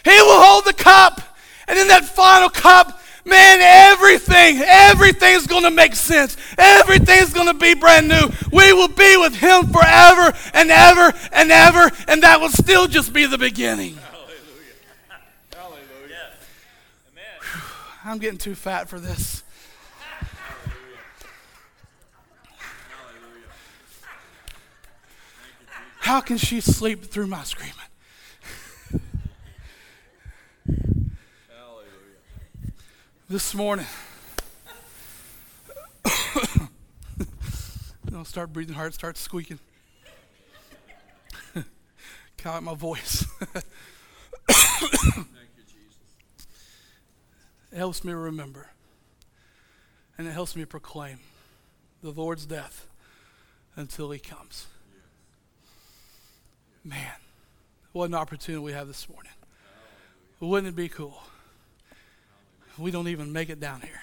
He 0.03 0.21
will 0.21 0.43
hold 0.43 0.65
the 0.65 0.73
cup, 0.73 1.21
and 1.67 1.79
in 1.79 1.87
that 1.87 2.03
final 2.03 2.49
cup, 2.49 3.01
man, 3.25 3.59
everything, 3.61 4.59
everything's 4.59 5.47
going 5.47 5.63
to 5.63 5.71
make 5.71 5.95
sense. 5.95 6.35
Everything's 6.57 7.33
going 7.33 7.47
to 7.47 7.53
be 7.53 7.73
brand 7.73 8.09
new. 8.09 8.29
We 8.51 8.73
will 8.73 8.89
be 8.89 9.15
with 9.17 9.35
Him 9.35 9.67
forever 9.67 10.33
and 10.53 10.69
ever 10.69 11.13
and 11.31 11.51
ever, 11.51 11.89
and 12.07 12.23
that 12.23 12.41
will 12.41 12.49
still 12.49 12.87
just 12.87 13.13
be 13.13 13.25
the 13.25 13.37
beginning. 13.37 13.97
I'm 18.05 18.17
getting 18.17 18.37
too 18.37 18.55
fat 18.55 18.89
for 18.89 18.99
this. 18.99 19.43
How 25.99 26.19
can 26.19 26.37
she 26.37 26.59
sleep 26.59 27.05
through 27.05 27.27
my 27.27 27.43
screaming? 27.43 27.75
this 33.29 33.55
morning, 33.55 33.87
I'll 38.13 38.25
start 38.25 38.53
breathing 38.53 38.75
hard, 38.75 38.93
start 38.93 39.17
squeaking. 39.17 39.57
Kind 42.37 42.57
of 42.57 42.63
my 42.63 42.75
voice. 42.75 43.25
it 47.73 47.77
helps 47.77 48.03
me 48.03 48.13
remember. 48.13 48.69
And 50.17 50.27
it 50.27 50.31
helps 50.31 50.55
me 50.55 50.63
proclaim 50.63 51.19
the 52.03 52.11
Lord's 52.11 52.45
death 52.45 52.85
until 53.75 54.11
he 54.11 54.19
comes. 54.19 54.67
Man, 56.83 57.15
what 57.91 58.05
an 58.05 58.13
opportunity 58.13 58.63
we 58.63 58.73
have 58.73 58.87
this 58.87 59.09
morning. 59.09 59.31
Wouldn't 60.39 60.67
it 60.67 60.75
be 60.75 60.87
cool? 60.87 61.23
We 62.77 62.91
don't 62.91 63.07
even 63.07 63.33
make 63.33 63.49
it 63.49 63.59
down 63.59 63.81
here. 63.81 64.01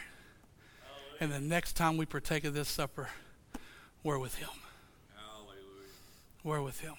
And 1.21 1.31
the 1.31 1.39
next 1.41 1.75
time 1.75 1.97
we 1.97 2.07
partake 2.07 2.45
of 2.45 2.55
this 2.55 2.69
supper, 2.69 3.11
we're 4.03 4.19
with 4.19 4.37
him. 4.37 4.49
We're 6.43 6.63
with 6.63 6.81
him. 6.81 6.95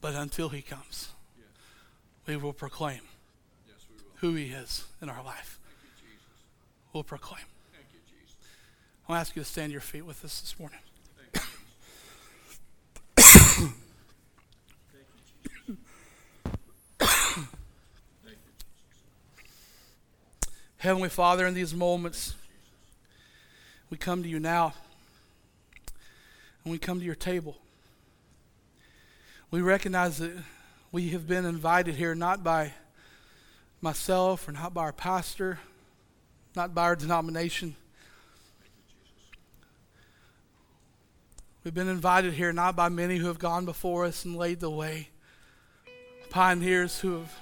But 0.00 0.14
until 0.14 0.48
he 0.48 0.62
comes, 0.62 1.10
we 2.26 2.36
will 2.36 2.54
proclaim 2.54 3.02
who 4.16 4.34
he 4.34 4.46
is 4.46 4.86
in 5.02 5.08
our 5.08 5.22
life. 5.22 5.60
We'll 6.98 7.04
proclaim. 7.04 7.44
You, 7.92 8.00
I'll 9.08 9.14
ask 9.14 9.36
you 9.36 9.42
to 9.42 9.48
stand 9.48 9.70
your 9.70 9.80
feet 9.80 10.04
with 10.04 10.24
us 10.24 10.40
this 10.40 10.58
morning. 10.58 10.80
Heavenly 20.78 21.08
Father, 21.08 21.46
in 21.46 21.54
these 21.54 21.72
moments, 21.72 22.34
we 23.90 23.96
come 23.96 24.24
to 24.24 24.28
you 24.28 24.40
now 24.40 24.74
and 26.64 26.72
we 26.72 26.78
come 26.78 26.98
to 26.98 27.06
your 27.06 27.14
table. 27.14 27.58
We 29.52 29.60
recognize 29.60 30.18
that 30.18 30.32
we 30.90 31.10
have 31.10 31.28
been 31.28 31.44
invited 31.44 31.94
here 31.94 32.16
not 32.16 32.42
by 32.42 32.72
myself 33.80 34.48
or 34.48 34.52
not 34.52 34.74
by 34.74 34.82
our 34.82 34.92
pastor, 34.92 35.60
not 36.58 36.74
by 36.74 36.82
our 36.82 36.96
denomination. 36.96 37.76
We've 41.62 41.72
been 41.72 41.86
invited 41.86 42.32
here 42.32 42.52
not 42.52 42.74
by 42.74 42.88
many 42.88 43.16
who 43.16 43.28
have 43.28 43.38
gone 43.38 43.64
before 43.64 44.06
us 44.06 44.24
and 44.24 44.36
laid 44.36 44.58
the 44.58 44.68
way, 44.68 45.10
pioneers 46.30 46.98
who 46.98 47.12
have 47.12 47.32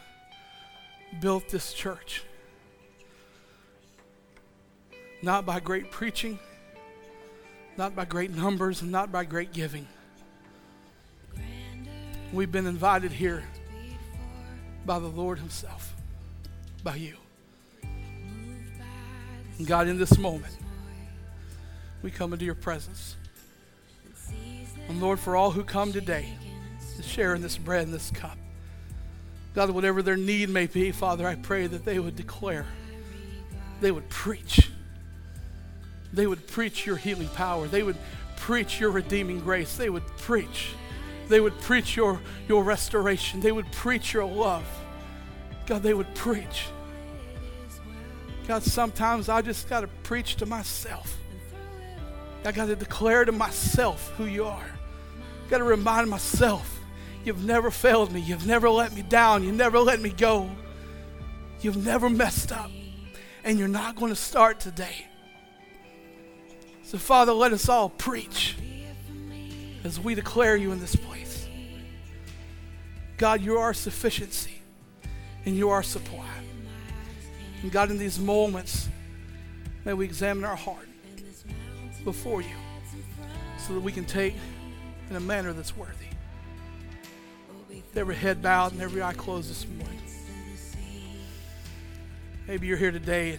built 1.19 1.49
this 1.49 1.73
church 1.73 2.25
not 5.23 5.47
by 5.47 5.61
great 5.61 5.91
preaching, 5.91 6.39
not 7.79 7.97
by 7.97 8.05
great 8.05 8.37
numbers, 8.37 8.83
and 8.83 8.93
not 8.93 9.11
by 9.11 9.25
great 9.25 9.51
giving. 9.51 9.89
We've 12.35 12.53
been 12.53 12.67
invited 12.67 13.13
here 13.13 13.45
by 14.85 14.99
the 14.99 15.09
Lord 15.09 15.39
Himself, 15.39 15.95
by 16.85 16.97
you. 16.97 17.17
God, 19.65 19.89
in 19.89 19.99
this 19.99 20.19
moment, 20.19 20.55
we 22.03 22.11
come 22.11 22.33
into 22.33 22.45
your 22.45 22.55
presence. 22.55 23.17
And 24.89 25.01
Lord, 25.01 25.19
for 25.19 25.35
all 25.35 25.51
who 25.51 25.65
come 25.65 25.93
today 25.93 26.35
to 26.97 27.03
share 27.03 27.35
in 27.35 27.43
this 27.43 27.57
bread 27.57 27.85
and 27.85 27.95
this 27.95 28.11
cup, 28.11 28.37
God, 29.55 29.71
whatever 29.71 30.03
their 30.03 30.17
need 30.17 30.51
may 30.51 30.67
be, 30.67 30.93
Father, 30.93 31.27
I 31.27 31.35
pray 31.35 31.67
that 31.67 31.85
they 31.85 31.99
would 31.99 32.17
declare, 32.17 32.67
they 33.81 33.91
would 33.91 34.09
preach 34.11 34.71
they 36.17 36.27
would 36.27 36.47
preach 36.47 36.87
your 36.87 36.97
healing 36.97 37.29
power. 37.29 37.67
They 37.69 37.83
would 37.83 37.99
preach 38.37 38.81
your 38.81 38.91
redeeming 38.91 39.41
grace. 39.41 39.77
They 39.77 39.91
would 39.91 40.07
preach. 40.17 40.71
They 41.29 41.41
would 41.41 41.59
preach 41.61 41.95
your, 41.95 42.21
your 42.49 42.65
restoration. 42.65 43.41
They 43.41 43.53
would 43.53 43.71
preach 43.73 44.15
your 44.15 44.25
love. 44.25 44.65
God, 45.67 45.83
they 45.83 45.95
would 45.95 46.15
preach. 46.15 46.69
God, 48.47 48.63
sometimes 48.63 49.29
I 49.29 49.43
just 49.43 49.69
got 49.69 49.81
to 49.81 49.89
preach 50.05 50.37
to 50.37 50.47
myself. 50.47 51.19
I 52.45 52.53
got 52.53 52.67
to 52.67 52.77
declare 52.77 53.25
to 53.25 53.33
myself 53.33 54.13
who 54.17 54.25
you 54.27 54.45
are. 54.45 54.71
Got 55.51 55.59
to 55.59 55.65
remind 55.65 56.09
myself, 56.09 56.81
you've 57.25 57.45
never 57.45 57.73
failed 57.73 58.13
me. 58.13 58.21
You've 58.21 58.47
never 58.47 58.71
let 58.71 58.95
me 58.95 59.03
down. 59.03 59.43
You 59.43 59.51
never 59.51 59.81
let 59.81 60.01
me 60.01 60.11
go. 60.11 60.49
You've 61.61 61.85
never 61.85 62.09
messed 62.09 62.53
up. 62.53 62.71
And 63.43 63.59
you're 63.59 63.69
not 63.69 63.97
going 63.97 64.11
to 64.11 64.17
start 64.17 64.61
today. 64.61 65.07
So, 66.85 66.99
Father, 66.99 67.33
let 67.33 67.53
us 67.53 67.69
all 67.69 67.89
preach 67.89 68.57
as 69.83 69.99
we 69.99 70.15
declare 70.15 70.55
you 70.55 70.71
in 70.71 70.81
this 70.81 70.95
place. 70.95 71.49
God, 73.17 73.41
you 73.41 73.59
are 73.59 73.75
sufficiency 73.75 74.63
and 75.45 75.57
you 75.57 75.71
are 75.71 75.83
supply. 75.83 76.36
And 77.63 77.73
God, 77.73 77.91
in 77.91 77.99
these 77.99 78.19
moments, 78.19 78.89
may 79.85 79.93
we 79.95 80.05
examine 80.05 80.45
our 80.45 80.57
heart 80.57 80.89
before 82.05 82.43
you 82.43 82.55
so 83.59 83.75
that 83.75 83.81
we 83.81 83.93
can 83.93 84.05
take 84.05 84.35
in 85.11 85.17
a 85.17 85.21
manner 85.21 85.53
that's 85.53 85.77
worthy. 85.77 85.93
Every 87.95 88.15
head 88.15 88.43
bowed 88.43 88.73
and 88.73 88.83
every 88.83 89.03
eye 89.03 89.15
closed 89.15 89.51
this 89.51 89.67
morning. 89.67 90.01
Maybe 92.47 92.67
you're 92.67 92.77
here 92.77 92.93
today 92.93 93.39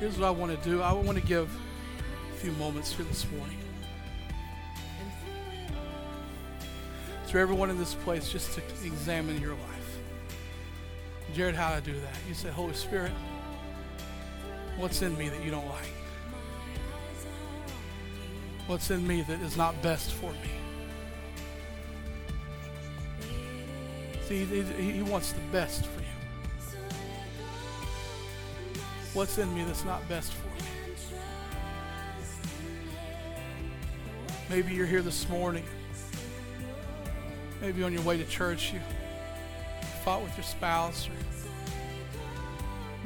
Here's 0.00 0.18
what 0.18 0.26
I 0.26 0.30
want 0.30 0.62
to 0.62 0.68
do 0.68 0.82
I 0.82 0.92
want 0.92 1.18
to 1.18 1.24
give 1.24 1.48
a 2.32 2.36
few 2.36 2.52
moments 2.52 2.92
here 2.92 3.06
this 3.06 3.26
morning. 3.30 3.56
To 7.28 7.38
everyone 7.38 7.70
in 7.70 7.78
this 7.78 7.94
place, 7.94 8.30
just 8.30 8.52
to 8.54 8.62
examine 8.84 9.40
your 9.40 9.52
life. 9.52 9.83
Jared, 11.34 11.56
how 11.56 11.70
do 11.70 11.74
I 11.74 11.80
do 11.80 11.92
that? 11.94 12.14
You 12.28 12.34
say, 12.34 12.48
Holy 12.48 12.74
Spirit, 12.74 13.10
what's 14.76 15.02
in 15.02 15.18
me 15.18 15.28
that 15.28 15.44
you 15.44 15.50
don't 15.50 15.68
like? 15.68 15.90
What's 18.68 18.92
in 18.92 19.04
me 19.04 19.22
that 19.22 19.40
is 19.40 19.56
not 19.56 19.80
best 19.82 20.12
for 20.12 20.30
me? 20.30 20.50
See, 24.28 24.44
he, 24.44 25.02
wants 25.02 25.32
the 25.32 25.40
best 25.50 25.86
for 25.86 26.00
you. 26.00 26.06
what's 29.12 29.36
in 29.36 29.52
me 29.54 29.64
that's 29.64 29.84
not 29.84 30.08
best 30.08 30.32
for 30.32 30.46
me. 30.46 30.52
Maybe 34.48 34.72
you're 34.72 34.86
here 34.86 35.02
this 35.02 35.28
morning. 35.28 35.64
Maybe 37.60 37.82
on 37.82 37.92
your 37.92 38.02
way 38.02 38.18
to 38.18 38.24
church 38.24 38.72
you 38.72 38.80
fought 40.04 40.22
with 40.22 40.36
your 40.36 40.44
spouse. 40.44 41.08
Or 41.08 41.12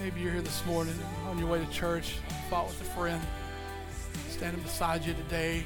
maybe 0.03 0.21
you're 0.21 0.33
here 0.33 0.43
this 0.43 0.67
morning 0.67 0.99
on 1.29 1.39
your 1.39 1.47
way 1.47 1.65
to 1.65 1.71
church, 1.71 2.17
fought 2.51 2.67
with 2.67 2.81
a 2.81 2.85
friend 2.85 3.23
standing 4.29 4.61
beside 4.63 5.05
you 5.05 5.15
today 5.15 5.63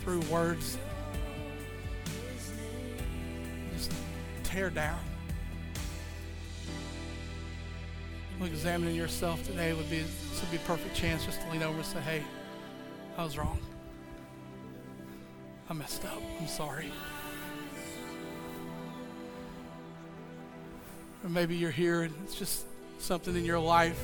through 0.00 0.20
words 0.22 0.78
just 3.76 3.92
tear 4.42 4.70
down. 4.70 4.98
examining 8.42 8.94
yourself 8.94 9.42
today 9.44 9.72
would 9.74 9.90
be 9.90 9.98
this 9.98 10.40
would 10.40 10.50
be 10.50 10.56
a 10.56 10.60
perfect 10.60 10.94
chance 10.94 11.24
just 11.26 11.42
to 11.42 11.50
lean 11.50 11.62
over 11.62 11.76
and 11.76 11.86
say, 11.86 12.00
"Hey, 12.00 12.22
I 13.18 13.24
was 13.24 13.36
wrong. 13.36 13.58
I 15.68 15.72
messed 15.72 16.04
up. 16.04 16.22
I'm 16.40 16.46
sorry." 16.46 16.92
Or 21.26 21.28
maybe 21.28 21.56
you're 21.56 21.72
here 21.72 22.02
and 22.02 22.14
it's 22.22 22.36
just 22.36 22.66
something 23.00 23.34
in 23.34 23.44
your 23.44 23.58
life. 23.58 24.00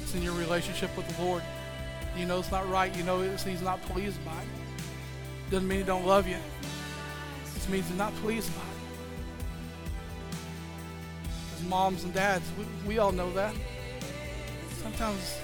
It's 0.00 0.14
in 0.14 0.22
your 0.22 0.34
relationship 0.34 0.96
with 0.96 1.08
the 1.08 1.24
Lord. 1.24 1.42
You 2.16 2.24
know 2.24 2.38
it's 2.38 2.52
not 2.52 2.70
right. 2.70 2.94
You 2.96 3.02
know 3.02 3.20
He's 3.20 3.62
not 3.62 3.82
pleased 3.82 4.24
by 4.24 4.30
it. 4.30 5.50
Doesn't 5.50 5.66
mean 5.66 5.78
He 5.78 5.84
don't 5.84 6.06
love 6.06 6.28
you. 6.28 6.36
It 6.36 7.54
just 7.54 7.68
means 7.68 7.88
He's 7.88 7.98
not 7.98 8.14
pleased 8.16 8.48
by 8.54 8.62
it 8.62 8.68
As 11.56 11.64
moms 11.64 12.04
and 12.04 12.14
dads, 12.14 12.48
we, 12.56 12.64
we 12.86 12.98
all 12.98 13.10
know 13.10 13.32
that. 13.32 13.52
Sometimes 14.82 15.36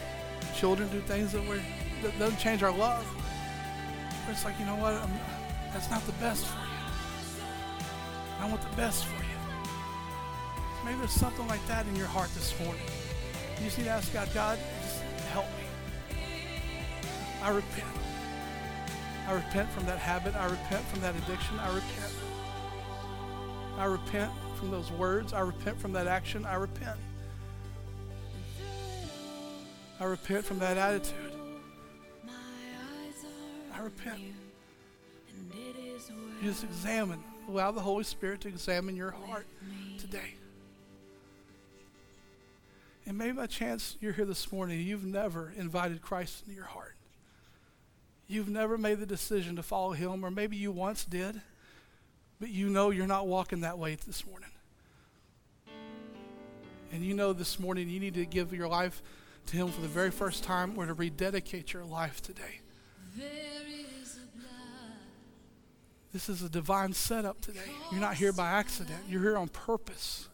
children 0.55 0.89
do 0.91 1.01
things 1.01 1.33
that, 1.33 1.43
we 1.43 1.61
that 2.03 2.17
doesn't 2.17 2.39
change 2.39 2.63
our 2.63 2.71
love. 2.71 3.05
But 4.25 4.35
it's 4.35 4.45
like, 4.45 4.57
you 4.61 4.67
know 4.67 4.77
what? 4.77 4.93
I'm, 4.93 5.11
that's 5.73 5.91
not 5.91 6.07
the 6.07 6.13
best 6.13 6.47
for 6.47 6.59
you. 6.59 6.65
I 8.39 8.49
want 8.49 8.63
the 8.63 8.77
best 8.77 9.05
for 9.05 9.21
you. 9.21 9.26
Maybe 10.87 10.99
there's 10.99 11.11
something 11.11 11.49
like 11.49 11.67
that 11.67 11.85
in 11.89 11.97
your 11.97 12.07
heart 12.07 12.33
this 12.35 12.57
morning. 12.61 12.81
You 13.59 13.65
just 13.65 13.77
need 13.77 13.85
to 13.85 13.91
ask 13.91 14.13
God, 14.13 14.29
God, 14.33 14.57
just 14.83 15.03
help 15.33 15.47
me. 15.47 16.17
I 17.43 17.49
repent. 17.49 17.89
I 19.27 19.33
repent 19.33 19.69
from 19.73 19.85
that 19.87 19.99
habit. 19.99 20.37
I 20.37 20.45
repent 20.45 20.85
from 20.85 21.01
that 21.01 21.17
addiction. 21.17 21.59
I 21.59 21.75
repent. 21.75 22.13
I 23.79 23.85
repent 23.87 24.31
from 24.61 24.71
those 24.71 24.93
words. 24.93 25.33
I 25.33 25.41
repent 25.41 25.81
from 25.81 25.93
that 25.95 26.07
action. 26.07 26.47
I 26.47 26.55
repent. 26.55 27.01
I 29.99 30.05
repent 30.05 30.45
from 30.45 30.61
that 30.61 30.77
attitude. 30.77 31.33
I 33.75 33.81
repent. 33.81 34.21
You 36.41 36.49
just 36.49 36.63
examine. 36.63 37.25
Allow 37.49 37.73
the 37.73 37.81
Holy 37.81 38.05
Spirit 38.05 38.41
to 38.43 38.49
examine 38.49 38.95
your 38.95 39.11
heart 39.11 39.47
today. 39.99 40.35
And 43.07 43.17
maybe 43.17 43.33
by 43.33 43.47
chance 43.47 43.97
you're 44.01 44.13
here 44.13 44.25
this 44.25 44.51
morning 44.53 44.81
you've 44.81 45.05
never 45.05 45.53
invited 45.57 46.03
Christ 46.03 46.43
into 46.43 46.57
your 46.57 46.67
heart. 46.67 46.97
You've 48.27 48.49
never 48.49 48.77
made 48.77 48.99
the 48.99 49.07
decision 49.07 49.55
to 49.55 49.63
follow 49.63 49.93
him, 49.93 50.25
or 50.25 50.33
maybe 50.33 50.57
you 50.57 50.73
once 50.73 51.05
did, 51.05 51.41
but 52.41 52.49
you 52.49 52.69
know 52.69 52.91
you're 52.91 53.07
not 53.07 53.29
walking 53.29 53.61
that 53.61 53.79
way 53.79 53.95
this 53.95 54.27
morning. 54.27 54.51
And 56.93 57.05
you 57.05 57.15
know 57.15 57.33
this 57.33 57.61
morning 57.61 57.89
you 57.89 58.01
need 58.01 58.15
to 58.15 58.27
give 58.27 58.53
your 58.53 58.67
life 58.67 59.01
to 59.47 59.57
him 59.57 59.69
for 59.69 59.81
the 59.81 59.89
very 59.89 60.11
first 60.11 60.43
time 60.43 60.77
or 60.77 60.87
to 60.87 60.95
rededicate 60.95 61.73
your 61.73 61.85
life 61.85 62.21
today. 62.21 62.61
This 66.13 66.29
is 66.29 66.43
a 66.43 66.49
divine 66.49 66.95
setup 66.95 67.41
today. 67.41 67.61
You're 67.93 68.01
not 68.01 68.15
here 68.15 68.33
by 68.33 68.49
accident, 68.51 69.01
you're 69.09 69.23
here 69.23 69.37
on 69.37 69.49
purpose. 69.49 70.29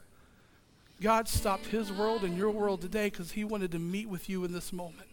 God 1.03 1.27
stopped 1.27 1.65
his 1.65 1.91
world 1.91 2.23
and 2.23 2.37
your 2.37 2.49
world 2.49 2.79
today 2.79 3.07
because 3.07 3.33
he 3.33 3.43
wanted 3.43 3.73
to 3.73 3.79
meet 3.79 4.07
with 4.07 4.29
you 4.29 4.45
in 4.45 4.53
this 4.53 4.71
moment. 4.71 5.09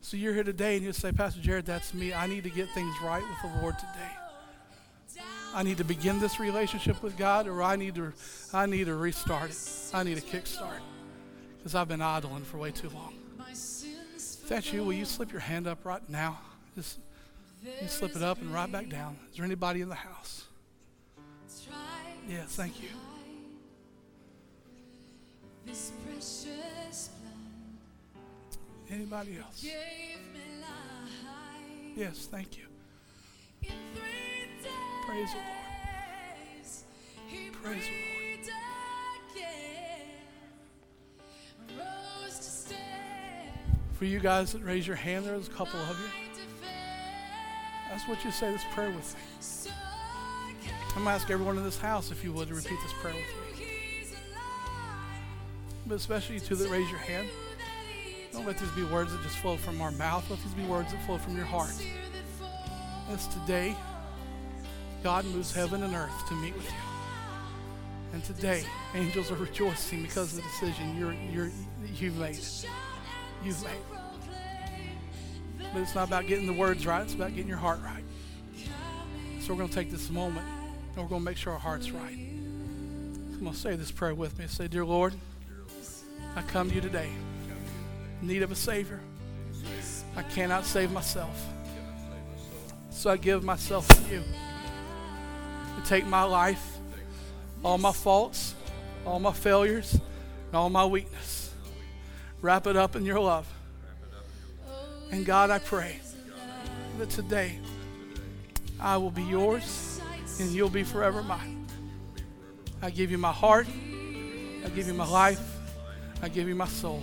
So 0.00 0.16
you're 0.16 0.34
here 0.34 0.42
today 0.42 0.74
and 0.74 0.84
you 0.84 0.92
say, 0.92 1.12
Pastor 1.12 1.40
Jared, 1.40 1.64
that's 1.64 1.94
me. 1.94 2.12
I 2.12 2.26
need 2.26 2.42
to 2.42 2.50
get 2.50 2.68
things 2.70 2.92
right 3.00 3.22
with 3.22 3.52
the 3.52 3.60
Lord 3.60 3.78
today. 3.78 5.22
I 5.54 5.62
need 5.62 5.78
to 5.78 5.84
begin 5.84 6.18
this 6.18 6.40
relationship 6.40 7.00
with 7.00 7.16
God 7.16 7.46
or 7.46 7.62
I 7.62 7.76
need 7.76 7.94
to 7.94 8.12
I 8.52 8.66
need 8.66 8.86
to 8.86 8.96
restart 8.96 9.50
it. 9.50 9.58
I 9.94 10.02
need 10.02 10.18
a 10.18 10.20
kickstart. 10.20 10.80
Because 11.58 11.76
I've 11.76 11.88
been 11.88 12.02
idling 12.02 12.42
for 12.42 12.58
way 12.58 12.72
too 12.72 12.88
long. 12.88 13.14
If 13.40 14.48
that's 14.48 14.72
you, 14.72 14.82
will 14.82 14.94
you 14.94 15.04
slip 15.04 15.30
your 15.30 15.42
hand 15.42 15.68
up 15.68 15.84
right 15.84 16.02
now? 16.08 16.40
Just 16.74 16.98
you 17.64 17.86
slip 17.86 18.16
it 18.16 18.22
up 18.22 18.40
and 18.40 18.52
right 18.52 18.70
back 18.70 18.88
down. 18.88 19.16
Is 19.30 19.36
there 19.36 19.44
anybody 19.44 19.80
in 19.80 19.88
the 19.88 19.94
house? 19.94 20.46
Yes, 22.28 22.56
thank 22.56 22.82
you. 22.82 22.88
Anybody 28.90 29.36
else? 29.38 29.64
Yes, 31.94 32.26
thank 32.30 32.56
you. 32.56 32.64
Praise 35.06 35.30
the 35.32 35.38
Lord. 35.38 35.56
Praise 37.62 37.84
the 37.84 37.90
Lord. 37.90 38.08
For 43.94 44.04
you 44.04 44.20
guys 44.20 44.52
that 44.52 44.62
raise 44.62 44.86
your 44.86 44.96
hand, 44.96 45.26
there's 45.26 45.48
a 45.48 45.50
couple 45.50 45.80
of 45.80 45.98
you. 45.98 46.06
That's 47.90 48.06
what 48.08 48.24
you 48.24 48.30
say 48.30 48.52
this 48.52 48.64
prayer 48.72 48.90
with 48.90 49.14
me. 49.14 49.20
I'm 50.90 51.04
going 51.04 51.06
to 51.06 51.10
ask 51.10 51.30
everyone 51.30 51.58
in 51.58 51.64
this 51.64 51.78
house 51.78 52.10
if 52.10 52.22
you 52.22 52.32
would 52.32 52.48
to 52.48 52.54
repeat 52.54 52.78
this 52.82 52.92
prayer 53.00 53.14
with 53.14 53.24
me. 53.24 53.47
But 55.88 55.94
especially 55.94 56.38
to 56.40 56.54
that 56.54 56.70
raise 56.70 56.88
your 56.90 57.00
hand. 57.00 57.28
Don't 58.32 58.46
let 58.46 58.58
these 58.58 58.70
be 58.72 58.84
words 58.84 59.10
that 59.10 59.22
just 59.22 59.38
flow 59.38 59.56
from 59.56 59.80
our 59.80 59.90
mouth. 59.92 60.28
Let 60.28 60.38
these 60.44 60.52
be 60.52 60.64
words 60.64 60.92
that 60.92 61.04
flow 61.06 61.16
from 61.16 61.34
your 61.34 61.46
heart. 61.46 61.72
As 63.10 63.26
today, 63.28 63.74
God 65.02 65.24
moves 65.24 65.54
heaven 65.54 65.82
and 65.82 65.94
earth 65.94 66.28
to 66.28 66.34
meet 66.34 66.54
with 66.54 66.66
you. 66.66 66.76
And 68.12 68.22
today, 68.22 68.64
angels 68.94 69.30
are 69.30 69.36
rejoicing 69.36 70.02
because 70.02 70.36
of 70.36 70.36
the 70.36 70.42
decision 70.42 70.98
you're, 70.98 71.14
you're, 71.32 71.50
you've 71.94 72.16
made. 72.18 72.38
You've 73.44 73.62
made. 73.64 73.72
But 75.72 75.82
it's 75.82 75.94
not 75.94 76.08
about 76.08 76.26
getting 76.26 76.46
the 76.46 76.52
words 76.52 76.86
right, 76.86 77.02
it's 77.02 77.14
about 77.14 77.34
getting 77.34 77.48
your 77.48 77.58
heart 77.58 77.80
right. 77.82 78.04
So 79.40 79.52
we're 79.52 79.58
going 79.58 79.68
to 79.68 79.74
take 79.74 79.90
this 79.90 80.10
moment 80.10 80.46
and 80.46 80.96
we're 80.96 81.08
going 81.08 81.22
to 81.22 81.24
make 81.24 81.36
sure 81.36 81.54
our 81.54 81.58
heart's 81.58 81.90
right. 81.90 82.12
I'm 82.12 83.40
going 83.40 83.52
to 83.52 83.58
say 83.58 83.76
this 83.76 83.90
prayer 83.90 84.14
with 84.14 84.38
me. 84.38 84.46
Say, 84.48 84.68
Dear 84.68 84.84
Lord, 84.84 85.14
I 86.38 86.42
come 86.42 86.68
to 86.68 86.74
you 86.76 86.80
today 86.80 87.10
in 88.22 88.28
need 88.28 88.42
of 88.42 88.52
a 88.52 88.54
Savior. 88.54 89.00
I 90.14 90.22
cannot 90.22 90.64
save 90.64 90.92
myself. 90.92 91.36
So 92.90 93.10
I 93.10 93.16
give 93.16 93.42
myself 93.42 93.88
to 93.88 94.14
you 94.14 94.22
to 94.22 95.88
take 95.88 96.06
my 96.06 96.22
life, 96.22 96.78
all 97.64 97.76
my 97.76 97.90
faults, 97.90 98.54
all 99.04 99.18
my 99.18 99.32
failures, 99.32 99.94
and 99.94 100.54
all 100.54 100.70
my 100.70 100.86
weakness. 100.86 101.52
Wrap 102.40 102.68
it 102.68 102.76
up 102.76 102.94
in 102.94 103.04
your 103.04 103.18
love. 103.18 103.52
And 105.10 105.26
God, 105.26 105.50
I 105.50 105.58
pray 105.58 105.98
that 106.98 107.10
today 107.10 107.58
I 108.78 108.96
will 108.96 109.10
be 109.10 109.24
yours 109.24 110.00
and 110.38 110.52
you'll 110.52 110.68
be 110.68 110.84
forever 110.84 111.20
mine. 111.20 111.66
I 112.80 112.90
give 112.90 113.10
you 113.10 113.18
my 113.18 113.32
heart. 113.32 113.66
I 114.64 114.68
give 114.68 114.86
you 114.86 114.94
my 114.94 115.08
life. 115.08 115.57
I 116.22 116.28
give 116.28 116.48
you 116.48 116.54
my 116.54 116.66
soul. 116.66 117.02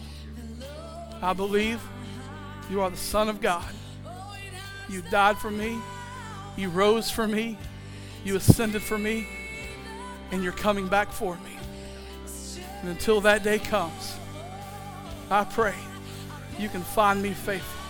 I 1.22 1.34
believe 1.34 1.82
you 2.70 2.82
are 2.82 2.90
the 2.90 2.98
Son 2.98 3.30
of 3.30 3.42
God. 3.42 3.74
You 4.90 5.02
died 5.04 5.38
for 5.38 5.50
me. 5.50 5.78
You 6.58 6.70
rose 6.70 7.10
for 7.10 7.28
me. 7.28 7.58
You 8.24 8.36
ascended 8.36 8.82
for 8.82 8.98
me. 8.98 9.28
And 10.32 10.44
you're 10.44 10.54
coming 10.54 10.88
back 10.88 11.12
for 11.12 11.36
me. 11.38 11.58
And 12.82 12.90
until 12.90 13.22
that 13.22 13.44
day 13.44 13.60
comes, 13.60 14.16
I 15.30 15.44
pray 15.44 15.76
you 16.60 16.70
can 16.70 16.82
find 16.82 17.22
me 17.22 17.32
faithful, 17.32 17.82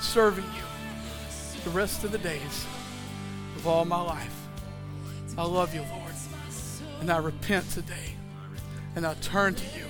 serving 0.00 0.44
you 0.44 1.62
the 1.64 1.70
rest 1.70 2.04
of 2.04 2.12
the 2.12 2.18
days 2.18 2.66
of 3.56 3.66
all 3.66 3.84
my 3.84 4.00
life. 4.00 4.34
I 5.38 5.44
love 5.44 5.74
you, 5.74 5.82
Lord. 5.82 6.12
And 7.00 7.10
I 7.10 7.18
repent 7.18 7.70
today. 7.70 8.14
And 8.96 9.06
I 9.06 9.14
turn 9.14 9.54
to 9.54 9.78
you. 9.78 9.89